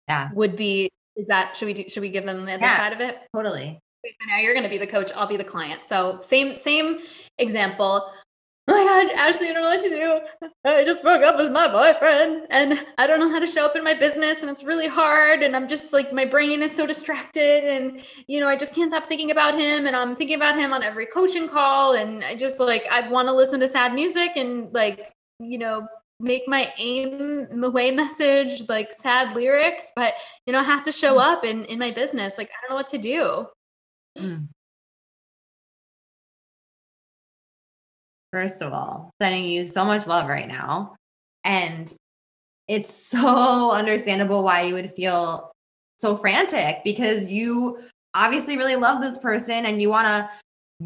yeah. 0.09 0.30
would 0.35 0.57
be 0.57 0.90
is 1.16 1.28
that 1.28 1.57
should 1.57 1.66
we 1.66 1.74
do, 1.74 1.88
should 1.88 2.00
we 2.00 2.09
give 2.09 2.26
them 2.26 2.44
the 2.44 2.54
other 2.54 2.62
yeah, 2.62 2.76
side 2.76 2.92
of 2.92 3.00
it? 3.00 3.18
Totally. 3.35 3.80
Now 4.28 4.38
you're 4.38 4.52
going 4.52 4.64
to 4.64 4.70
be 4.70 4.78
the 4.78 4.87
coach. 4.87 5.11
I'll 5.16 5.26
be 5.26 5.37
the 5.37 5.44
client. 5.44 5.85
So 5.85 6.18
same 6.20 6.57
same 6.57 6.98
example 7.38 8.11
oh 8.68 8.72
my 8.72 9.04
god, 9.04 9.12
Ashley, 9.14 9.50
I 9.50 9.52
don't 9.52 9.62
know 9.62 9.68
what 9.68 9.83
to 9.83 9.90
do. 9.90 10.48
I 10.64 10.85
just 10.87 11.02
broke 11.02 11.22
up 11.22 11.37
with 11.37 11.52
my 11.52 11.68
boyfriend 11.68 12.46
and 12.48 12.83
I 12.96 13.07
don't 13.07 13.18
know 13.18 13.28
how 13.28 13.38
to 13.38 13.46
show 13.46 13.66
up 13.66 13.76
in 13.76 13.85
my 13.85 13.92
business 13.92 14.40
and 14.40 14.50
it's 14.50 14.64
really 14.64 14.87
hard. 14.87 15.42
And 15.42 15.54
I'm 15.54 15.68
just 15.68 15.92
like, 15.92 16.14
my 16.14 16.24
brain 16.24 16.62
is 16.62 16.74
so 16.74 16.87
distracted 16.87 17.64
and, 17.64 18.00
you 18.26 18.40
know, 18.40 18.48
I 18.48 18.57
just 18.57 18.74
can't 18.74 18.90
stop 18.90 19.04
thinking 19.04 19.30
about 19.30 19.52
him. 19.52 19.87
And 19.87 19.94
I'm 19.94 20.16
thinking 20.16 20.37
about 20.37 20.57
him 20.57 20.72
on 20.72 20.83
every 20.83 21.04
coaching 21.04 21.46
call. 21.46 21.92
And 21.92 22.24
I 22.24 22.37
just 22.37 22.59
like, 22.59 22.87
I 22.90 23.07
want 23.07 23.28
to 23.28 23.35
listen 23.35 23.61
to 23.61 23.68
sad 23.68 23.92
music 23.92 24.30
and 24.37 24.72
like, 24.72 25.12
you 25.40 25.59
know, 25.59 25.87
make 26.20 26.44
my 26.47 26.73
AIM 26.79 27.64
away 27.64 27.90
message 27.90 28.68
like 28.68 28.92
sad 28.92 29.35
lyrics, 29.35 29.90
but, 29.97 30.14
you 30.47 30.53
know, 30.53 30.61
I 30.61 30.64
have 30.64 30.85
to 30.85 30.92
show 30.92 31.16
mm. 31.16 31.20
up 31.20 31.44
in, 31.44 31.64
in 31.64 31.79
my 31.79 31.90
business. 31.90 32.38
Like, 32.38 32.49
I 32.51 32.55
don't 32.62 32.70
know 32.70 32.77
what 32.77 32.87
to 32.88 32.99
do. 32.99 33.47
Mm. 34.18 34.49
first 38.35 38.62
of 38.62 38.73
all, 38.73 39.12
sending 39.23 39.44
you 39.44 39.64
so 39.64 39.85
much 39.85 40.09
love 40.09 40.27
right 40.27 40.49
now. 40.49 40.97
And 41.44 41.92
it's 42.66 42.92
so 43.14 43.70
understandable 43.70 44.42
why 44.42 44.62
you 44.62 44.75
would 44.75 44.92
feel 44.92 45.53
so 45.99 46.16
frantic 46.16 46.79
because 46.83 47.31
you 47.31 47.79
obviously 48.12 48.57
really 48.57 48.75
love 48.75 49.01
this 49.01 49.18
person 49.18 49.66
and 49.66 49.81
you 49.81 49.88
want 49.88 50.09
to 50.09 50.29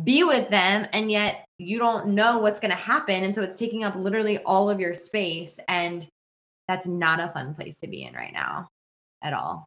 be 0.05 0.25
with 0.25 0.49
them 0.51 0.87
and 0.93 1.11
yet 1.11 1.45
you 1.59 1.79
don't 1.79 2.09
know 2.09 2.39
what's 2.39 2.61
going 2.61 2.71
to 2.71 2.77
happen 2.77 3.25
and 3.25 3.35
so 3.35 3.43
it's 3.43 3.57
taking 3.57 3.85
up 3.85 3.95
literally 3.97 4.39
all 4.39 4.71
of 4.71 4.81
your 4.81 4.95
space 4.95 5.59
and 5.69 6.07
that's 6.69 6.87
not 6.87 7.21
a 7.21 7.29
fun 7.29 7.55
place 7.55 7.79
to 7.79 7.89
be 7.89 8.05
in 8.05 8.15
right 8.15 8.33
now 8.33 8.69
at 9.23 9.33
all. 9.33 9.67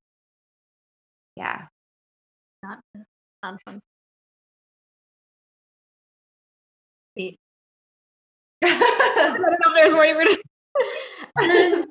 Yeah. 1.36 1.66
Not, 2.64 2.80
not 3.44 3.60
fun. 3.66 3.80
I 7.18 7.38
don't 8.64 9.42
know 9.42 9.58
if 9.68 9.76
there's 9.76 9.94
more 9.94 10.06
you 10.06 10.16
were 10.16 10.26
to. 10.26 11.86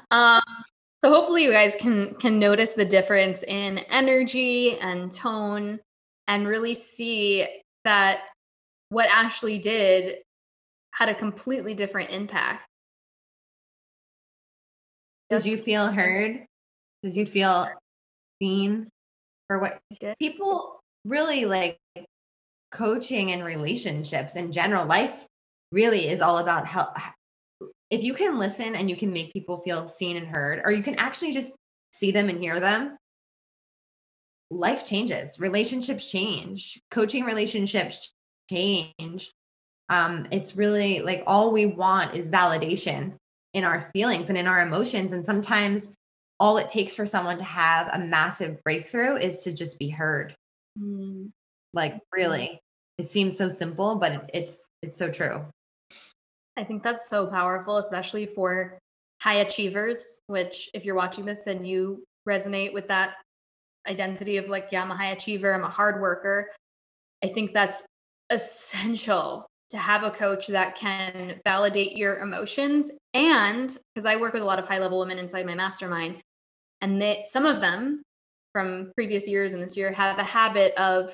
um, 0.10 0.42
so 1.00 1.10
hopefully 1.10 1.42
you 1.44 1.50
guys 1.50 1.74
can 1.76 2.14
can 2.16 2.38
notice 2.38 2.72
the 2.72 2.84
difference 2.84 3.42
in 3.42 3.78
energy 3.90 4.78
and 4.78 5.10
tone 5.10 5.80
and 6.28 6.46
really 6.46 6.74
see 6.74 7.46
that 7.84 8.20
what 8.88 9.08
Ashley 9.10 9.58
did 9.58 10.18
had 10.92 11.08
a 11.08 11.14
completely 11.14 11.74
different 11.74 12.10
impact. 12.10 12.66
Did 15.30 15.46
you 15.46 15.56
feel 15.56 15.86
heard? 15.86 16.44
Did 17.02 17.16
you 17.16 17.24
feel 17.24 17.68
seen 18.40 18.88
for 19.48 19.58
what 19.58 19.80
did? 19.98 20.16
people 20.18 20.80
really 21.04 21.46
like 21.46 21.78
coaching 22.70 23.32
and 23.32 23.44
relationships 23.44 24.36
in 24.36 24.52
general 24.52 24.86
life 24.86 25.26
really 25.72 26.08
is 26.08 26.20
all 26.20 26.38
about 26.38 26.66
how 26.66 26.92
if 27.90 28.02
you 28.02 28.14
can 28.14 28.38
listen 28.38 28.74
and 28.74 28.88
you 28.88 28.96
can 28.96 29.12
make 29.12 29.32
people 29.32 29.58
feel 29.58 29.88
seen 29.88 30.16
and 30.16 30.26
heard 30.26 30.60
or 30.64 30.70
you 30.70 30.82
can 30.82 30.94
actually 30.96 31.32
just 31.32 31.56
see 31.92 32.10
them 32.10 32.28
and 32.28 32.38
hear 32.38 32.60
them 32.60 32.96
life 34.52 34.86
changes 34.86 35.40
relationships 35.40 36.10
change 36.10 36.80
coaching 36.90 37.24
relationships 37.24 38.12
change. 38.50 39.32
Um 39.88 40.28
it's 40.30 40.56
really 40.56 41.00
like 41.00 41.24
all 41.26 41.52
we 41.52 41.66
want 41.66 42.14
is 42.14 42.30
validation 42.30 43.14
in 43.54 43.64
our 43.64 43.80
feelings 43.92 44.28
and 44.28 44.38
in 44.38 44.46
our 44.46 44.60
emotions 44.60 45.12
and 45.12 45.24
sometimes 45.24 45.94
all 46.38 46.58
it 46.58 46.68
takes 46.68 46.94
for 46.94 47.06
someone 47.06 47.38
to 47.38 47.44
have 47.44 47.88
a 47.92 47.98
massive 47.98 48.62
breakthrough 48.64 49.16
is 49.16 49.42
to 49.42 49.52
just 49.52 49.78
be 49.78 49.88
heard. 49.88 50.34
Mm. 50.78 51.30
like 51.74 52.00
really 52.16 52.58
it 52.96 53.04
seems 53.04 53.36
so 53.36 53.50
simple 53.50 53.96
but 53.96 54.30
it's 54.32 54.68
it's 54.82 54.98
so 54.98 55.10
true. 55.10 55.44
I 56.56 56.64
think 56.64 56.82
that's 56.82 57.08
so 57.08 57.26
powerful 57.26 57.76
especially 57.76 58.26
for 58.26 58.78
high 59.22 59.40
achievers 59.46 60.20
which 60.26 60.70
if 60.74 60.84
you're 60.84 60.94
watching 60.94 61.24
this 61.24 61.46
and 61.46 61.66
you 61.66 62.02
resonate 62.28 62.72
with 62.72 62.88
that 62.88 63.16
identity 63.86 64.36
of 64.36 64.48
like 64.48 64.68
yeah 64.70 64.82
i'm 64.82 64.90
a 64.90 64.96
high 64.96 65.10
achiever 65.10 65.52
i'm 65.52 65.64
a 65.64 65.70
hard 65.70 66.00
worker. 66.00 66.48
I 67.24 67.28
think 67.28 67.52
that's 67.52 67.84
essential 68.30 69.46
to 69.70 69.78
have 69.78 70.02
a 70.02 70.10
coach 70.10 70.48
that 70.48 70.74
can 70.74 71.40
validate 71.44 71.96
your 71.96 72.18
emotions 72.18 72.90
and 73.14 73.76
because 73.94 74.06
i 74.06 74.16
work 74.16 74.32
with 74.32 74.42
a 74.42 74.46
lot 74.46 74.58
of 74.58 74.66
high 74.66 74.78
level 74.78 74.98
women 74.98 75.18
inside 75.18 75.46
my 75.46 75.54
mastermind 75.54 76.20
and 76.80 77.00
they 77.00 77.24
some 77.28 77.46
of 77.46 77.60
them 77.60 78.02
from 78.52 78.92
previous 78.94 79.26
years 79.26 79.54
and 79.54 79.62
this 79.62 79.76
year 79.76 79.90
have 79.92 80.18
a 80.18 80.24
habit 80.24 80.74
of 80.74 81.10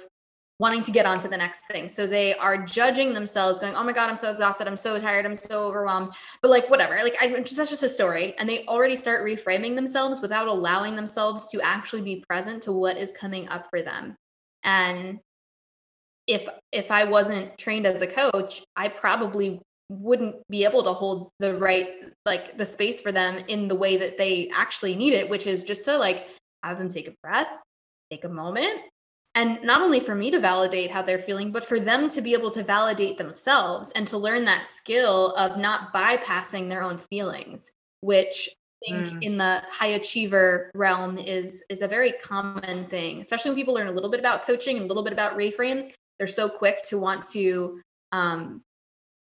wanting 0.59 0.83
to 0.83 0.91
get 0.91 1.07
on 1.07 1.19
to 1.21 1.29
the 1.29 1.37
next 1.37 1.67
thing. 1.67 1.89
So 1.89 2.07
they 2.07 2.35
are 2.35 2.59
judging 2.59 3.13
themselves, 3.13 3.61
going, 3.61 3.75
"Oh 3.75 3.85
my 3.85 3.93
god, 3.93 4.11
I'm 4.11 4.17
so 4.17 4.31
exhausted. 4.31 4.67
I'm 4.67 4.77
so 4.77 4.99
tired. 4.99 5.25
I'm 5.25 5.37
so 5.37 5.67
overwhelmed." 5.67 6.13
But 6.43 6.51
like 6.51 6.69
whatever, 6.69 6.97
like 7.03 7.17
I 7.21 7.29
just 7.41 7.57
that's 7.57 7.71
just 7.71 7.83
a 7.83 7.89
story, 7.89 8.35
and 8.39 8.49
they 8.49 8.67
already 8.67 8.97
start 8.97 9.25
reframing 9.25 9.75
themselves 9.75 10.21
without 10.21 10.49
allowing 10.49 10.97
themselves 10.97 11.47
to 11.49 11.61
actually 11.61 12.03
be 12.03 12.25
present 12.29 12.63
to 12.65 12.73
what 12.73 12.97
is 12.97 13.13
coming 13.13 13.49
up 13.49 13.69
for 13.71 13.83
them. 13.83 14.17
And 14.65 15.21
if 16.27 16.49
if 16.73 16.91
I 16.91 17.05
wasn't 17.05 17.57
trained 17.59 17.87
as 17.87 18.03
a 18.03 18.07
coach, 18.07 18.63
I 18.77 18.89
probably 18.89 19.63
wouldn't 19.91 20.37
be 20.51 20.65
able 20.65 20.83
to 20.83 20.93
hold 20.93 21.31
the 21.39 21.57
right 21.57 22.13
like 22.27 22.59
the 22.59 22.67
space 22.67 23.01
for 23.01 23.11
them 23.11 23.43
in 23.49 23.69
the 23.69 23.75
way 23.75 23.97
that 23.97 24.19
they 24.19 24.51
actually 24.55 24.95
need 24.95 25.15
it, 25.15 25.29
which 25.29 25.47
is 25.47 25.65
just 25.65 25.85
to 25.87 25.97
like 25.97 26.29
have 26.63 26.79
them 26.79 26.89
take 26.89 27.09
a 27.09 27.15
breath, 27.23 27.59
take 28.11 28.25
a 28.25 28.29
moment, 28.29 28.81
and 29.39 29.63
not 29.63 29.81
only 29.81 30.01
for 30.01 30.17
me 30.17 30.33
to 30.33 30.41
validate 30.41 30.91
how 30.91 31.01
they're 31.01 31.19
feeling 31.19 31.53
but 31.53 31.65
for 31.65 31.79
them 31.79 32.09
to 32.09 32.21
be 32.21 32.33
able 32.33 32.51
to 32.51 32.63
validate 32.63 33.17
themselves 33.17 33.93
and 33.93 34.07
to 34.09 34.19
learn 34.19 34.45
that 34.45 34.67
skill 34.67 35.33
of 35.35 35.57
not 35.57 35.93
bypassing 35.93 36.69
their 36.69 36.83
own 36.83 36.99
feelings 36.99 37.71
which 38.01 38.49
I 38.85 38.91
think 38.91 39.09
mm. 39.09 39.23
in 39.23 39.39
the 39.39 39.63
high 39.69 39.95
achiever 39.99 40.71
realm 40.75 41.19
is 41.19 41.65
is 41.71 41.83
a 41.83 41.89
very 41.89 42.13
common 42.13 42.87
thing 42.87 43.21
especially 43.21 43.51
when 43.51 43.57
people 43.57 43.75
learn 43.75 43.89
a 43.89 43.93
little 43.93 44.11
bit 44.11 44.21
about 44.21 44.45
coaching 44.45 44.77
and 44.77 44.85
a 44.85 44.89
little 44.89 45.05
bit 45.05 45.13
about 45.13 45.37
reframes 45.37 45.87
they're 46.19 46.27
so 46.27 46.49
quick 46.49 46.83
to 46.85 46.99
want 46.99 47.25
to 47.31 47.81
um, 48.13 48.63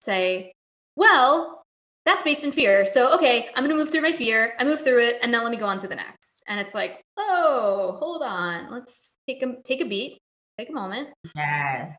say 0.02 0.54
well 0.96 1.62
that's 2.06 2.24
based 2.24 2.44
in 2.44 2.52
fear. 2.52 2.86
So, 2.86 3.14
okay, 3.14 3.50
I'm 3.56 3.64
going 3.64 3.78
to 3.78 3.82
move 3.82 3.92
through 3.92 4.02
my 4.02 4.12
fear. 4.12 4.54
I 4.58 4.64
move 4.64 4.82
through 4.82 5.02
it 5.02 5.20
and 5.22 5.32
now 5.32 5.44
let 5.44 5.52
me 5.52 5.58
go 5.58 5.68
on 5.68 5.78
to 5.80 5.88
the 5.88 5.96
next. 5.96 6.31
And 6.52 6.60
it's 6.60 6.76
like, 6.76 7.02
"Oh, 7.16 7.96
hold 8.02 8.22
on. 8.24 8.70
Let's 8.70 9.16
take 9.26 9.42
a 9.42 9.56
take 9.64 9.80
a 9.80 9.86
beat. 9.86 10.20
Take 10.58 10.68
a 10.70 10.74
moment." 10.74 11.08
Yes. 11.34 11.98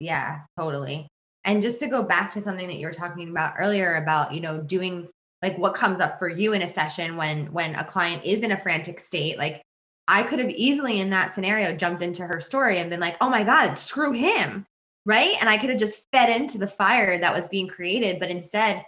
Yeah, 0.00 0.40
totally. 0.58 1.06
And 1.44 1.62
just 1.62 1.78
to 1.80 1.86
go 1.86 2.02
back 2.02 2.32
to 2.32 2.42
something 2.42 2.66
that 2.66 2.78
you 2.78 2.86
were 2.88 2.92
talking 2.92 3.28
about 3.30 3.54
earlier 3.58 3.94
about, 3.94 4.34
you 4.34 4.40
know, 4.40 4.60
doing 4.60 5.08
like 5.40 5.56
what 5.56 5.74
comes 5.74 6.00
up 6.00 6.18
for 6.18 6.28
you 6.28 6.52
in 6.52 6.62
a 6.62 6.68
session 6.68 7.16
when 7.16 7.52
when 7.52 7.76
a 7.76 7.84
client 7.84 8.24
is 8.24 8.42
in 8.42 8.50
a 8.50 8.58
frantic 8.58 8.98
state, 8.98 9.38
like 9.38 9.62
I 10.08 10.24
could 10.24 10.40
have 10.40 10.50
easily 10.50 10.98
in 10.98 11.10
that 11.10 11.32
scenario 11.32 11.76
jumped 11.76 12.02
into 12.02 12.26
her 12.26 12.40
story 12.40 12.78
and 12.78 12.90
been 12.90 12.98
like, 12.98 13.16
"Oh 13.20 13.30
my 13.30 13.44
god, 13.44 13.74
screw 13.74 14.10
him." 14.10 14.66
Right? 15.06 15.36
And 15.40 15.48
I 15.48 15.58
could 15.58 15.70
have 15.70 15.78
just 15.78 16.06
fed 16.12 16.28
into 16.40 16.58
the 16.58 16.66
fire 16.66 17.18
that 17.18 17.34
was 17.34 17.46
being 17.46 17.68
created, 17.68 18.18
but 18.18 18.30
instead 18.30 18.84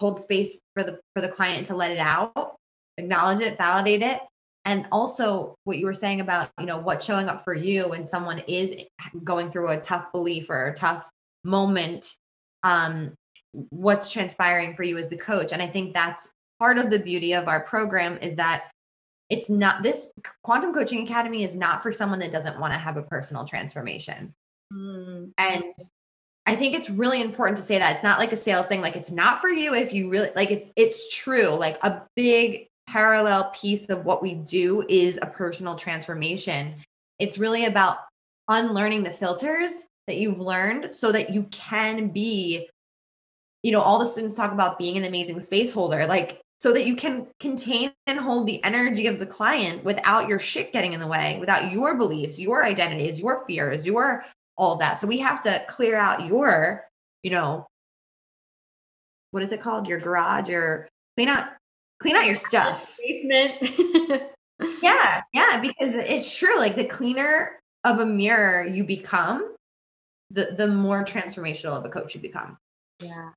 hold 0.00 0.20
space 0.20 0.60
for 0.74 0.84
the 0.84 1.00
for 1.12 1.20
the 1.22 1.28
client 1.28 1.66
to 1.66 1.74
let 1.76 1.90
it 1.90 1.98
out 1.98 2.56
acknowledge 2.98 3.40
it 3.40 3.58
validate 3.58 4.02
it 4.02 4.20
and 4.64 4.86
also 4.90 5.54
what 5.64 5.78
you 5.78 5.86
were 5.86 5.94
saying 5.94 6.20
about 6.20 6.50
you 6.58 6.66
know 6.66 6.78
what's 6.78 7.06
showing 7.06 7.28
up 7.28 7.44
for 7.44 7.54
you 7.54 7.88
when 7.88 8.04
someone 8.06 8.40
is 8.48 8.84
going 9.22 9.50
through 9.50 9.68
a 9.68 9.80
tough 9.80 10.10
belief 10.12 10.50
or 10.50 10.66
a 10.66 10.74
tough 10.74 11.10
moment 11.44 12.12
um 12.62 13.12
what's 13.70 14.10
transpiring 14.10 14.74
for 14.74 14.82
you 14.82 14.98
as 14.98 15.08
the 15.08 15.16
coach 15.16 15.52
and 15.52 15.62
i 15.62 15.66
think 15.66 15.92
that's 15.92 16.32
part 16.58 16.78
of 16.78 16.90
the 16.90 16.98
beauty 16.98 17.34
of 17.34 17.48
our 17.48 17.60
program 17.60 18.18
is 18.18 18.36
that 18.36 18.64
it's 19.30 19.48
not 19.48 19.82
this 19.82 20.12
quantum 20.42 20.72
coaching 20.72 21.02
academy 21.04 21.44
is 21.44 21.54
not 21.54 21.82
for 21.82 21.92
someone 21.92 22.18
that 22.18 22.32
doesn't 22.32 22.58
want 22.60 22.72
to 22.72 22.78
have 22.78 22.96
a 22.96 23.02
personal 23.02 23.44
transformation. 23.44 24.34
Mm. 24.72 25.32
And 25.38 25.64
I 26.46 26.56
think 26.56 26.74
it's 26.74 26.90
really 26.90 27.22
important 27.22 27.56
to 27.56 27.62
say 27.62 27.78
that 27.78 27.94
it's 27.94 28.02
not 28.02 28.18
like 28.18 28.32
a 28.32 28.36
sales 28.36 28.66
thing. 28.66 28.82
Like 28.82 28.96
it's 28.96 29.10
not 29.10 29.40
for 29.40 29.48
you 29.48 29.74
if 29.74 29.92
you 29.92 30.10
really 30.10 30.30
like 30.36 30.50
it's 30.50 30.72
it's 30.76 31.14
true. 31.14 31.48
Like 31.48 31.78
a 31.82 32.02
big 32.16 32.68
parallel 32.86 33.50
piece 33.50 33.88
of 33.88 34.04
what 34.04 34.22
we 34.22 34.34
do 34.34 34.84
is 34.88 35.18
a 35.20 35.26
personal 35.26 35.74
transformation. 35.74 36.74
It's 37.18 37.38
really 37.38 37.64
about 37.64 37.98
unlearning 38.48 39.02
the 39.02 39.10
filters 39.10 39.86
that 40.06 40.16
you've 40.16 40.38
learned 40.38 40.94
so 40.94 41.10
that 41.12 41.30
you 41.30 41.44
can 41.50 42.08
be 42.08 42.68
you 43.62 43.72
know 43.72 43.80
all 43.80 43.98
the 43.98 44.06
students 44.06 44.36
talk 44.36 44.52
about 44.52 44.78
being 44.78 44.96
an 44.96 45.04
amazing 45.04 45.40
space 45.40 45.72
holder 45.72 46.06
like 46.06 46.40
so 46.60 46.72
that 46.72 46.86
you 46.86 46.94
can 46.94 47.26
contain 47.40 47.90
and 48.06 48.18
hold 48.18 48.46
the 48.46 48.62
energy 48.64 49.06
of 49.06 49.18
the 49.18 49.26
client 49.26 49.82
without 49.84 50.28
your 50.28 50.38
shit 50.38 50.72
getting 50.72 50.92
in 50.92 51.00
the 51.00 51.06
way 51.06 51.38
without 51.40 51.72
your 51.72 51.96
beliefs 51.96 52.38
your 52.38 52.64
identities 52.64 53.18
your 53.18 53.46
fears 53.46 53.84
your 53.84 54.22
all 54.56 54.76
that 54.76 54.98
so 54.98 55.06
we 55.06 55.18
have 55.18 55.40
to 55.40 55.64
clear 55.68 55.96
out 55.96 56.26
your 56.26 56.84
you 57.22 57.30
know 57.30 57.66
what 59.30 59.42
is 59.42 59.50
it 59.50 59.62
called 59.62 59.88
your 59.88 59.98
garage 59.98 60.50
or 60.50 60.86
clean 61.16 61.28
out 61.28 61.48
clean 62.04 62.16
out 62.16 62.26
your 62.26 62.36
stuff 62.36 62.98
Basement. 63.06 64.30
yeah 64.82 65.22
yeah 65.32 65.60
because 65.60 65.94
it's 65.94 66.36
true 66.36 66.58
like 66.58 66.76
the 66.76 66.84
cleaner 66.84 67.58
of 67.84 67.98
a 68.00 68.06
mirror 68.06 68.66
you 68.66 68.84
become 68.84 69.54
the 70.30 70.54
the 70.56 70.68
more 70.68 71.04
transformational 71.04 71.76
of 71.76 71.84
a 71.84 71.88
coach 71.88 72.14
you 72.14 72.20
become 72.20 72.56
Yeah. 73.00 73.30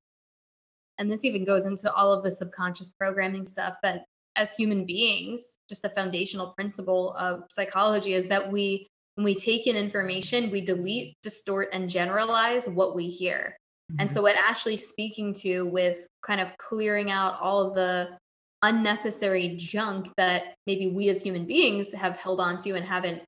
And 0.99 1.12
this 1.12 1.23
even 1.23 1.45
goes 1.45 1.65
into 1.65 1.93
all 1.93 2.12
of 2.12 2.23
the 2.23 2.32
subconscious 2.32 2.89
programming 2.89 3.45
stuff 3.45 3.75
that 3.84 4.06
as 4.36 4.56
human 4.56 4.86
beings, 4.86 5.60
just 5.69 5.82
the 5.82 5.89
foundational 5.89 6.53
principle 6.53 7.13
of 7.13 7.43
psychology 7.49 8.13
is 8.13 8.27
that 8.27 8.51
we 8.51 8.88
when 9.15 9.25
we 9.25 9.34
take 9.34 9.65
in 9.65 9.75
information, 9.75 10.51
we 10.51 10.62
delete, 10.62 11.15
distort, 11.23 11.69
and 11.73 11.89
generalize 11.89 12.69
what 12.69 12.95
we 12.95 13.08
hear. 13.08 13.58
And 13.97 14.08
mm-hmm. 14.08 14.13
so, 14.13 14.21
what 14.21 14.36
Ashley's 14.36 14.88
speaking 14.88 15.34
to 15.36 15.67
with 15.69 16.06
kind 16.21 16.39
of 16.39 16.56
clearing 16.58 17.10
out 17.10 17.39
all 17.41 17.65
of 17.65 17.73
the 17.73 18.17
unnecessary 18.62 19.56
junk 19.58 20.08
that 20.17 20.56
maybe 20.65 20.88
we 20.88 21.10
as 21.10 21.22
human 21.22 21.46
beings 21.46 21.93
have 21.93 22.20
held 22.20 22.39
on 22.39 22.58
to 22.58 22.74
and 22.74 22.86
haven't 22.86 23.22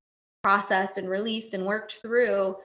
processed 0.44 0.98
and 0.98 1.10
released 1.10 1.54
and 1.54 1.66
worked 1.66 2.00
through, 2.02 2.56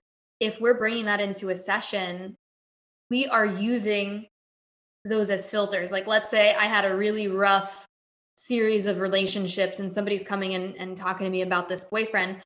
if 0.40 0.60
we're 0.60 0.78
bringing 0.78 1.04
that 1.04 1.20
into 1.20 1.50
a 1.50 1.56
session, 1.56 2.34
we 3.10 3.26
are 3.26 3.46
using 3.46 4.26
those 5.04 5.30
as 5.30 5.50
filters. 5.50 5.92
Like, 5.92 6.06
let's 6.06 6.30
say 6.30 6.54
I 6.54 6.64
had 6.64 6.84
a 6.84 6.96
really 6.96 7.28
rough 7.28 7.84
series 8.36 8.86
of 8.86 9.00
relationships 9.00 9.80
and 9.80 9.92
somebody's 9.92 10.26
coming 10.26 10.52
in 10.52 10.74
and 10.78 10.96
talking 10.96 11.24
to 11.26 11.30
me 11.30 11.42
about 11.42 11.68
this 11.68 11.84
boyfriend. 11.84 12.38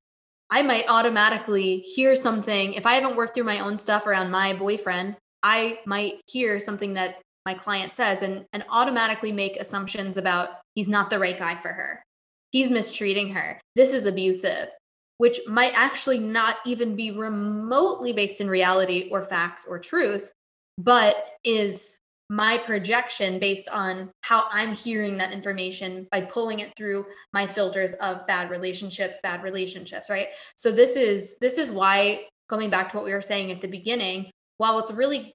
I 0.50 0.62
might 0.62 0.86
automatically 0.88 1.78
hear 1.78 2.16
something. 2.16 2.72
If 2.72 2.86
I 2.86 2.94
haven't 2.94 3.16
worked 3.16 3.34
through 3.34 3.44
my 3.44 3.60
own 3.60 3.76
stuff 3.76 4.06
around 4.06 4.30
my 4.30 4.54
boyfriend, 4.54 5.16
I 5.42 5.80
might 5.86 6.20
hear 6.26 6.58
something 6.58 6.94
that 6.94 7.20
my 7.48 7.54
client 7.54 7.94
says 7.94 8.20
and, 8.20 8.44
and 8.52 8.62
automatically 8.68 9.32
make 9.32 9.56
assumptions 9.56 10.18
about 10.18 10.50
he's 10.74 10.86
not 10.86 11.08
the 11.08 11.18
right 11.18 11.38
guy 11.38 11.54
for 11.54 11.70
her. 11.70 12.04
He's 12.50 12.68
mistreating 12.68 13.30
her. 13.30 13.58
This 13.74 13.94
is 13.94 14.04
abusive, 14.04 14.68
which 15.16 15.40
might 15.48 15.72
actually 15.74 16.18
not 16.18 16.56
even 16.66 16.94
be 16.94 17.10
remotely 17.10 18.12
based 18.12 18.42
in 18.42 18.50
reality 18.50 19.08
or 19.10 19.22
facts 19.22 19.64
or 19.66 19.78
truth, 19.78 20.30
but 20.76 21.16
is 21.42 21.98
my 22.28 22.58
projection 22.58 23.38
based 23.38 23.70
on 23.70 24.10
how 24.20 24.44
I'm 24.50 24.74
hearing 24.74 25.16
that 25.16 25.32
information 25.32 26.06
by 26.10 26.20
pulling 26.20 26.58
it 26.58 26.74
through 26.76 27.06
my 27.32 27.46
filters 27.46 27.94
of 27.94 28.26
bad 28.26 28.50
relationships, 28.50 29.16
bad 29.22 29.42
relationships, 29.42 30.10
right? 30.10 30.28
So 30.56 30.70
this 30.70 30.96
is 30.96 31.38
this 31.38 31.56
is 31.56 31.72
why 31.72 32.26
going 32.50 32.68
back 32.68 32.90
to 32.90 32.98
what 32.98 33.06
we 33.06 33.14
were 33.14 33.22
saying 33.22 33.50
at 33.50 33.62
the 33.62 33.68
beginning, 33.68 34.30
while 34.58 34.78
it's 34.78 34.92
really 34.92 35.32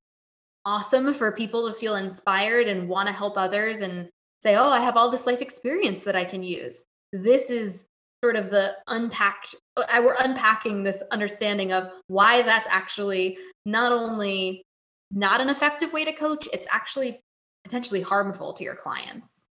awesome 0.65 1.13
for 1.13 1.31
people 1.31 1.67
to 1.67 1.73
feel 1.73 1.95
inspired 1.95 2.67
and 2.67 2.89
want 2.89 3.07
to 3.07 3.13
help 3.13 3.37
others 3.37 3.81
and 3.81 4.09
say, 4.41 4.55
"Oh, 4.55 4.69
I 4.69 4.79
have 4.79 4.97
all 4.97 5.09
this 5.09 5.25
life 5.25 5.41
experience 5.41 6.03
that 6.03 6.15
I 6.15 6.25
can 6.25 6.43
use." 6.43 6.83
This 7.11 7.49
is 7.49 7.87
sort 8.23 8.35
of 8.35 8.49
the 8.49 8.75
unpacked 8.87 9.55
I 9.91 9.99
we're 9.99 10.15
unpacking 10.19 10.83
this 10.83 11.03
understanding 11.11 11.73
of 11.73 11.91
why 12.07 12.41
that's 12.41 12.67
actually 12.69 13.37
not 13.65 13.91
only 13.91 14.63
not 15.11 15.41
an 15.41 15.49
effective 15.49 15.93
way 15.93 16.05
to 16.05 16.13
coach, 16.13 16.47
it's 16.53 16.67
actually 16.71 17.19
potentially 17.63 18.01
harmful 18.01 18.53
to 18.53 18.63
your 18.63 18.75
clients. 18.75 19.45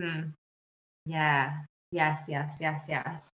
Hmm. 0.00 0.30
Yeah. 1.06 1.52
Yes, 1.92 2.24
yes, 2.28 2.58
yes, 2.60 2.86
yes. 2.88 3.30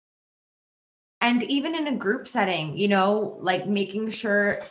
And 1.21 1.43
even 1.45 1.75
in 1.75 1.87
a 1.87 1.97
group 1.97 2.27
setting, 2.27 2.77
you 2.77 2.89
know, 2.89 3.39
like 3.41 3.67
making 3.67 4.11
sure 4.11 4.63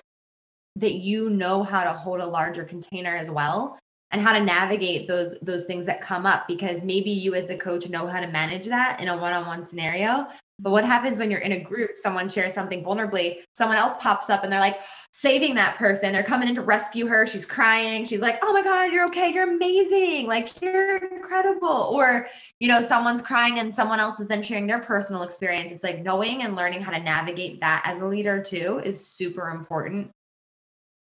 that 0.79 0.93
you 0.93 1.29
know 1.29 1.63
how 1.63 1.83
to 1.83 1.93
hold 1.93 2.21
a 2.21 2.25
larger 2.25 2.63
container 2.63 3.15
as 3.15 3.29
well 3.29 3.77
and 4.11 4.21
how 4.21 4.33
to 4.33 4.43
navigate 4.43 5.07
those 5.07 5.37
those 5.41 5.65
things 5.65 5.85
that 5.85 6.01
come 6.01 6.25
up 6.25 6.47
because 6.47 6.83
maybe 6.83 7.11
you 7.11 7.35
as 7.35 7.47
the 7.47 7.57
coach 7.57 7.89
know 7.89 8.07
how 8.07 8.19
to 8.19 8.27
manage 8.27 8.65
that 8.65 8.99
in 9.01 9.07
a 9.07 9.17
one-on-one 9.17 9.63
scenario. 9.63 10.27
But 10.61 10.71
what 10.71 10.83
happens 10.83 11.17
when 11.17 11.31
you're 11.31 11.39
in 11.39 11.53
a 11.53 11.59
group 11.59 11.91
someone 11.95 12.29
shares 12.29 12.53
something 12.53 12.83
vulnerably 12.83 13.37
someone 13.53 13.77
else 13.77 13.93
pops 14.01 14.29
up 14.29 14.43
and 14.43 14.51
they're 14.51 14.59
like 14.59 14.79
saving 15.11 15.55
that 15.55 15.75
person. 15.75 16.11
They're 16.11 16.23
coming 16.23 16.49
in 16.49 16.55
to 16.55 16.61
rescue 16.61 17.07
her. 17.07 17.25
She's 17.25 17.45
crying. 17.45 18.03
She's 18.05 18.19
like 18.19 18.39
oh 18.41 18.51
my 18.51 18.63
god 18.63 18.91
you're 18.91 19.05
okay. 19.05 19.31
You're 19.31 19.51
amazing. 19.53 20.27
Like 20.27 20.59
you're 20.61 20.97
incredible. 20.97 21.91
Or 21.93 22.27
you 22.59 22.67
know 22.67 22.81
someone's 22.81 23.21
crying 23.21 23.59
and 23.59 23.73
someone 23.73 23.99
else 23.99 24.19
is 24.19 24.27
then 24.27 24.41
sharing 24.41 24.65
their 24.65 24.79
personal 24.79 25.21
experience. 25.21 25.71
It's 25.71 25.83
like 25.83 26.03
knowing 26.03 26.43
and 26.43 26.55
learning 26.55 26.81
how 26.81 26.91
to 26.91 26.99
navigate 26.99 27.61
that 27.61 27.83
as 27.85 28.01
a 28.01 28.07
leader 28.07 28.41
too 28.41 28.81
is 28.83 29.05
super 29.05 29.49
important 29.49 30.11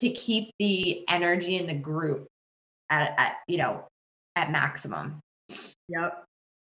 to 0.01 0.09
keep 0.09 0.51
the 0.59 1.07
energy 1.09 1.57
in 1.57 1.67
the 1.67 1.73
group 1.73 2.27
at, 2.89 3.13
at 3.17 3.35
you 3.47 3.57
know 3.57 3.85
at 4.35 4.51
maximum 4.51 5.21
Yep. 5.87 6.23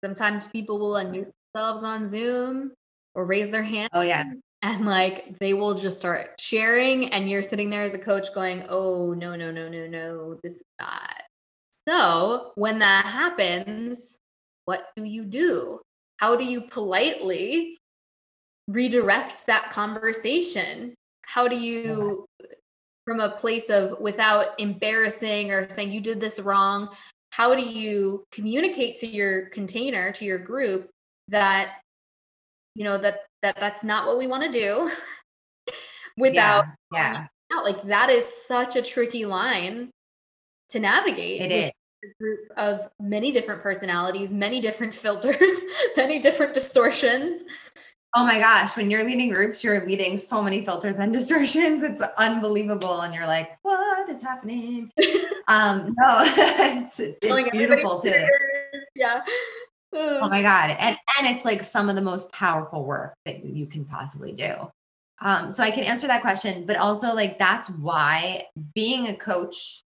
Sometimes 0.04 0.48
people 0.50 0.78
will 0.78 0.96
unmute 0.96 1.32
themselves 1.54 1.84
on 1.84 2.06
Zoom 2.06 2.74
or 3.14 3.26
raise 3.26 3.50
their 3.50 3.64
hand 3.64 3.90
oh 3.94 4.02
yeah 4.02 4.26
and 4.62 4.86
like 4.86 5.38
they 5.40 5.54
will 5.54 5.76
just 5.76 5.98
start 5.98 6.40
sharing 6.40 7.12
and 7.14 7.30
you're 7.30 7.44
sitting 7.44 7.70
there 7.70 7.84
as 7.84 7.94
a 7.94 8.00
coach 8.00 8.34
going, 8.34 8.66
"Oh, 8.68 9.14
no, 9.14 9.36
no, 9.36 9.52
no, 9.52 9.70
no, 9.70 9.86
no. 9.86 10.40
This 10.42 10.56
is 10.56 10.64
not." 10.80 11.22
So, 11.88 12.52
when 12.56 12.80
that 12.80 13.06
happens, 13.06 14.18
what 14.66 14.88
do 14.96 15.04
you 15.04 15.24
do? 15.24 15.82
How 16.18 16.36
do 16.36 16.44
you 16.44 16.62
politely 16.62 17.78
redirect 18.68 19.46
that 19.46 19.70
conversation? 19.70 20.96
How 21.28 21.48
do 21.48 21.56
you 21.56 22.26
from 23.06 23.20
a 23.20 23.30
place 23.30 23.70
of 23.70 24.00
without 24.00 24.60
embarrassing 24.60 25.52
or 25.52 25.70
saying 25.70 25.92
you 25.92 26.02
did 26.02 26.20
this 26.20 26.40
wrong. 26.40 26.90
How 27.30 27.54
do 27.54 27.62
you 27.62 28.24
communicate 28.32 28.96
to 28.98 29.08
your 29.08 29.48
container 29.50 30.12
to 30.14 30.26
your 30.26 30.40
group 30.40 30.90
that 31.28 31.80
you 32.76 32.84
know 32.84 32.98
that 32.98 33.22
that 33.42 33.58
that's 33.60 33.84
not 33.84 34.08
what 34.08 34.18
we 34.18 34.28
want 34.28 34.44
to 34.44 34.52
do 34.52 34.92
without 36.18 36.66
yeah, 36.94 37.28
yeah. 37.52 37.60
like 37.62 37.82
that 37.84 38.10
is 38.10 38.26
such 38.26 38.76
a 38.76 38.82
tricky 38.82 39.26
line 39.26 39.90
to 40.70 40.80
navigate 40.80 41.42
it 41.42 41.52
is. 41.52 41.70
a 41.70 42.08
group 42.20 42.40
of 42.58 42.88
many 43.00 43.32
different 43.32 43.62
personalities 43.62 44.34
many 44.34 44.60
different 44.60 44.94
filters 45.04 45.60
many 45.98 46.20
different 46.20 46.54
distortions 46.54 47.44
Oh 48.18 48.26
my 48.26 48.40
gosh, 48.40 48.78
when 48.78 48.90
you're 48.90 49.04
leading 49.04 49.30
groups, 49.30 49.62
you're 49.62 49.86
leading 49.86 50.18
so 50.18 50.42
many 50.42 50.64
filters 50.64 50.96
and 50.96 51.12
distortions. 51.14 51.84
It's 51.84 52.00
unbelievable. 52.18 53.02
And 53.02 53.14
you're 53.14 53.28
like, 53.28 53.58
what 53.64 54.10
is 54.10 54.24
happening? 54.24 54.90
um, 55.50 55.94
no, 56.00 56.20
it's, 56.26 57.00
it's, 57.00 57.20
it's 57.22 57.50
beautiful 57.50 58.02
too. 58.02 58.26
yeah 58.96 59.22
Oh 59.94 60.30
my 60.30 60.42
God. 60.42 60.72
And 60.80 60.98
and 61.20 61.36
it's 61.36 61.46
like 61.46 61.64
some 61.64 61.90
of 61.90 61.96
the 61.96 62.02
most 62.02 62.32
powerful 62.32 62.84
work 62.84 63.16
that 63.26 63.44
you 63.44 63.66
can 63.66 63.86
possibly 63.86 64.32
do. 64.34 64.54
Um, 65.22 65.52
so 65.52 65.64
I 65.64 65.72
can 65.72 65.86
answer 65.86 66.08
that 66.08 66.22
question, 66.22 66.66
but 66.66 66.76
also 66.76 67.14
like 67.14 67.40
that's 67.40 67.70
why 67.70 68.46
being 68.74 69.08
a 69.08 69.16
coach 69.16 69.85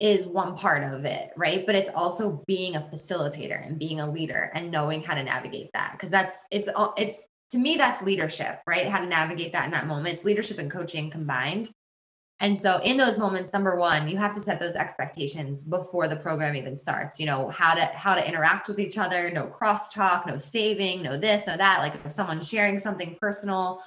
is 0.00 0.26
one 0.26 0.56
part 0.56 0.84
of 0.84 1.04
it, 1.04 1.30
right? 1.36 1.66
But 1.66 1.74
it's 1.74 1.90
also 1.90 2.42
being 2.46 2.76
a 2.76 2.88
facilitator 2.92 3.66
and 3.66 3.78
being 3.78 4.00
a 4.00 4.10
leader 4.10 4.50
and 4.54 4.70
knowing 4.70 5.02
how 5.02 5.14
to 5.14 5.22
navigate 5.22 5.70
that 5.72 5.92
because 5.92 6.10
that's 6.10 6.46
it's 6.50 6.68
all 6.68 6.94
it's 6.96 7.26
to 7.50 7.58
me 7.58 7.76
that's 7.76 8.02
leadership, 8.02 8.60
right? 8.66 8.88
How 8.88 9.00
to 9.00 9.06
navigate 9.06 9.52
that 9.54 9.64
in 9.64 9.70
that 9.72 9.86
moment. 9.86 10.14
It's 10.14 10.24
leadership 10.24 10.58
and 10.58 10.70
coaching 10.70 11.10
combined. 11.10 11.70
And 12.40 12.56
so 12.56 12.80
in 12.82 12.96
those 12.96 13.18
moments 13.18 13.52
number 13.52 13.74
1, 13.74 14.06
you 14.06 14.16
have 14.16 14.32
to 14.34 14.40
set 14.40 14.60
those 14.60 14.76
expectations 14.76 15.64
before 15.64 16.06
the 16.06 16.14
program 16.14 16.54
even 16.54 16.76
starts. 16.76 17.18
You 17.18 17.26
know, 17.26 17.48
how 17.48 17.74
to 17.74 17.84
how 17.84 18.14
to 18.14 18.26
interact 18.26 18.68
with 18.68 18.78
each 18.78 18.98
other, 18.98 19.30
no 19.30 19.46
crosstalk, 19.46 20.26
no 20.26 20.38
saving, 20.38 21.02
no 21.02 21.18
this, 21.18 21.46
no 21.48 21.56
that. 21.56 21.80
Like 21.80 21.94
if 22.04 22.12
someone's 22.12 22.48
sharing 22.48 22.78
something 22.78 23.16
personal, 23.20 23.82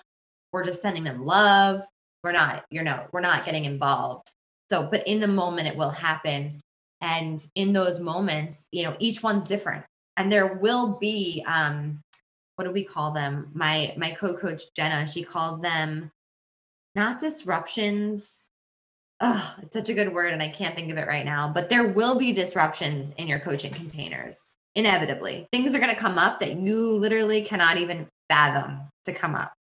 we're 0.52 0.64
just 0.66 0.82
sending 0.82 1.06
them 1.06 1.26
love. 1.26 1.82
We're 2.24 2.34
not, 2.34 2.66
you 2.70 2.84
know, 2.84 3.08
we're 3.14 3.22
not 3.22 3.46
getting 3.46 3.66
involved. 3.66 4.32
So, 4.72 4.88
but 4.90 5.06
in 5.06 5.20
the 5.20 5.28
moment, 5.28 5.68
it 5.68 5.76
will 5.76 5.90
happen. 5.90 6.58
And 7.02 7.46
in 7.56 7.74
those 7.74 8.00
moments, 8.00 8.68
you 8.72 8.84
know, 8.84 8.96
each 9.00 9.22
one's 9.22 9.46
different. 9.48 9.84
and 10.18 10.32
there 10.32 10.54
will 10.56 10.98
be 11.00 11.44
um 11.48 12.00
what 12.56 12.66
do 12.66 12.72
we 12.72 12.86
call 12.86 13.12
them? 13.12 13.50
My 13.54 13.94
my 13.98 14.12
co-coach 14.12 14.64
jenna 14.76 15.08
she 15.08 15.24
calls 15.24 15.60
them 15.62 16.12
not 16.96 17.20
disruptions. 17.20 18.50
Oh 19.20 19.56
it's 19.62 19.74
such 19.74 19.90
a 19.90 19.94
good 19.94 20.14
word 20.14 20.32
and 20.34 20.42
i 20.42 20.48
can't 20.50 20.76
think 20.76 20.90
of 20.92 20.98
it 20.98 21.08
right 21.08 21.26
now 21.26 21.52
but 21.54 21.70
there 21.70 21.88
will 21.88 22.16
be 22.18 22.32
disruptions 22.32 23.14
in 23.18 23.28
your 23.28 23.40
coaching 23.40 23.74
containers 23.74 24.56
inevitably. 24.76 25.48
Things 25.52 25.76
are 25.76 25.80
going 25.80 25.96
to 25.96 26.06
come 26.06 26.18
up 26.18 26.40
that 26.40 26.56
you 26.58 26.78
literally 27.06 27.42
cannot 27.44 27.78
even 27.78 28.08
fathom 28.30 28.80
to 29.06 29.14
come 29.14 29.36
up. 29.36 29.54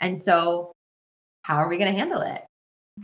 And 0.00 0.18
so 0.18 0.72
how 1.42 1.56
are 1.56 1.68
we 1.68 1.78
going 1.78 1.92
to 1.92 1.98
handle 1.98 2.22
it 2.22 2.42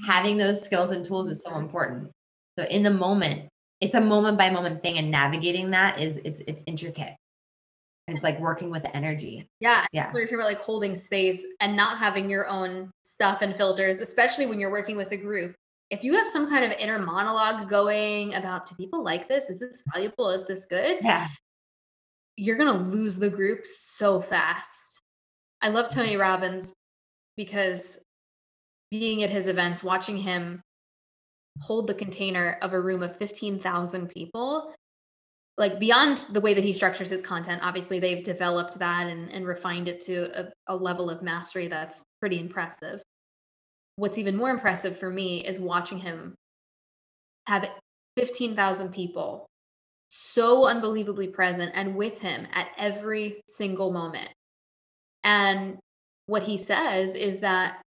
having 0.07 0.37
those 0.37 0.62
skills 0.62 0.90
and 0.90 1.05
tools 1.05 1.28
is 1.28 1.42
so 1.42 1.57
important. 1.59 2.11
So 2.59 2.64
in 2.66 2.83
the 2.83 2.90
moment 2.90 3.48
it's 3.81 3.94
a 3.94 4.00
moment 4.00 4.38
by 4.38 4.48
moment 4.48 4.81
thing 4.81 4.96
and 4.98 5.11
navigating 5.11 5.70
that 5.70 6.00
is 6.00 6.18
it's 6.24 6.40
it's 6.46 6.62
intricate. 6.66 7.14
It's 8.09 8.22
like 8.22 8.38
working 8.40 8.70
with 8.70 8.87
energy. 8.94 9.48
Yeah 9.61 9.85
yeah. 9.92 10.11
we're 10.12 10.22
talking 10.22 10.37
about 10.37 10.46
like 10.46 10.61
holding 10.61 10.94
space 10.94 11.44
and 11.61 11.76
not 11.76 11.98
having 11.98 12.31
your 12.31 12.48
own 12.48 12.90
stuff 13.02 13.42
and 13.42 13.57
filters 13.57 14.00
especially 14.00 14.46
when 14.46 14.61
you're 14.61 14.70
working 14.70 14.96
with 14.96 15.12
a 15.12 15.16
group. 15.16 15.55
If 15.90 16.05
you 16.05 16.14
have 16.14 16.28
some 16.28 16.48
kind 16.48 16.64
of 16.64 16.72
inner 16.78 16.98
monologue 16.98 17.68
going 17.68 18.35
about 18.35 18.66
do 18.66 18.74
people 18.76 19.02
like 19.02 19.28
this? 19.28 19.50
Is 19.50 19.61
this 19.61 19.83
valuable? 19.92 20.31
Is 20.31 20.44
this 20.44 20.64
good? 20.64 20.98
Yeah. 21.02 21.28
You're 22.37 22.57
gonna 22.57 22.88
lose 22.88 23.16
the 23.16 23.28
group 23.28 23.66
so 23.66 24.20
fast. 24.20 25.00
I 25.61 25.68
love 25.68 25.88
tony 25.88 26.12
mm-hmm. 26.12 26.20
robbins 26.20 26.72
because 27.37 28.05
being 28.92 29.22
at 29.22 29.31
his 29.31 29.48
events 29.48 29.83
watching 29.83 30.18
him 30.18 30.61
hold 31.61 31.87
the 31.87 31.94
container 31.94 32.59
of 32.62 32.74
a 32.74 32.81
room 32.81 33.02
of 33.02 33.16
15,000 33.16 34.09
people 34.09 34.72
like 35.59 35.81
beyond 35.81 36.24
the 36.31 36.40
way 36.40 36.55
that 36.55 36.64
he 36.64 36.72
structures 36.72 37.11
his 37.11 37.22
content 37.22 37.61
obviously 37.64 37.98
they've 37.98 38.22
developed 38.22 38.78
that 38.78 39.07
and, 39.07 39.33
and 39.33 39.46
refined 39.46 39.88
it 39.88 40.00
to 40.02 40.28
a, 40.38 40.52
a 40.68 40.76
level 40.76 41.11
of 41.11 41.22
mastery 41.22 41.68
that's 41.68 42.02
pretty 42.20 42.38
impressive. 42.38 43.02
What's 43.96 44.18
even 44.18 44.37
more 44.37 44.50
impressive 44.50 44.96
for 44.96 45.11
me 45.11 45.44
is 45.44 45.59
watching 45.59 45.98
him 45.98 46.35
have 47.48 47.68
15,000 48.16 48.92
people 48.92 49.46
so 50.09 50.66
unbelievably 50.66 51.28
present 51.28 51.72
and 51.74 51.96
with 51.96 52.20
him 52.20 52.46
at 52.52 52.68
every 52.78 53.40
single 53.48 53.90
moment. 53.90 54.28
And 55.24 55.78
what 56.26 56.42
he 56.42 56.59
says 56.59 57.14
is 57.14 57.40
that 57.40 57.83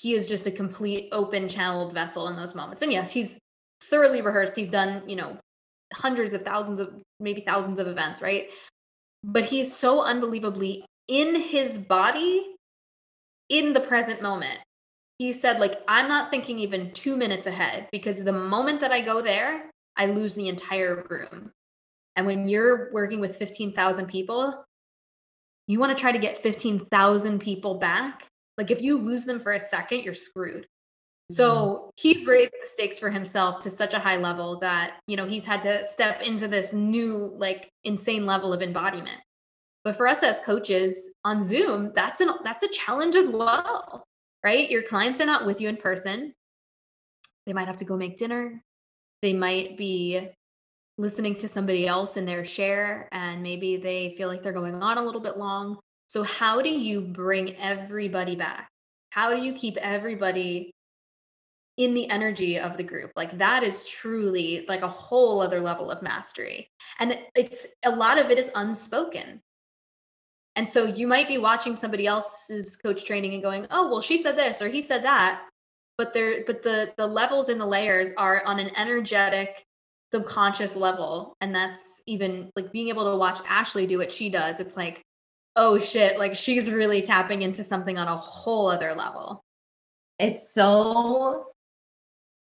he 0.00 0.14
is 0.14 0.28
just 0.28 0.46
a 0.46 0.50
complete 0.50 1.08
open 1.10 1.48
channeled 1.48 1.92
vessel 1.92 2.28
in 2.28 2.36
those 2.36 2.54
moments. 2.54 2.82
And 2.82 2.92
yes, 2.92 3.10
he's 3.12 3.36
thoroughly 3.82 4.22
rehearsed. 4.22 4.56
He's 4.56 4.70
done, 4.70 5.02
you 5.08 5.16
know, 5.16 5.36
hundreds 5.92 6.34
of 6.34 6.42
thousands 6.42 6.78
of 6.78 7.02
maybe 7.18 7.40
thousands 7.40 7.80
of 7.80 7.88
events, 7.88 8.22
right? 8.22 8.48
But 9.24 9.44
he's 9.44 9.74
so 9.74 10.02
unbelievably 10.02 10.84
in 11.08 11.40
his 11.40 11.78
body 11.78 12.54
in 13.48 13.72
the 13.72 13.80
present 13.80 14.22
moment. 14.22 14.60
He 15.18 15.32
said 15.32 15.58
like 15.58 15.80
I'm 15.88 16.06
not 16.06 16.30
thinking 16.30 16.60
even 16.60 16.92
2 16.92 17.16
minutes 17.16 17.48
ahead 17.48 17.88
because 17.90 18.22
the 18.22 18.32
moment 18.32 18.80
that 18.82 18.92
I 18.92 19.00
go 19.00 19.20
there, 19.20 19.68
I 19.96 20.06
lose 20.06 20.36
the 20.36 20.46
entire 20.48 21.04
room. 21.08 21.50
And 22.14 22.24
when 22.24 22.46
you're 22.46 22.92
working 22.92 23.18
with 23.18 23.34
15,000 23.34 24.06
people, 24.06 24.64
you 25.66 25.80
want 25.80 25.96
to 25.96 26.00
try 26.00 26.12
to 26.12 26.18
get 26.18 26.38
15,000 26.38 27.40
people 27.40 27.78
back 27.78 28.27
like 28.58 28.70
if 28.70 28.82
you 28.82 28.98
lose 28.98 29.24
them 29.24 29.40
for 29.40 29.52
a 29.52 29.60
second, 29.60 30.02
you're 30.04 30.14
screwed. 30.14 30.66
So 31.30 31.56
mm-hmm. 31.58 31.88
he's 31.96 32.26
raised 32.26 32.52
the 32.52 32.68
stakes 32.68 32.98
for 32.98 33.10
himself 33.10 33.60
to 33.60 33.70
such 33.70 33.94
a 33.94 33.98
high 33.98 34.16
level 34.16 34.58
that, 34.60 35.00
you 35.06 35.16
know, 35.16 35.26
he's 35.26 35.46
had 35.46 35.62
to 35.62 35.84
step 35.84 36.22
into 36.22 36.48
this 36.48 36.72
new, 36.72 37.32
like, 37.36 37.70
insane 37.84 38.26
level 38.26 38.52
of 38.52 38.62
embodiment. 38.62 39.20
But 39.84 39.96
for 39.96 40.08
us 40.08 40.22
as 40.22 40.40
coaches 40.40 41.14
on 41.24 41.42
Zoom, 41.42 41.92
that's 41.94 42.20
an 42.20 42.30
that's 42.44 42.62
a 42.62 42.68
challenge 42.68 43.14
as 43.14 43.28
well, 43.28 44.04
right? 44.44 44.70
Your 44.70 44.82
clients 44.82 45.20
are 45.20 45.26
not 45.26 45.46
with 45.46 45.60
you 45.60 45.68
in 45.68 45.76
person. 45.76 46.34
They 47.46 47.52
might 47.52 47.68
have 47.68 47.78
to 47.78 47.84
go 47.84 47.96
make 47.96 48.18
dinner. 48.18 48.62
They 49.22 49.32
might 49.32 49.76
be 49.76 50.28
listening 50.98 51.36
to 51.36 51.48
somebody 51.48 51.86
else 51.86 52.16
in 52.16 52.26
their 52.26 52.44
share 52.44 53.08
and 53.12 53.42
maybe 53.42 53.76
they 53.76 54.14
feel 54.18 54.28
like 54.28 54.42
they're 54.42 54.52
going 54.52 54.82
on 54.82 54.98
a 54.98 55.02
little 55.02 55.20
bit 55.20 55.36
long. 55.36 55.78
So, 56.08 56.22
how 56.22 56.62
do 56.62 56.70
you 56.70 57.02
bring 57.02 57.54
everybody 57.56 58.34
back? 58.34 58.70
How 59.10 59.34
do 59.34 59.42
you 59.42 59.52
keep 59.52 59.76
everybody 59.76 60.72
in 61.76 61.92
the 61.92 62.08
energy 62.10 62.58
of 62.58 62.78
the 62.78 62.82
group? 62.82 63.12
Like, 63.14 63.36
that 63.38 63.62
is 63.62 63.86
truly 63.86 64.64
like 64.68 64.80
a 64.80 64.88
whole 64.88 65.40
other 65.40 65.60
level 65.60 65.90
of 65.90 66.02
mastery. 66.02 66.70
And 66.98 67.18
it's 67.36 67.68
a 67.84 67.90
lot 67.90 68.18
of 68.18 68.30
it 68.30 68.38
is 68.38 68.50
unspoken. 68.54 69.42
And 70.56 70.66
so, 70.66 70.86
you 70.86 71.06
might 71.06 71.28
be 71.28 71.36
watching 71.36 71.74
somebody 71.74 72.06
else's 72.06 72.76
coach 72.76 73.04
training 73.04 73.34
and 73.34 73.42
going, 73.42 73.66
oh, 73.70 73.90
well, 73.90 74.00
she 74.00 74.16
said 74.16 74.36
this 74.36 74.62
or 74.62 74.68
he 74.68 74.80
said 74.80 75.04
that. 75.04 75.46
But 75.98 76.14
there, 76.14 76.42
but 76.46 76.62
the 76.62 76.94
the 76.96 77.06
levels 77.06 77.50
and 77.50 77.60
the 77.60 77.66
layers 77.66 78.10
are 78.16 78.42
on 78.46 78.58
an 78.60 78.70
energetic, 78.76 79.62
subconscious 80.10 80.74
level. 80.74 81.36
And 81.42 81.54
that's 81.54 82.02
even 82.06 82.50
like 82.56 82.72
being 82.72 82.88
able 82.88 83.10
to 83.10 83.18
watch 83.18 83.40
Ashley 83.46 83.86
do 83.86 83.98
what 83.98 84.12
she 84.12 84.30
does. 84.30 84.58
It's 84.58 84.76
like, 84.76 85.02
oh 85.58 85.78
shit, 85.78 86.18
like 86.18 86.36
she's 86.36 86.70
really 86.70 87.02
tapping 87.02 87.42
into 87.42 87.64
something 87.64 87.98
on 87.98 88.06
a 88.06 88.16
whole 88.16 88.70
other 88.70 88.94
level. 88.94 89.42
It's 90.18 90.54
so 90.54 91.48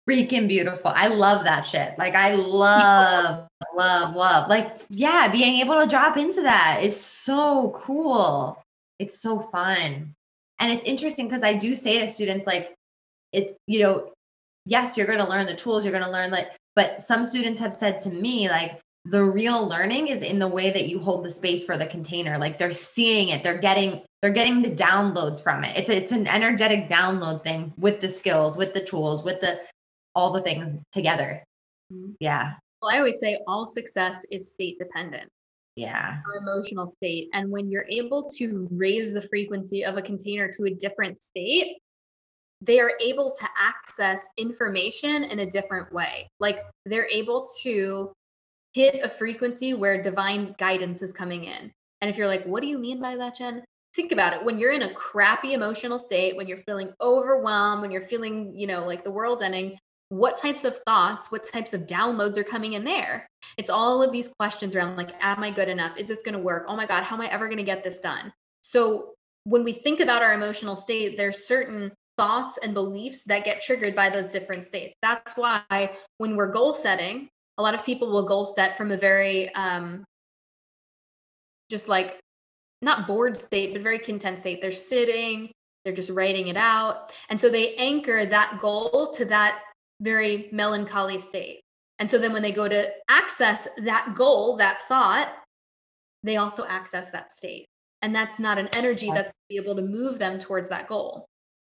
freaking 0.09 0.49
beautiful. 0.49 0.91
I 0.95 1.07
love 1.07 1.45
that 1.45 1.63
shit. 1.63 1.97
Like 1.97 2.15
I 2.17 2.35
love, 2.35 3.47
love, 3.75 4.17
love. 4.17 4.49
Like 4.49 4.79
yeah, 4.91 5.29
being 5.29 5.61
able 5.61 5.81
to 5.81 5.89
drop 5.89 6.17
into 6.17 6.43
that 6.43 6.81
is 6.83 7.01
so 7.01 7.73
cool. 7.77 8.61
It's 8.99 9.21
so 9.21 9.41
fun. 9.41 10.15
And 10.59 10.73
it's 10.73 10.85
interesting 10.85 11.29
because 11.29 11.43
I 11.43 11.55
do 11.55 11.75
say 11.77 12.01
to 12.01 12.09
students 12.09 12.47
like 12.47 12.75
it's, 13.33 13.55
you 13.67 13.81
know, 13.81 14.13
yes, 14.67 14.97
you're 14.97 15.07
going 15.07 15.19
to 15.19 15.29
learn 15.29 15.47
the 15.47 15.55
tools, 15.55 15.85
you're 15.85 15.93
going 15.93 16.05
to 16.05 16.11
learn 16.11 16.31
like 16.31 16.51
but 16.77 17.01
some 17.01 17.25
students 17.25 17.61
have 17.61 17.73
said 17.73 17.99
to 18.01 18.11
me 18.11 18.49
like 18.49 18.81
the 19.05 19.23
real 19.23 19.69
learning 19.69 20.09
is 20.09 20.23
in 20.23 20.39
the 20.39 20.49
way 20.49 20.71
that 20.71 20.89
you 20.89 20.99
hold 20.99 21.25
the 21.25 21.31
space 21.31 21.65
for 21.65 21.77
the 21.77 21.87
container. 21.87 22.39
Like 22.39 22.57
they're 22.57 22.73
seeing 22.73 23.29
it. 23.29 23.43
They're 23.43 23.59
getting 23.59 24.03
they're 24.23 24.31
getting 24.31 24.63
the 24.63 24.71
downloads 24.71 25.43
from 25.43 25.65
it. 25.65 25.77
It's 25.77 25.91
it's 25.91 26.13
an 26.13 26.27
energetic 26.27 26.89
download 26.89 27.45
thing 27.45 27.73
with 27.77 28.01
the 28.01 28.09
skills 28.09 28.57
with 28.57 28.73
the 28.73 28.83
tools 28.83 29.23
with 29.23 29.41
the 29.41 29.61
all 30.15 30.31
the 30.33 30.41
things 30.41 30.73
together. 30.93 31.45
Mm-hmm. 31.93 32.13
yeah. 32.21 32.55
Well 32.81 32.91
i 32.91 32.99
always 32.99 33.19
say 33.19 33.39
all 33.47 33.67
success 33.67 34.25
is 34.31 34.51
state 34.51 34.79
dependent. 34.79 35.29
Yeah. 35.77 36.19
Our 36.27 36.39
emotional 36.39 36.91
state. 36.91 37.29
And 37.35 37.51
when 37.51 37.69
you're 37.69 37.87
able 37.91 38.23
to 38.39 38.69
raise 38.71 39.13
the 39.13 39.23
frequency 39.23 39.85
of 39.85 39.97
a 39.97 40.03
container 40.03 40.51
to 40.53 40.65
a 40.65 40.71
different 40.71 41.21
state 41.21 41.77
they 42.63 42.81
are 42.81 42.93
able 43.01 43.31
to 43.31 43.47
access 43.59 44.27
information 44.39 45.25
in 45.25 45.41
a 45.41 45.51
different 45.51 45.93
way. 45.93 46.27
Like 46.41 46.61
they're 46.87 47.09
able 47.09 47.47
to 47.63 48.13
hit 48.75 49.01
a 49.03 49.09
frequency 49.09 49.73
where 49.73 50.03
divine 50.03 50.55
guidance 50.59 51.01
is 51.01 51.13
coming 51.13 51.45
in. 51.45 51.73
And 52.01 52.11
if 52.11 52.19
you're 52.19 52.29
like, 52.29 52.45
what 52.45 52.61
do 52.61 52.69
you 52.69 52.79
mean 52.79 53.01
by 53.01 53.17
that, 53.17 53.37
Jen? 53.37 53.65
Think 53.95 54.13
about 54.13 54.35
it. 54.35 54.45
When 54.45 54.59
you're 54.59 54.73
in 54.73 54.83
a 54.83 54.93
crappy 54.93 55.55
emotional 55.55 55.99
state, 55.99 56.37
when 56.37 56.49
you're 56.49 56.59
feeling 56.59 56.93
overwhelmed, 57.01 57.81
when 57.81 57.93
you're 57.93 58.01
feeling, 58.01 58.53
you 58.57 58.67
know, 58.67 58.85
like 58.85 59.05
the 59.05 59.11
world's 59.11 59.43
ending, 59.43 59.79
what 60.09 60.37
types 60.37 60.65
of 60.65 60.77
thoughts, 60.79 61.31
what 61.31 61.51
types 61.51 61.73
of 61.73 61.87
downloads 61.87 62.37
are 62.37 62.45
coming 62.45 62.73
in 62.73 62.85
there? 62.85 63.27
It's 63.57 63.71
all 63.71 64.03
of 64.03 64.11
these 64.11 64.29
questions 64.39 64.75
around 64.75 64.97
like, 64.97 65.11
am 65.21 65.43
I 65.43 65.51
good 65.51 65.69
enough? 65.69 65.97
Is 65.97 66.09
this 66.09 66.23
going 66.23 66.35
to 66.35 66.41
work? 66.41 66.65
Oh 66.69 66.77
my 66.77 66.87
God, 66.87 67.05
how 67.05 67.15
am 67.15 67.23
I 67.23 67.29
ever 67.29 67.47
going 67.47 67.59
to 67.59 67.65
get 67.65 67.85
this 67.85 68.01
done? 68.01 68.33
So 68.63 69.15
when 69.45 69.63
we 69.63 69.73
think 69.73 70.01
about 70.01 70.23
our 70.23 70.35
emotional 70.35 70.77
state, 70.77 71.17
there's 71.17 71.47
certain 71.47 71.93
thoughts 72.17 72.59
and 72.59 72.75
beliefs 72.75 73.25
that 73.25 73.45
get 73.45 73.63
triggered 73.63 73.95
by 73.95 74.11
those 74.11 74.29
different 74.29 74.65
states. 74.65 74.95
That's 75.03 75.37
why 75.37 75.93
when 76.19 76.37
we're 76.37 76.53
goal 76.53 76.75
setting, 76.75 77.29
a 77.59 77.63
lot 77.63 77.75
of 77.75 77.85
people 77.85 78.11
will 78.11 78.25
goal 78.25 78.45
set 78.45 78.77
from 78.77 78.91
a 78.91 78.97
very 78.97 79.53
um 79.55 80.05
just 81.71 81.89
like 81.89 82.19
not 82.83 83.07
bored 83.07 83.37
state 83.37 83.73
but 83.73 83.83
very 83.83 83.99
content 83.99 84.41
state. 84.41 84.61
They're 84.61 84.73
sitting 84.73 85.51
they're 85.85 85.95
just 85.95 86.11
writing 86.11 86.49
it 86.49 86.57
out 86.57 87.13
and 87.29 87.39
so 87.39 87.51
they 87.51 87.75
anchor 87.77 88.25
that 88.25 88.59
goal 88.61 89.13
to 89.13 89.25
that 89.27 89.61
very 90.01 90.49
melancholy 90.53 91.19
state. 91.19 91.61
And 91.99 92.11
so 92.11 92.19
then 92.19 92.33
when 92.33 92.43
they 92.43 92.53
go 92.53 92.69
to 92.69 92.91
access 93.09 93.69
that 93.79 94.15
goal 94.15 94.57
that 94.57 94.81
thought 94.83 95.33
they 96.23 96.37
also 96.37 96.65
access 96.67 97.11
that 97.11 97.31
state. 97.31 97.67
And 98.03 98.15
that's 98.15 98.39
not 98.39 98.59
an 98.59 98.69
energy 98.69 99.11
that's 99.11 99.33
be 99.49 99.57
able 99.57 99.77
to 99.77 99.83
move 99.83 100.19
them 100.19 100.39
towards 100.39 100.69
that 100.71 100.89
goal 100.89 101.27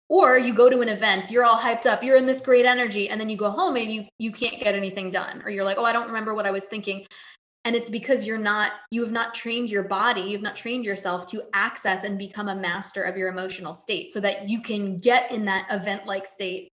or 0.08 0.38
you 0.38 0.54
go 0.54 0.68
to 0.68 0.80
an 0.80 0.88
event 0.88 1.30
you're 1.30 1.44
all 1.44 1.56
hyped 1.56 1.86
up 1.86 2.02
you're 2.02 2.16
in 2.16 2.26
this 2.26 2.40
great 2.40 2.66
energy 2.66 3.08
and 3.08 3.20
then 3.20 3.28
you 3.28 3.36
go 3.36 3.50
home 3.50 3.76
and 3.76 3.92
you 3.92 4.04
you 4.18 4.32
can't 4.32 4.60
get 4.60 4.74
anything 4.74 5.10
done 5.10 5.42
or 5.44 5.50
you're 5.50 5.64
like 5.64 5.78
oh 5.78 5.84
i 5.84 5.92
don't 5.92 6.06
remember 6.06 6.34
what 6.34 6.46
i 6.46 6.50
was 6.50 6.66
thinking 6.66 7.06
and 7.64 7.74
it's 7.76 7.90
because 7.90 8.26
you're 8.26 8.38
not 8.38 8.72
you 8.90 9.02
have 9.02 9.12
not 9.12 9.34
trained 9.34 9.70
your 9.70 9.82
body 9.84 10.22
you've 10.22 10.42
not 10.42 10.56
trained 10.56 10.84
yourself 10.84 11.26
to 11.26 11.42
access 11.54 12.04
and 12.04 12.18
become 12.18 12.48
a 12.48 12.54
master 12.54 13.02
of 13.02 13.16
your 13.16 13.28
emotional 13.28 13.74
state 13.74 14.12
so 14.12 14.20
that 14.20 14.48
you 14.48 14.60
can 14.60 14.98
get 14.98 15.30
in 15.30 15.44
that 15.44 15.66
event 15.70 16.06
like 16.06 16.26
state 16.26 16.68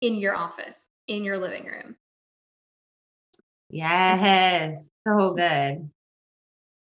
in 0.00 0.14
your 0.14 0.34
office 0.34 0.88
in 1.06 1.24
your 1.24 1.38
living 1.38 1.64
room 1.64 1.96
yes 3.70 4.90
so 5.06 5.34
good 5.34 5.88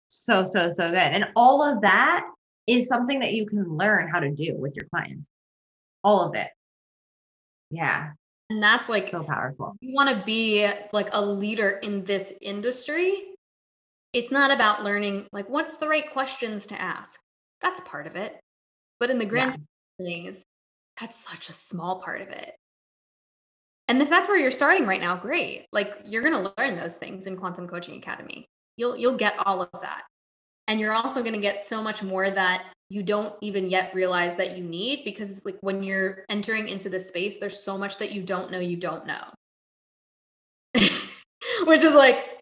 so, 0.08 0.44
so, 0.44 0.70
so 0.70 0.90
good. 0.90 0.98
And 0.98 1.26
all 1.36 1.62
of 1.62 1.80
that 1.82 2.26
is 2.66 2.88
something 2.88 3.20
that 3.20 3.32
you 3.32 3.46
can 3.46 3.76
learn 3.76 4.08
how 4.08 4.20
to 4.20 4.30
do 4.30 4.54
with 4.56 4.74
your 4.74 4.86
clients. 4.88 5.22
All 6.06 6.28
of 6.28 6.36
it. 6.36 6.46
Yeah. 7.72 8.12
And 8.48 8.62
that's 8.62 8.88
like 8.88 9.08
so 9.08 9.24
powerful. 9.24 9.74
You 9.80 9.92
want 9.92 10.08
to 10.08 10.24
be 10.24 10.70
like 10.92 11.08
a 11.10 11.20
leader 11.20 11.80
in 11.82 12.04
this 12.04 12.32
industry. 12.40 13.24
It's 14.12 14.30
not 14.30 14.52
about 14.52 14.84
learning 14.84 15.26
like 15.32 15.48
what's 15.48 15.78
the 15.78 15.88
right 15.88 16.08
questions 16.12 16.66
to 16.66 16.80
ask. 16.80 17.18
That's 17.60 17.80
part 17.80 18.06
of 18.06 18.14
it. 18.14 18.38
But 19.00 19.10
in 19.10 19.18
the 19.18 19.26
grand 19.26 19.56
yeah. 19.98 20.06
things, 20.06 20.44
that's 21.00 21.16
such 21.16 21.48
a 21.48 21.52
small 21.52 22.00
part 22.00 22.20
of 22.20 22.28
it. 22.28 22.54
And 23.88 24.00
if 24.00 24.08
that's 24.08 24.28
where 24.28 24.38
you're 24.38 24.52
starting 24.52 24.86
right 24.86 25.00
now, 25.00 25.16
great. 25.16 25.66
Like 25.72 25.92
you're 26.04 26.22
going 26.22 26.34
to 26.34 26.54
learn 26.56 26.76
those 26.76 26.94
things 26.94 27.26
in 27.26 27.36
Quantum 27.36 27.66
Coaching 27.66 27.98
Academy. 27.98 28.46
You'll 28.76 28.96
you'll 28.96 29.16
get 29.16 29.34
all 29.44 29.60
of 29.60 29.70
that. 29.82 30.02
And 30.68 30.78
you're 30.78 30.92
also 30.92 31.22
going 31.22 31.34
to 31.34 31.40
get 31.40 31.60
so 31.60 31.82
much 31.82 32.04
more 32.04 32.30
that 32.30 32.62
you 32.88 33.02
don't 33.02 33.34
even 33.40 33.68
yet 33.68 33.94
realize 33.94 34.36
that 34.36 34.56
you 34.56 34.62
need 34.62 35.04
because 35.04 35.44
like 35.44 35.58
when 35.60 35.82
you're 35.82 36.24
entering 36.28 36.68
into 36.68 36.88
this 36.88 37.08
space 37.08 37.38
there's 37.38 37.58
so 37.58 37.76
much 37.76 37.98
that 37.98 38.12
you 38.12 38.22
don't 38.22 38.50
know 38.50 38.60
you 38.60 38.76
don't 38.76 39.06
know. 39.06 39.24
Which 41.64 41.82
is 41.82 41.94
like 41.94 42.40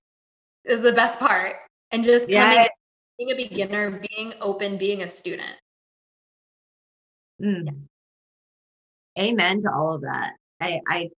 is 0.64 0.80
the 0.80 0.92
best 0.92 1.18
part. 1.18 1.54
And 1.90 2.02
just 2.02 2.24
coming 2.24 2.56
yeah. 2.56 2.66
being 3.18 3.30
a 3.30 3.36
beginner, 3.36 4.02
being 4.10 4.34
open, 4.40 4.76
being 4.76 5.02
a 5.02 5.08
student. 5.08 5.56
Mm. 7.40 7.66
Yeah. 7.66 9.24
Amen 9.24 9.62
to 9.62 9.72
all 9.72 9.94
of 9.94 10.02
that. 10.02 10.34
I, 10.60 10.80
I 10.88 11.10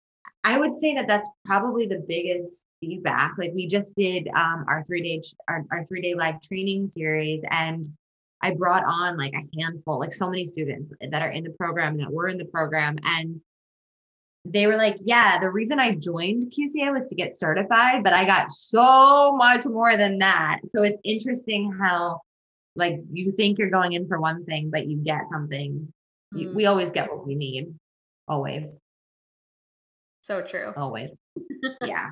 I 0.45 0.59
would 0.59 0.77
say 0.77 0.95
that 0.95 1.09
that's 1.09 1.29
probably 1.45 1.87
the 1.87 2.05
biggest 2.07 2.63
feedback. 2.81 3.35
Like 3.39 3.53
we 3.55 3.67
just 3.67 3.95
did 3.97 4.29
um, 4.29 4.65
our 4.69 4.85
three 4.85 5.03
day 5.03 5.23
our, 5.49 5.65
our 5.73 5.85
three 5.87 6.03
day 6.03 6.15
live 6.15 6.41
training 6.43 6.89
series, 6.89 7.43
and 7.51 7.89
I 8.47 8.55
brought 8.55 8.85
on 8.85 9.17
like 9.17 9.35
a 9.35 9.61
handful, 9.61 9.99
like 9.99 10.13
so 10.13 10.31
many 10.31 10.47
students 10.47 10.93
that 11.01 11.23
are 11.23 11.31
in 11.31 11.43
the 11.43 11.51
program 11.51 11.97
that 11.99 12.13
were 12.13 12.29
in 12.29 12.39
the 12.39 12.45
program, 12.45 12.97
and 13.03 13.41
they 14.45 14.69
were 14.69 14.77
like, 14.77 14.99
"Yeah, 15.03 15.41
the 15.41 15.51
reason 15.51 15.81
I 15.81 15.97
joined 15.97 16.53
QCA 16.53 16.93
was 16.93 17.09
to 17.09 17.17
get 17.17 17.37
certified, 17.37 18.05
but 18.05 18.13
I 18.13 18.25
got 18.25 18.53
so 18.53 19.37
much 19.37 19.67
more 19.67 19.97
than 19.97 20.19
that." 20.19 20.61
So 20.69 20.85
it's 20.85 21.01
interesting 21.03 21.73
how 21.73 22.21
like 22.77 23.01
you 23.13 23.33
think 23.33 23.59
you're 23.59 23.71
going 23.71 23.95
in 23.95 24.07
for 24.07 24.21
one 24.21 24.45
thing, 24.45 24.71
but 24.71 24.87
you 24.87 24.99
get 24.99 25.27
something. 25.27 25.93
Mm. 26.33 26.55
We 26.55 26.67
always 26.67 26.93
get 26.93 27.11
what 27.11 27.27
we 27.27 27.35
need, 27.35 27.75
always. 28.29 28.81
So 30.23 30.41
true. 30.41 30.73
Always. 30.77 31.13
yeah. 31.85 32.11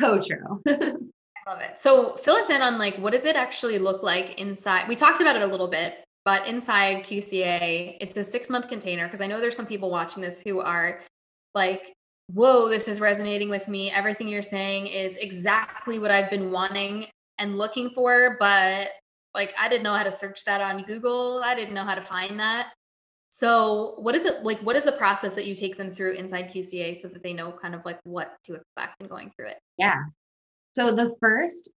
So 0.00 0.20
true. 0.20 0.60
Love 1.46 1.60
it. 1.60 1.78
So 1.78 2.16
fill 2.16 2.36
us 2.36 2.48
in 2.48 2.62
on 2.62 2.78
like 2.78 2.96
what 2.96 3.12
does 3.12 3.24
it 3.24 3.36
actually 3.36 3.78
look 3.78 4.02
like 4.02 4.38
inside? 4.40 4.88
We 4.88 4.96
talked 4.96 5.20
about 5.20 5.36
it 5.36 5.42
a 5.42 5.46
little 5.46 5.68
bit, 5.68 6.02
but 6.24 6.46
inside 6.46 7.04
QCA, 7.04 7.98
it's 8.00 8.16
a 8.16 8.24
six 8.24 8.48
month 8.48 8.68
container 8.68 9.06
because 9.06 9.20
I 9.20 9.26
know 9.26 9.40
there's 9.40 9.56
some 9.56 9.66
people 9.66 9.90
watching 9.90 10.22
this 10.22 10.40
who 10.40 10.60
are 10.60 11.02
like, 11.54 11.92
whoa, 12.32 12.68
this 12.68 12.88
is 12.88 12.98
resonating 12.98 13.50
with 13.50 13.68
me. 13.68 13.90
Everything 13.90 14.28
you're 14.28 14.42
saying 14.42 14.86
is 14.86 15.18
exactly 15.18 15.98
what 15.98 16.10
I've 16.10 16.30
been 16.30 16.50
wanting 16.50 17.06
and 17.38 17.58
looking 17.58 17.90
for, 17.90 18.36
but 18.40 18.88
like 19.34 19.52
I 19.58 19.68
didn't 19.68 19.82
know 19.82 19.94
how 19.94 20.04
to 20.04 20.12
search 20.12 20.44
that 20.44 20.62
on 20.62 20.82
Google. 20.84 21.42
I 21.44 21.54
didn't 21.54 21.74
know 21.74 21.84
how 21.84 21.94
to 21.94 22.02
find 22.02 22.40
that. 22.40 22.72
So, 23.28 23.96
what 23.98 24.14
is 24.14 24.24
it 24.24 24.44
like? 24.44 24.60
What 24.60 24.76
is 24.76 24.84
the 24.84 24.92
process 24.92 25.34
that 25.34 25.44
you 25.44 25.56
take 25.56 25.76
them 25.76 25.90
through 25.90 26.12
inside 26.12 26.52
QCA 26.52 26.96
so 26.96 27.08
that 27.08 27.22
they 27.22 27.32
know 27.32 27.50
kind 27.50 27.74
of 27.74 27.84
like 27.84 27.98
what 28.04 28.32
to 28.44 28.54
expect 28.54 29.02
in 29.02 29.08
going 29.08 29.30
through 29.30 29.48
it? 29.48 29.58
Yeah. 29.76 30.04
So, 30.74 30.94
the 30.94 31.14
first 31.20 31.70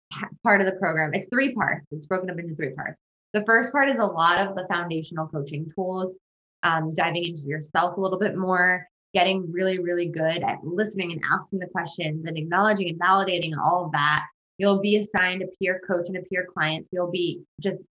part 0.42 0.61
of 0.61 0.66
the 0.66 0.78
program, 0.78 1.12
it's 1.14 1.28
three 1.28 1.55
parts, 1.55 1.86
it's 1.90 2.07
broken 2.07 2.30
up 2.30 2.38
into 2.38 2.55
three 2.55 2.70
parts. 2.70 2.99
The 3.34 3.44
first 3.44 3.72
part 3.72 3.90
is 3.90 3.99
a 3.99 4.05
lot 4.05 4.47
of 4.47 4.55
the 4.55 4.66
foundational 4.68 5.26
coaching 5.28 5.70
tools, 5.74 6.18
um, 6.62 6.90
diving 6.94 7.24
into 7.24 7.42
yourself 7.42 7.99
a 7.99 8.01
little 8.01 8.18
bit 8.18 8.36
more, 8.36 8.86
getting 9.12 9.51
really, 9.53 9.78
really 9.78 10.07
good 10.07 10.42
at 10.42 10.64
listening 10.64 11.12
and 11.12 11.22
asking 11.30 11.59
the 11.59 11.66
questions 11.66 12.24
and 12.24 12.38
acknowledging 12.38 12.88
and 12.88 13.01
validating 13.01 13.53
and 13.53 13.61
all 13.61 13.84
of 13.84 13.92
that. 13.92 14.24
You'll 14.57 14.80
be 14.80 14.97
assigned 14.97 15.42
a 15.42 15.47
peer 15.61 15.80
coach 15.86 16.09
and 16.09 16.16
a 16.16 16.22
peer 16.22 16.47
client. 16.51 16.86
So 16.86 16.90
you'll 16.92 17.11
be 17.11 17.42
just 17.61 17.86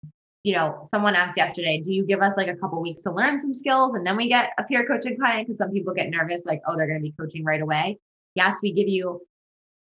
you 0.42 0.54
know, 0.54 0.80
someone 0.84 1.14
asked 1.14 1.36
yesterday, 1.36 1.82
do 1.84 1.92
you 1.92 2.04
give 2.04 2.20
us 2.20 2.34
like 2.36 2.48
a 2.48 2.56
couple 2.56 2.80
weeks 2.80 3.02
to 3.02 3.12
learn 3.12 3.38
some 3.38 3.52
skills 3.52 3.94
and 3.94 4.06
then 4.06 4.16
we 4.16 4.26
get 4.28 4.52
a 4.58 4.64
peer 4.64 4.86
coaching 4.86 5.16
client? 5.16 5.46
Because 5.46 5.58
some 5.58 5.70
people 5.70 5.92
get 5.92 6.08
nervous, 6.08 6.46
like, 6.46 6.62
oh, 6.66 6.76
they're 6.76 6.86
going 6.86 6.98
to 6.98 7.02
be 7.02 7.14
coaching 7.18 7.44
right 7.44 7.60
away. 7.60 7.98
Yes, 8.34 8.60
we 8.62 8.72
give 8.72 8.88
you 8.88 9.20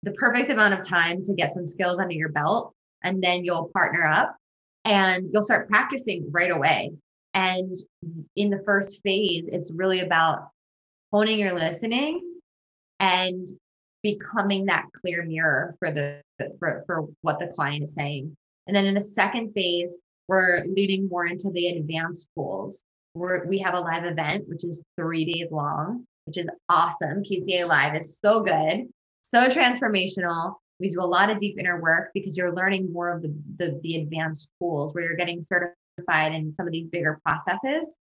the 0.05 0.11
perfect 0.11 0.49
amount 0.49 0.73
of 0.73 0.87
time 0.87 1.21
to 1.23 1.33
get 1.33 1.51
some 1.51 1.67
skills 1.67 1.99
under 1.99 2.13
your 2.13 2.29
belt, 2.29 2.73
and 3.03 3.21
then 3.21 3.43
you'll 3.43 3.69
partner 3.73 4.05
up 4.05 4.35
and 4.85 5.29
you'll 5.33 5.43
start 5.43 5.67
practicing 5.67 6.29
right 6.31 6.51
away. 6.51 6.93
And 7.33 7.75
in 8.35 8.49
the 8.49 8.61
first 8.63 9.01
phase, 9.03 9.49
it's 9.51 9.73
really 9.73 9.99
about 9.99 10.47
honing 11.11 11.39
your 11.39 11.53
listening 11.53 12.21
and 12.99 13.49
becoming 14.03 14.65
that 14.65 14.85
clear 14.95 15.23
mirror 15.25 15.75
for 15.79 15.91
the 15.91 16.21
for, 16.59 16.83
for 16.85 17.07
what 17.21 17.39
the 17.39 17.47
client 17.47 17.83
is 17.83 17.95
saying. 17.95 18.35
And 18.67 18.75
then 18.75 18.85
in 18.85 18.93
the 18.93 19.01
second 19.01 19.53
phase, 19.53 19.97
we're 20.27 20.65
leading 20.65 21.07
more 21.09 21.25
into 21.25 21.49
the 21.51 21.67
advanced 21.69 22.27
tools. 22.35 22.83
We're, 23.15 23.45
we 23.47 23.57
have 23.59 23.73
a 23.73 23.79
live 23.79 24.05
event, 24.05 24.47
which 24.47 24.63
is 24.63 24.83
three 24.99 25.31
days 25.31 25.51
long, 25.51 26.05
which 26.25 26.37
is 26.37 26.47
awesome. 26.69 27.23
QCA 27.23 27.67
Live 27.67 27.95
is 27.95 28.19
so 28.19 28.41
good, 28.41 28.87
so 29.29 29.47
transformational. 29.47 30.55
We 30.79 30.89
do 30.89 31.01
a 31.01 31.03
lot 31.03 31.29
of 31.29 31.37
deep 31.37 31.57
inner 31.59 31.81
work 31.81 32.11
because 32.13 32.37
you're 32.37 32.53
learning 32.53 32.91
more 32.91 33.09
of 33.15 33.21
the, 33.21 33.33
the, 33.57 33.79
the 33.81 33.95
advanced 33.97 34.49
tools 34.59 34.93
where 34.93 35.03
you're 35.03 35.15
getting 35.15 35.41
certified 35.41 36.33
in 36.33 36.51
some 36.51 36.67
of 36.67 36.73
these 36.73 36.87
bigger 36.87 37.19
processes. 37.25 37.97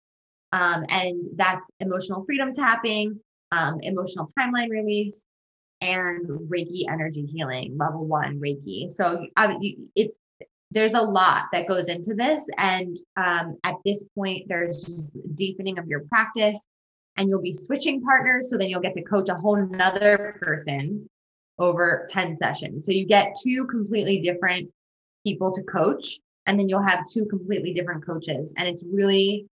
Um, 0.52 0.84
and 0.88 1.24
that's 1.36 1.70
emotional 1.80 2.24
freedom 2.24 2.52
tapping, 2.52 3.20
um, 3.52 3.78
emotional 3.82 4.28
timeline 4.38 4.70
release, 4.70 5.24
and 5.80 6.26
Reiki 6.26 6.84
energy 6.88 7.26
healing, 7.26 7.76
level 7.78 8.06
one 8.06 8.40
Reiki. 8.40 8.90
So 8.90 9.26
uh, 9.36 9.54
it's 9.94 10.18
there's 10.70 10.94
a 10.94 11.02
lot 11.02 11.44
that 11.52 11.68
goes 11.68 11.88
into 11.88 12.14
this. 12.14 12.48
And 12.56 12.96
um, 13.16 13.58
at 13.64 13.74
this 13.84 14.04
point, 14.16 14.44
there's 14.48 14.82
just 14.82 15.16
deepening 15.34 15.78
of 15.78 15.86
your 15.86 16.00
practice 16.08 16.66
and 17.16 17.28
you'll 17.28 17.42
be 17.42 17.52
switching 17.52 18.02
partners. 18.02 18.50
So 18.50 18.58
then 18.58 18.68
you'll 18.68 18.80
get 18.80 18.94
to 18.94 19.02
coach 19.02 19.28
a 19.28 19.34
whole 19.34 19.56
nother 19.56 20.36
person 20.40 21.08
over 21.58 22.06
10 22.10 22.38
sessions. 22.38 22.86
So 22.86 22.92
you 22.92 23.06
get 23.06 23.36
two 23.42 23.66
completely 23.66 24.20
different 24.20 24.70
people 25.24 25.52
to 25.52 25.62
coach, 25.62 26.18
and 26.46 26.58
then 26.58 26.68
you'll 26.68 26.82
have 26.82 27.06
two 27.08 27.26
completely 27.26 27.72
different 27.72 28.04
coaches. 28.04 28.54
And 28.56 28.66
it's 28.66 28.84
really 28.90 29.46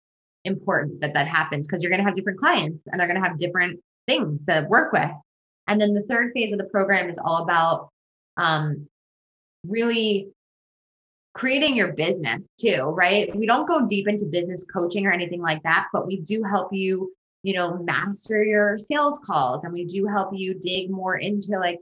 important 0.44 1.00
that 1.00 1.14
that 1.14 1.28
happens 1.28 1.66
because 1.66 1.82
you're 1.82 1.90
going 1.90 2.00
to 2.00 2.06
have 2.06 2.14
different 2.14 2.38
clients 2.38 2.84
and 2.86 2.98
they're 2.98 3.08
going 3.08 3.20
to 3.20 3.28
have 3.28 3.38
different 3.38 3.80
things 4.06 4.42
to 4.42 4.66
work 4.68 4.92
with. 4.92 5.10
And 5.66 5.80
then 5.80 5.92
the 5.92 6.02
third 6.02 6.32
phase 6.32 6.52
of 6.52 6.58
the 6.58 6.64
program 6.64 7.10
is 7.10 7.18
all 7.18 7.42
about 7.42 7.90
um, 8.36 8.88
really 9.66 10.28
creating 11.34 11.76
your 11.76 11.92
business 11.92 12.48
too, 12.58 12.82
right? 12.96 13.34
We 13.36 13.46
don't 13.46 13.68
go 13.68 13.86
deep 13.86 14.08
into 14.08 14.24
business 14.24 14.64
coaching 14.72 15.06
or 15.06 15.12
anything 15.12 15.42
like 15.42 15.62
that, 15.62 15.86
but 15.92 16.06
we 16.06 16.20
do 16.20 16.42
help 16.42 16.72
you, 16.72 17.12
you 17.48 17.54
know, 17.54 17.78
master 17.78 18.44
your 18.44 18.76
sales 18.76 19.18
calls 19.24 19.64
and 19.64 19.72
we 19.72 19.86
do 19.86 20.04
help 20.04 20.28
you 20.34 20.52
dig 20.52 20.90
more 20.90 21.16
into 21.16 21.58
like 21.58 21.78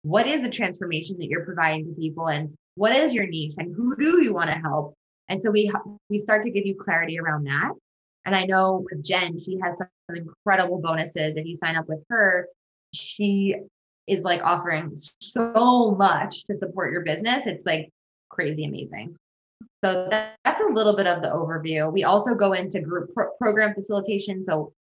what 0.00 0.26
is 0.26 0.40
the 0.40 0.48
transformation 0.48 1.18
that 1.18 1.26
you're 1.26 1.44
providing 1.44 1.84
to 1.84 1.92
people 1.92 2.30
and 2.30 2.54
what 2.76 2.96
is 2.96 3.12
your 3.12 3.26
niche 3.26 3.52
and 3.58 3.76
who 3.76 3.94
do 3.96 4.24
you 4.24 4.32
want 4.32 4.48
to 4.48 4.56
help? 4.56 4.94
And 5.28 5.42
so 5.42 5.50
we 5.50 5.70
we 6.08 6.18
start 6.18 6.42
to 6.44 6.50
give 6.50 6.64
you 6.64 6.74
clarity 6.74 7.20
around 7.20 7.44
that. 7.44 7.72
And 8.24 8.34
I 8.34 8.46
know 8.46 8.82
with 8.90 9.04
Jen, 9.04 9.38
she 9.38 9.58
has 9.62 9.76
some 9.76 10.16
incredible 10.16 10.80
bonuses. 10.80 11.36
If 11.36 11.44
you 11.44 11.54
sign 11.54 11.76
up 11.76 11.86
with 11.86 12.02
her, 12.08 12.48
she 12.94 13.56
is 14.06 14.24
like 14.24 14.40
offering 14.42 14.92
so 15.20 15.94
much 15.98 16.44
to 16.44 16.56
support 16.56 16.92
your 16.92 17.02
business. 17.02 17.46
It's 17.46 17.66
like 17.66 17.90
crazy 18.30 18.64
amazing. 18.64 19.16
So 19.84 20.08
that, 20.10 20.36
that's 20.46 20.62
a 20.62 20.72
little 20.72 20.96
bit 20.96 21.06
of 21.06 21.20
the 21.20 21.28
overview. 21.28 21.92
We 21.92 22.04
also 22.04 22.34
go 22.34 22.54
into 22.54 22.80
group 22.80 23.12
pro- 23.12 23.32
program 23.38 23.74
facilitation. 23.74 24.42
So 24.44 24.72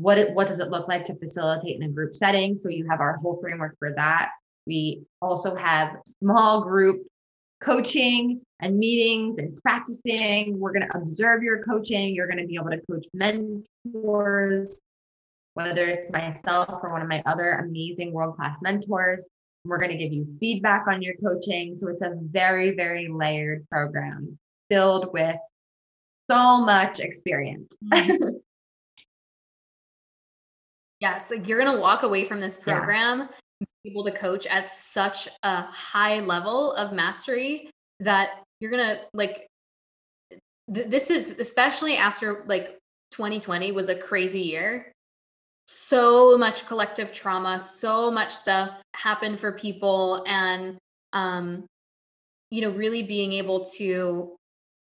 what 0.00 0.18
it, 0.18 0.34
what 0.34 0.48
does 0.48 0.60
it 0.60 0.70
look 0.70 0.88
like 0.88 1.04
to 1.04 1.14
facilitate 1.14 1.76
in 1.76 1.82
a 1.82 1.88
group 1.88 2.16
setting? 2.16 2.56
So 2.56 2.68
you 2.68 2.88
have 2.88 3.00
our 3.00 3.16
whole 3.16 3.38
framework 3.40 3.78
for 3.78 3.92
that. 3.94 4.30
We 4.66 5.02
also 5.20 5.54
have 5.54 5.96
small 6.20 6.62
group 6.62 7.06
coaching 7.60 8.40
and 8.60 8.78
meetings 8.78 9.38
and 9.38 9.60
practicing. 9.62 10.58
We're 10.58 10.72
going 10.72 10.88
to 10.88 10.96
observe 10.96 11.42
your 11.42 11.62
coaching. 11.62 12.14
You're 12.14 12.26
going 12.26 12.38
to 12.38 12.46
be 12.46 12.56
able 12.56 12.70
to 12.70 12.80
coach 12.90 13.06
mentors, 13.12 14.80
whether 15.54 15.86
it's 15.86 16.10
myself 16.10 16.80
or 16.82 16.92
one 16.92 17.02
of 17.02 17.08
my 17.08 17.22
other 17.26 17.52
amazing 17.52 18.12
world 18.12 18.36
class 18.36 18.58
mentors. 18.62 19.24
We're 19.64 19.78
going 19.78 19.90
to 19.90 19.98
give 19.98 20.12
you 20.12 20.26
feedback 20.40 20.86
on 20.88 21.02
your 21.02 21.14
coaching. 21.22 21.76
So 21.76 21.88
it's 21.88 22.00
a 22.00 22.14
very, 22.16 22.74
very 22.74 23.08
layered 23.08 23.68
program 23.68 24.38
filled 24.70 25.12
with 25.12 25.36
so 26.30 26.64
much 26.64 27.00
experience. 27.00 27.76
Mm-hmm. 27.84 28.36
yes, 31.00 31.30
like 31.30 31.48
you're 31.48 31.60
going 31.60 31.74
to 31.74 31.80
walk 31.80 32.02
away 32.02 32.24
from 32.24 32.40
this 32.40 32.56
program 32.56 33.28
yeah. 33.60 33.90
able 33.90 34.04
to 34.04 34.12
coach 34.12 34.46
at 34.46 34.72
such 34.72 35.28
a 35.42 35.62
high 35.62 36.20
level 36.20 36.72
of 36.74 36.92
mastery 36.92 37.70
that 38.00 38.42
you're 38.60 38.70
going 38.70 38.84
to 38.84 39.00
like 39.12 39.46
th- 40.72 40.88
this 40.88 41.10
is 41.10 41.30
especially 41.38 41.96
after 41.96 42.44
like 42.46 42.78
2020 43.12 43.72
was 43.72 43.88
a 43.88 43.94
crazy 43.94 44.40
year. 44.40 44.92
So 45.66 46.36
much 46.36 46.66
collective 46.66 47.12
trauma, 47.12 47.60
so 47.60 48.10
much 48.10 48.32
stuff 48.32 48.82
happened 48.94 49.38
for 49.38 49.52
people 49.52 50.24
and 50.26 50.76
um 51.12 51.64
you 52.50 52.60
know 52.60 52.70
really 52.70 53.02
being 53.02 53.32
able 53.32 53.64
to 53.64 54.36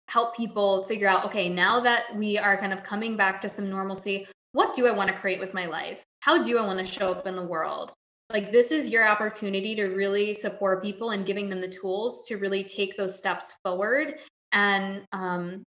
help 0.09 0.35
people 0.35 0.83
figure 0.83 1.07
out 1.07 1.25
okay, 1.25 1.49
now 1.49 1.79
that 1.79 2.15
we 2.15 2.37
are 2.37 2.57
kind 2.57 2.73
of 2.73 2.83
coming 2.83 3.15
back 3.15 3.39
to 3.41 3.49
some 3.49 3.69
normalcy, 3.69 4.27
what 4.53 4.73
do 4.73 4.87
I 4.87 4.91
want 4.91 5.09
to 5.09 5.15
create 5.15 5.39
with 5.39 5.53
my 5.53 5.67
life? 5.67 6.03
How 6.21 6.41
do 6.43 6.57
I 6.57 6.65
want 6.65 6.79
to 6.79 6.85
show 6.85 7.11
up 7.11 7.27
in 7.27 7.35
the 7.35 7.45
world? 7.45 7.93
Like, 8.31 8.51
this 8.51 8.71
is 8.71 8.89
your 8.89 9.07
opportunity 9.07 9.75
to 9.75 9.85
really 9.85 10.33
support 10.33 10.83
people 10.83 11.11
and 11.11 11.25
giving 11.25 11.49
them 11.49 11.59
the 11.59 11.67
tools 11.67 12.27
to 12.27 12.37
really 12.37 12.63
take 12.63 12.95
those 12.95 13.17
steps 13.17 13.53
forward 13.63 14.15
and 14.51 15.03
um, 15.11 15.63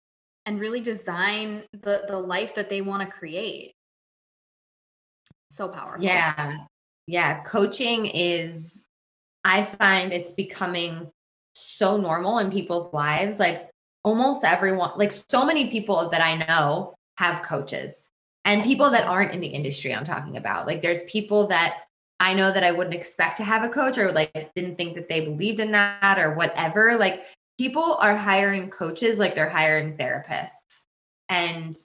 and 0.46 0.60
really 0.60 0.82
design 0.82 1.64
the 1.74 2.04
the 2.08 2.20
life 2.20 2.56
that 2.56 2.70
they 2.70 2.82
want 2.82 3.08
to 3.08 3.18
create. 3.18 3.74
So 5.52 5.68
powerful. 5.70 6.06
Yeah. 6.06 6.58
Yeah, 7.08 7.42
coaching 7.44 8.06
is 8.06 8.86
I 9.44 9.64
find 9.64 10.14
it's 10.14 10.34
becoming 10.34 11.10
so 11.56 11.98
normal 11.98 12.40
in 12.40 12.52
people's 12.52 12.94
lives. 12.94 13.40
Like 13.40 13.70
almost 14.04 14.44
everyone, 14.44 14.92
like 14.98 15.12
so 15.12 15.46
many 15.46 15.70
people 15.70 16.10
that 16.10 16.22
I 16.22 16.46
know 16.46 16.94
have 17.18 17.42
coaches 17.42 18.12
and 18.50 18.64
people 18.64 18.90
that 18.90 19.06
aren't 19.06 19.32
in 19.32 19.42
the 19.42 19.48
industry 19.48 19.94
I'm 19.94 20.06
talking 20.06 20.36
about. 20.36 20.66
Like 20.66 20.82
there's 20.82 21.04
people 21.04 21.46
that 21.48 21.82
I 22.20 22.34
know 22.34 22.52
that 22.52 22.64
I 22.64 22.72
wouldn't 22.72 22.96
expect 22.96 23.38
to 23.38 23.44
have 23.44 23.64
a 23.64 23.70
coach 23.70 24.00
or 24.00 24.12
like 24.12 24.52
didn't 24.56 24.76
think 24.76 24.96
that 24.96 25.08
they 25.08 25.22
believed 25.22 25.60
in 25.60 25.72
that 25.72 26.18
or 26.18 26.34
whatever. 26.34 26.98
Like 26.98 27.26
people 27.60 27.98
are 28.00 28.16
hiring 28.16 28.72
coaches 28.72 29.20
like 29.20 29.36
they're 29.36 29.50
hiring 29.50 29.98
therapists. 29.98 30.86
And 31.30 31.76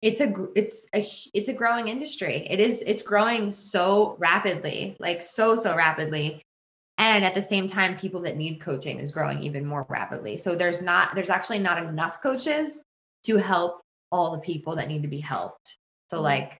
it's 0.00 0.22
a 0.22 0.34
it's 0.56 0.88
a 0.94 1.06
it's 1.34 1.50
a 1.50 1.52
growing 1.52 1.88
industry. 1.88 2.46
It 2.48 2.60
is 2.60 2.82
it's 2.86 3.02
growing 3.02 3.52
so 3.52 4.16
rapidly, 4.18 4.96
like 4.98 5.20
so 5.20 5.60
so 5.60 5.76
rapidly. 5.76 6.40
And 6.96 7.26
at 7.26 7.34
the 7.34 7.42
same 7.42 7.66
time 7.66 7.98
people 7.98 8.22
that 8.22 8.38
need 8.38 8.58
coaching 8.58 9.00
is 9.00 9.12
growing 9.12 9.42
even 9.42 9.66
more 9.66 9.84
rapidly. 9.90 10.38
So 10.38 10.56
there's 10.56 10.80
not 10.80 11.14
there's 11.14 11.30
actually 11.30 11.58
not 11.58 11.76
enough 11.84 12.22
coaches 12.22 12.82
to 13.24 13.36
help 13.36 13.83
all 14.14 14.30
the 14.30 14.38
people 14.38 14.76
that 14.76 14.88
need 14.88 15.02
to 15.02 15.08
be 15.08 15.20
helped. 15.20 15.76
So 16.10 16.16
mm-hmm. 16.16 16.24
like 16.24 16.58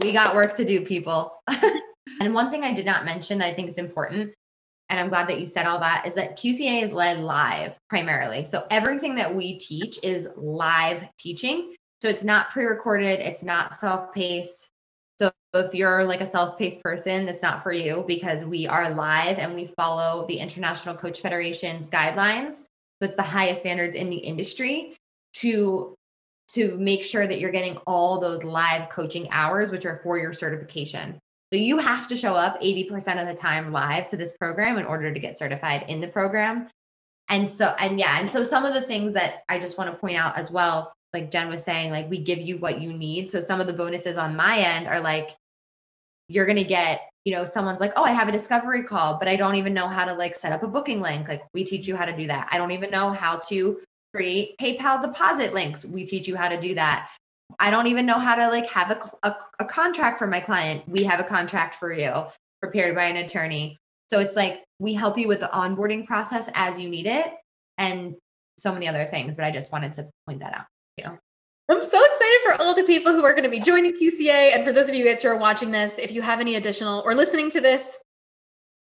we 0.00 0.12
got 0.12 0.34
work 0.34 0.56
to 0.56 0.64
do 0.64 0.84
people. 0.84 1.42
and 2.20 2.32
one 2.32 2.50
thing 2.50 2.64
I 2.64 2.72
did 2.72 2.86
not 2.86 3.04
mention 3.04 3.38
that 3.38 3.48
I 3.48 3.54
think 3.54 3.68
is 3.68 3.78
important 3.78 4.32
and 4.88 5.00
I'm 5.00 5.08
glad 5.08 5.28
that 5.28 5.40
you 5.40 5.46
said 5.46 5.66
all 5.66 5.80
that 5.80 6.06
is 6.06 6.14
that 6.14 6.38
QCA 6.38 6.82
is 6.82 6.92
led 6.92 7.18
live 7.18 7.78
primarily. 7.88 8.44
So 8.44 8.66
everything 8.70 9.16
that 9.16 9.34
we 9.34 9.58
teach 9.58 9.98
is 10.02 10.28
live 10.36 11.04
teaching. 11.18 11.74
So 12.02 12.08
it's 12.08 12.24
not 12.24 12.50
pre-recorded, 12.50 13.20
it's 13.20 13.42
not 13.42 13.74
self-paced. 13.74 14.68
So 15.18 15.32
if 15.54 15.74
you're 15.74 16.04
like 16.04 16.20
a 16.20 16.26
self-paced 16.26 16.82
person, 16.82 17.26
that's 17.26 17.42
not 17.42 17.62
for 17.62 17.72
you 17.72 18.04
because 18.06 18.44
we 18.44 18.66
are 18.66 18.90
live 18.90 19.38
and 19.38 19.54
we 19.54 19.66
follow 19.66 20.26
the 20.28 20.36
International 20.36 20.94
Coach 20.94 21.20
Federation's 21.20 21.88
guidelines. 21.88 22.64
So 23.00 23.08
it's 23.08 23.16
the 23.16 23.22
highest 23.22 23.62
standards 23.62 23.96
in 23.96 24.08
the 24.08 24.16
industry 24.16 24.94
to 25.36 25.94
to 26.48 26.76
make 26.78 27.04
sure 27.04 27.26
that 27.26 27.40
you're 27.40 27.50
getting 27.50 27.76
all 27.86 28.20
those 28.20 28.44
live 28.44 28.88
coaching 28.88 29.28
hours, 29.30 29.70
which 29.70 29.86
are 29.86 30.00
for 30.02 30.18
your 30.18 30.32
certification. 30.32 31.18
So 31.52 31.58
you 31.58 31.78
have 31.78 32.08
to 32.08 32.16
show 32.16 32.34
up 32.34 32.60
80% 32.60 33.20
of 33.20 33.28
the 33.28 33.40
time 33.40 33.72
live 33.72 34.08
to 34.08 34.16
this 34.16 34.36
program 34.36 34.78
in 34.78 34.86
order 34.86 35.12
to 35.12 35.20
get 35.20 35.38
certified 35.38 35.84
in 35.88 36.00
the 36.00 36.08
program. 36.08 36.68
And 37.28 37.48
so, 37.48 37.74
and 37.78 37.98
yeah, 37.98 38.20
and 38.20 38.30
so 38.30 38.42
some 38.44 38.64
of 38.64 38.74
the 38.74 38.80
things 38.80 39.14
that 39.14 39.42
I 39.48 39.58
just 39.58 39.78
want 39.78 39.90
to 39.90 39.96
point 39.96 40.16
out 40.16 40.36
as 40.36 40.50
well, 40.50 40.92
like 41.12 41.30
Jen 41.30 41.48
was 41.48 41.64
saying, 41.64 41.90
like 41.90 42.08
we 42.08 42.18
give 42.18 42.38
you 42.38 42.58
what 42.58 42.80
you 42.80 42.92
need. 42.92 43.30
So 43.30 43.40
some 43.40 43.60
of 43.60 43.66
the 43.66 43.72
bonuses 43.72 44.16
on 44.16 44.36
my 44.36 44.58
end 44.58 44.86
are 44.86 45.00
like, 45.00 45.36
you're 46.28 46.46
going 46.46 46.58
to 46.58 46.64
get, 46.64 47.08
you 47.24 47.32
know, 47.32 47.44
someone's 47.44 47.80
like, 47.80 47.92
oh, 47.96 48.04
I 48.04 48.10
have 48.10 48.28
a 48.28 48.32
discovery 48.32 48.82
call, 48.82 49.18
but 49.18 49.28
I 49.28 49.36
don't 49.36 49.54
even 49.56 49.74
know 49.74 49.88
how 49.88 50.04
to 50.04 50.14
like 50.14 50.34
set 50.34 50.52
up 50.52 50.62
a 50.62 50.68
booking 50.68 51.00
link. 51.00 51.28
Like 51.28 51.42
we 51.54 51.64
teach 51.64 51.86
you 51.86 51.96
how 51.96 52.04
to 52.04 52.16
do 52.16 52.26
that. 52.26 52.48
I 52.50 52.58
don't 52.58 52.72
even 52.72 52.90
know 52.90 53.10
how 53.10 53.36
to 53.48 53.80
create 54.16 54.56
PayPal 54.58 55.00
deposit 55.00 55.52
links. 55.52 55.84
We 55.84 56.06
teach 56.06 56.26
you 56.26 56.36
how 56.36 56.48
to 56.48 56.58
do 56.58 56.74
that. 56.74 57.10
I 57.60 57.70
don't 57.70 57.86
even 57.86 58.06
know 58.06 58.18
how 58.18 58.34
to 58.34 58.48
like 58.48 58.68
have 58.70 58.90
a, 58.90 59.28
a, 59.28 59.36
a 59.60 59.64
contract 59.66 60.18
for 60.18 60.26
my 60.26 60.40
client. 60.40 60.82
We 60.88 61.04
have 61.04 61.20
a 61.20 61.24
contract 61.24 61.74
for 61.74 61.92
you 61.92 62.12
prepared 62.62 62.94
by 62.94 63.04
an 63.04 63.16
attorney. 63.16 63.76
So 64.10 64.18
it's 64.18 64.34
like 64.34 64.64
we 64.78 64.94
help 64.94 65.18
you 65.18 65.28
with 65.28 65.40
the 65.40 65.50
onboarding 65.52 66.06
process 66.06 66.48
as 66.54 66.80
you 66.80 66.88
need 66.88 67.06
it 67.06 67.26
and 67.76 68.14
so 68.58 68.72
many 68.72 68.88
other 68.88 69.04
things. 69.04 69.36
But 69.36 69.44
I 69.44 69.50
just 69.50 69.70
wanted 69.70 69.92
to 69.94 70.08
point 70.26 70.40
that 70.40 70.54
out. 70.54 70.64
You? 70.96 71.18
I'm 71.68 71.84
so 71.84 72.04
excited 72.04 72.38
for 72.42 72.54
all 72.54 72.74
the 72.74 72.84
people 72.84 73.12
who 73.12 73.24
are 73.24 73.32
going 73.32 73.44
to 73.44 73.50
be 73.50 73.60
joining 73.60 73.92
QCA. 73.92 74.54
And 74.54 74.64
for 74.64 74.72
those 74.72 74.88
of 74.88 74.94
you 74.94 75.04
guys 75.04 75.22
who 75.22 75.28
are 75.28 75.36
watching 75.36 75.70
this, 75.70 75.98
if 75.98 76.12
you 76.12 76.22
have 76.22 76.40
any 76.40 76.54
additional 76.54 77.02
or 77.04 77.14
listening 77.14 77.50
to 77.50 77.60
this, 77.60 77.98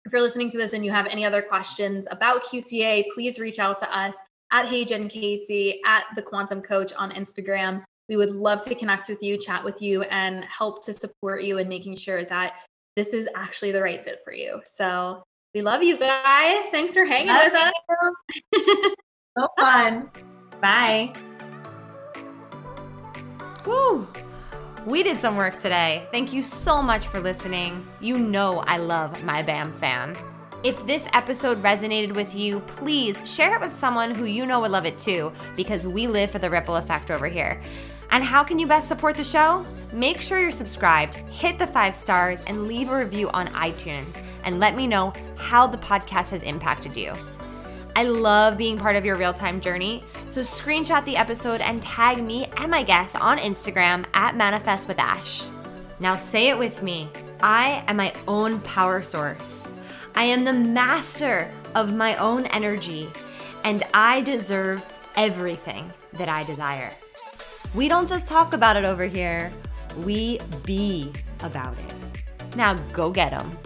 if 0.06 0.12
you're 0.12 0.22
listening 0.22 0.52
to 0.52 0.58
this 0.58 0.74
and 0.74 0.86
you 0.86 0.92
have 0.92 1.08
any 1.08 1.26
other 1.26 1.42
questions 1.42 2.08
about 2.12 2.44
QCA, 2.44 3.06
please 3.14 3.40
reach 3.40 3.58
out 3.58 3.80
to 3.80 3.98
us 3.98 4.16
at 4.54 4.68
Hey 4.68 4.86
Jen 4.86 5.10
Casey, 5.10 5.82
at 5.84 6.04
the 6.16 6.22
Quantum 6.22 6.62
Coach 6.62 6.93
on 6.93 7.12
Instagram. 7.12 7.84
We 8.08 8.18
would 8.18 8.32
love 8.32 8.62
to 8.64 8.76
connect 8.76 9.10
with 9.10 9.24
you, 9.24 9.38
chat 9.38 9.64
with 9.64 9.82
you, 9.82 10.04
and 10.04 10.45
help 10.45 10.86
to 10.86 10.93
support 10.93 11.43
you 11.43 11.58
in 11.58 11.68
making 11.68 11.95
sure 11.95 12.24
that 12.26 12.60
this 12.95 13.14
is 13.14 13.28
actually 13.36 13.72
the 13.72 13.82
right 13.82 14.01
fit 14.01 14.20
for 14.24 14.32
you. 14.32 14.62
So 14.66 15.24
we 15.56 15.64
love 15.64 15.82
you 15.82 15.97
guys. 15.97 16.70
Thanks 16.70 16.93
for 16.93 17.04
hanging 17.04 17.30
love 17.30 17.51
with 17.51 17.62
us. 18.56 18.95
so 19.38 19.47
fun. 19.60 20.12
Bye. 20.62 21.14
Woo! 23.66 24.08
We 24.86 25.01
did 25.01 25.20
some 25.20 25.36
work 25.36 25.60
today. 25.60 26.08
Thank 26.12 26.32
you 26.32 26.43
so 26.43 26.82
much 26.82 27.08
for 27.08 27.20
listening. 27.20 27.88
You 28.01 28.20
know 28.20 28.60
I 28.68 28.78
love 28.78 29.24
my 29.24 29.41
BAM 29.41 29.74
fam. 29.74 30.14
If 30.64 30.88
this 30.88 31.09
episode 31.11 31.61
resonated 31.61 32.16
with 32.16 32.34
you, 32.34 32.61
please 32.61 33.30
share 33.30 33.55
it 33.55 33.59
with 33.59 33.76
someone 33.76 34.16
who 34.16 34.24
you 34.24 34.45
know 34.45 34.61
would 34.61 34.72
love 34.72 34.86
it 34.86 34.97
too, 34.97 35.34
because 35.57 35.86
we 35.86 36.07
live 36.07 36.32
for 36.32 36.39
the 36.39 36.49
ripple 36.49 36.78
effect 36.78 37.11
over 37.11 37.28
here. 37.28 37.61
And 38.11 38.24
how 38.24 38.45
can 38.45 38.57
you 38.57 38.66
best 38.66 38.88
support 38.88 39.18
the 39.18 39.26
show? 39.26 39.66
Make 39.91 40.22
sure 40.22 40.39
you're 40.39 40.51
subscribed, 40.51 41.16
hit 41.16 41.59
the 41.59 41.68
five 41.68 41.93
stars, 41.93 42.39
and 42.47 42.66
leave 42.66 42.89
a 42.89 42.97
review 42.97 43.30
on 43.32 43.47
iTunes, 43.47 44.18
and 44.45 44.61
let 44.61 44.78
me 44.78 44.88
know 44.88 45.11
how 45.36 45.68
the 45.68 45.78
podcast 45.80 46.30
has 46.30 46.43
impacted 46.43 46.95
you. 46.95 47.11
I 47.97 48.03
love 48.03 48.57
being 48.57 48.78
part 48.78 48.95
of 48.95 49.03
your 49.03 49.18
real 49.18 49.34
time 49.34 49.59
journey, 49.59 50.05
so 50.30 50.43
screenshot 50.43 51.03
the 51.03 51.18
episode 51.18 51.59
and 51.59 51.84
tag 51.84 52.24
me 52.24 52.45
and 52.55 52.72
my 52.72 52.84
guests 52.84 53.18
on 53.18 53.38
Instagram 53.38 54.05
at 54.14 54.38
Manifest 54.38 54.88
with 54.88 54.97
Ash. 54.97 55.43
Now 55.99 56.16
say 56.16 56.47
it 56.47 56.57
with 56.57 56.82
me 56.82 57.09
I 57.41 57.84
am 57.89 57.97
my 57.97 58.14
own 58.30 58.61
power 58.61 59.03
source. 59.03 59.72
I 60.16 60.26
am 60.26 60.43
the 60.43 60.53
master 60.53 61.51
of 61.74 61.95
my 61.95 62.16
own 62.18 62.45
energy, 62.47 63.09
and 63.64 63.84
I 63.93 64.22
deserve 64.22 64.86
everything 65.16 65.91
that 66.14 66.30
I 66.30 66.43
desire. 66.43 66.91
We 67.74 67.88
don't 67.88 68.07
just 68.07 68.28
talk 68.28 68.53
about 68.53 68.76
it 68.76 68.86
over 68.86 69.05
here, 69.05 69.51
we 69.97 70.39
be 70.64 71.11
about 71.41 71.76
it. 71.80 72.55
Now 72.55 72.76
go 72.93 73.09
get 73.11 73.32
them. 73.32 73.57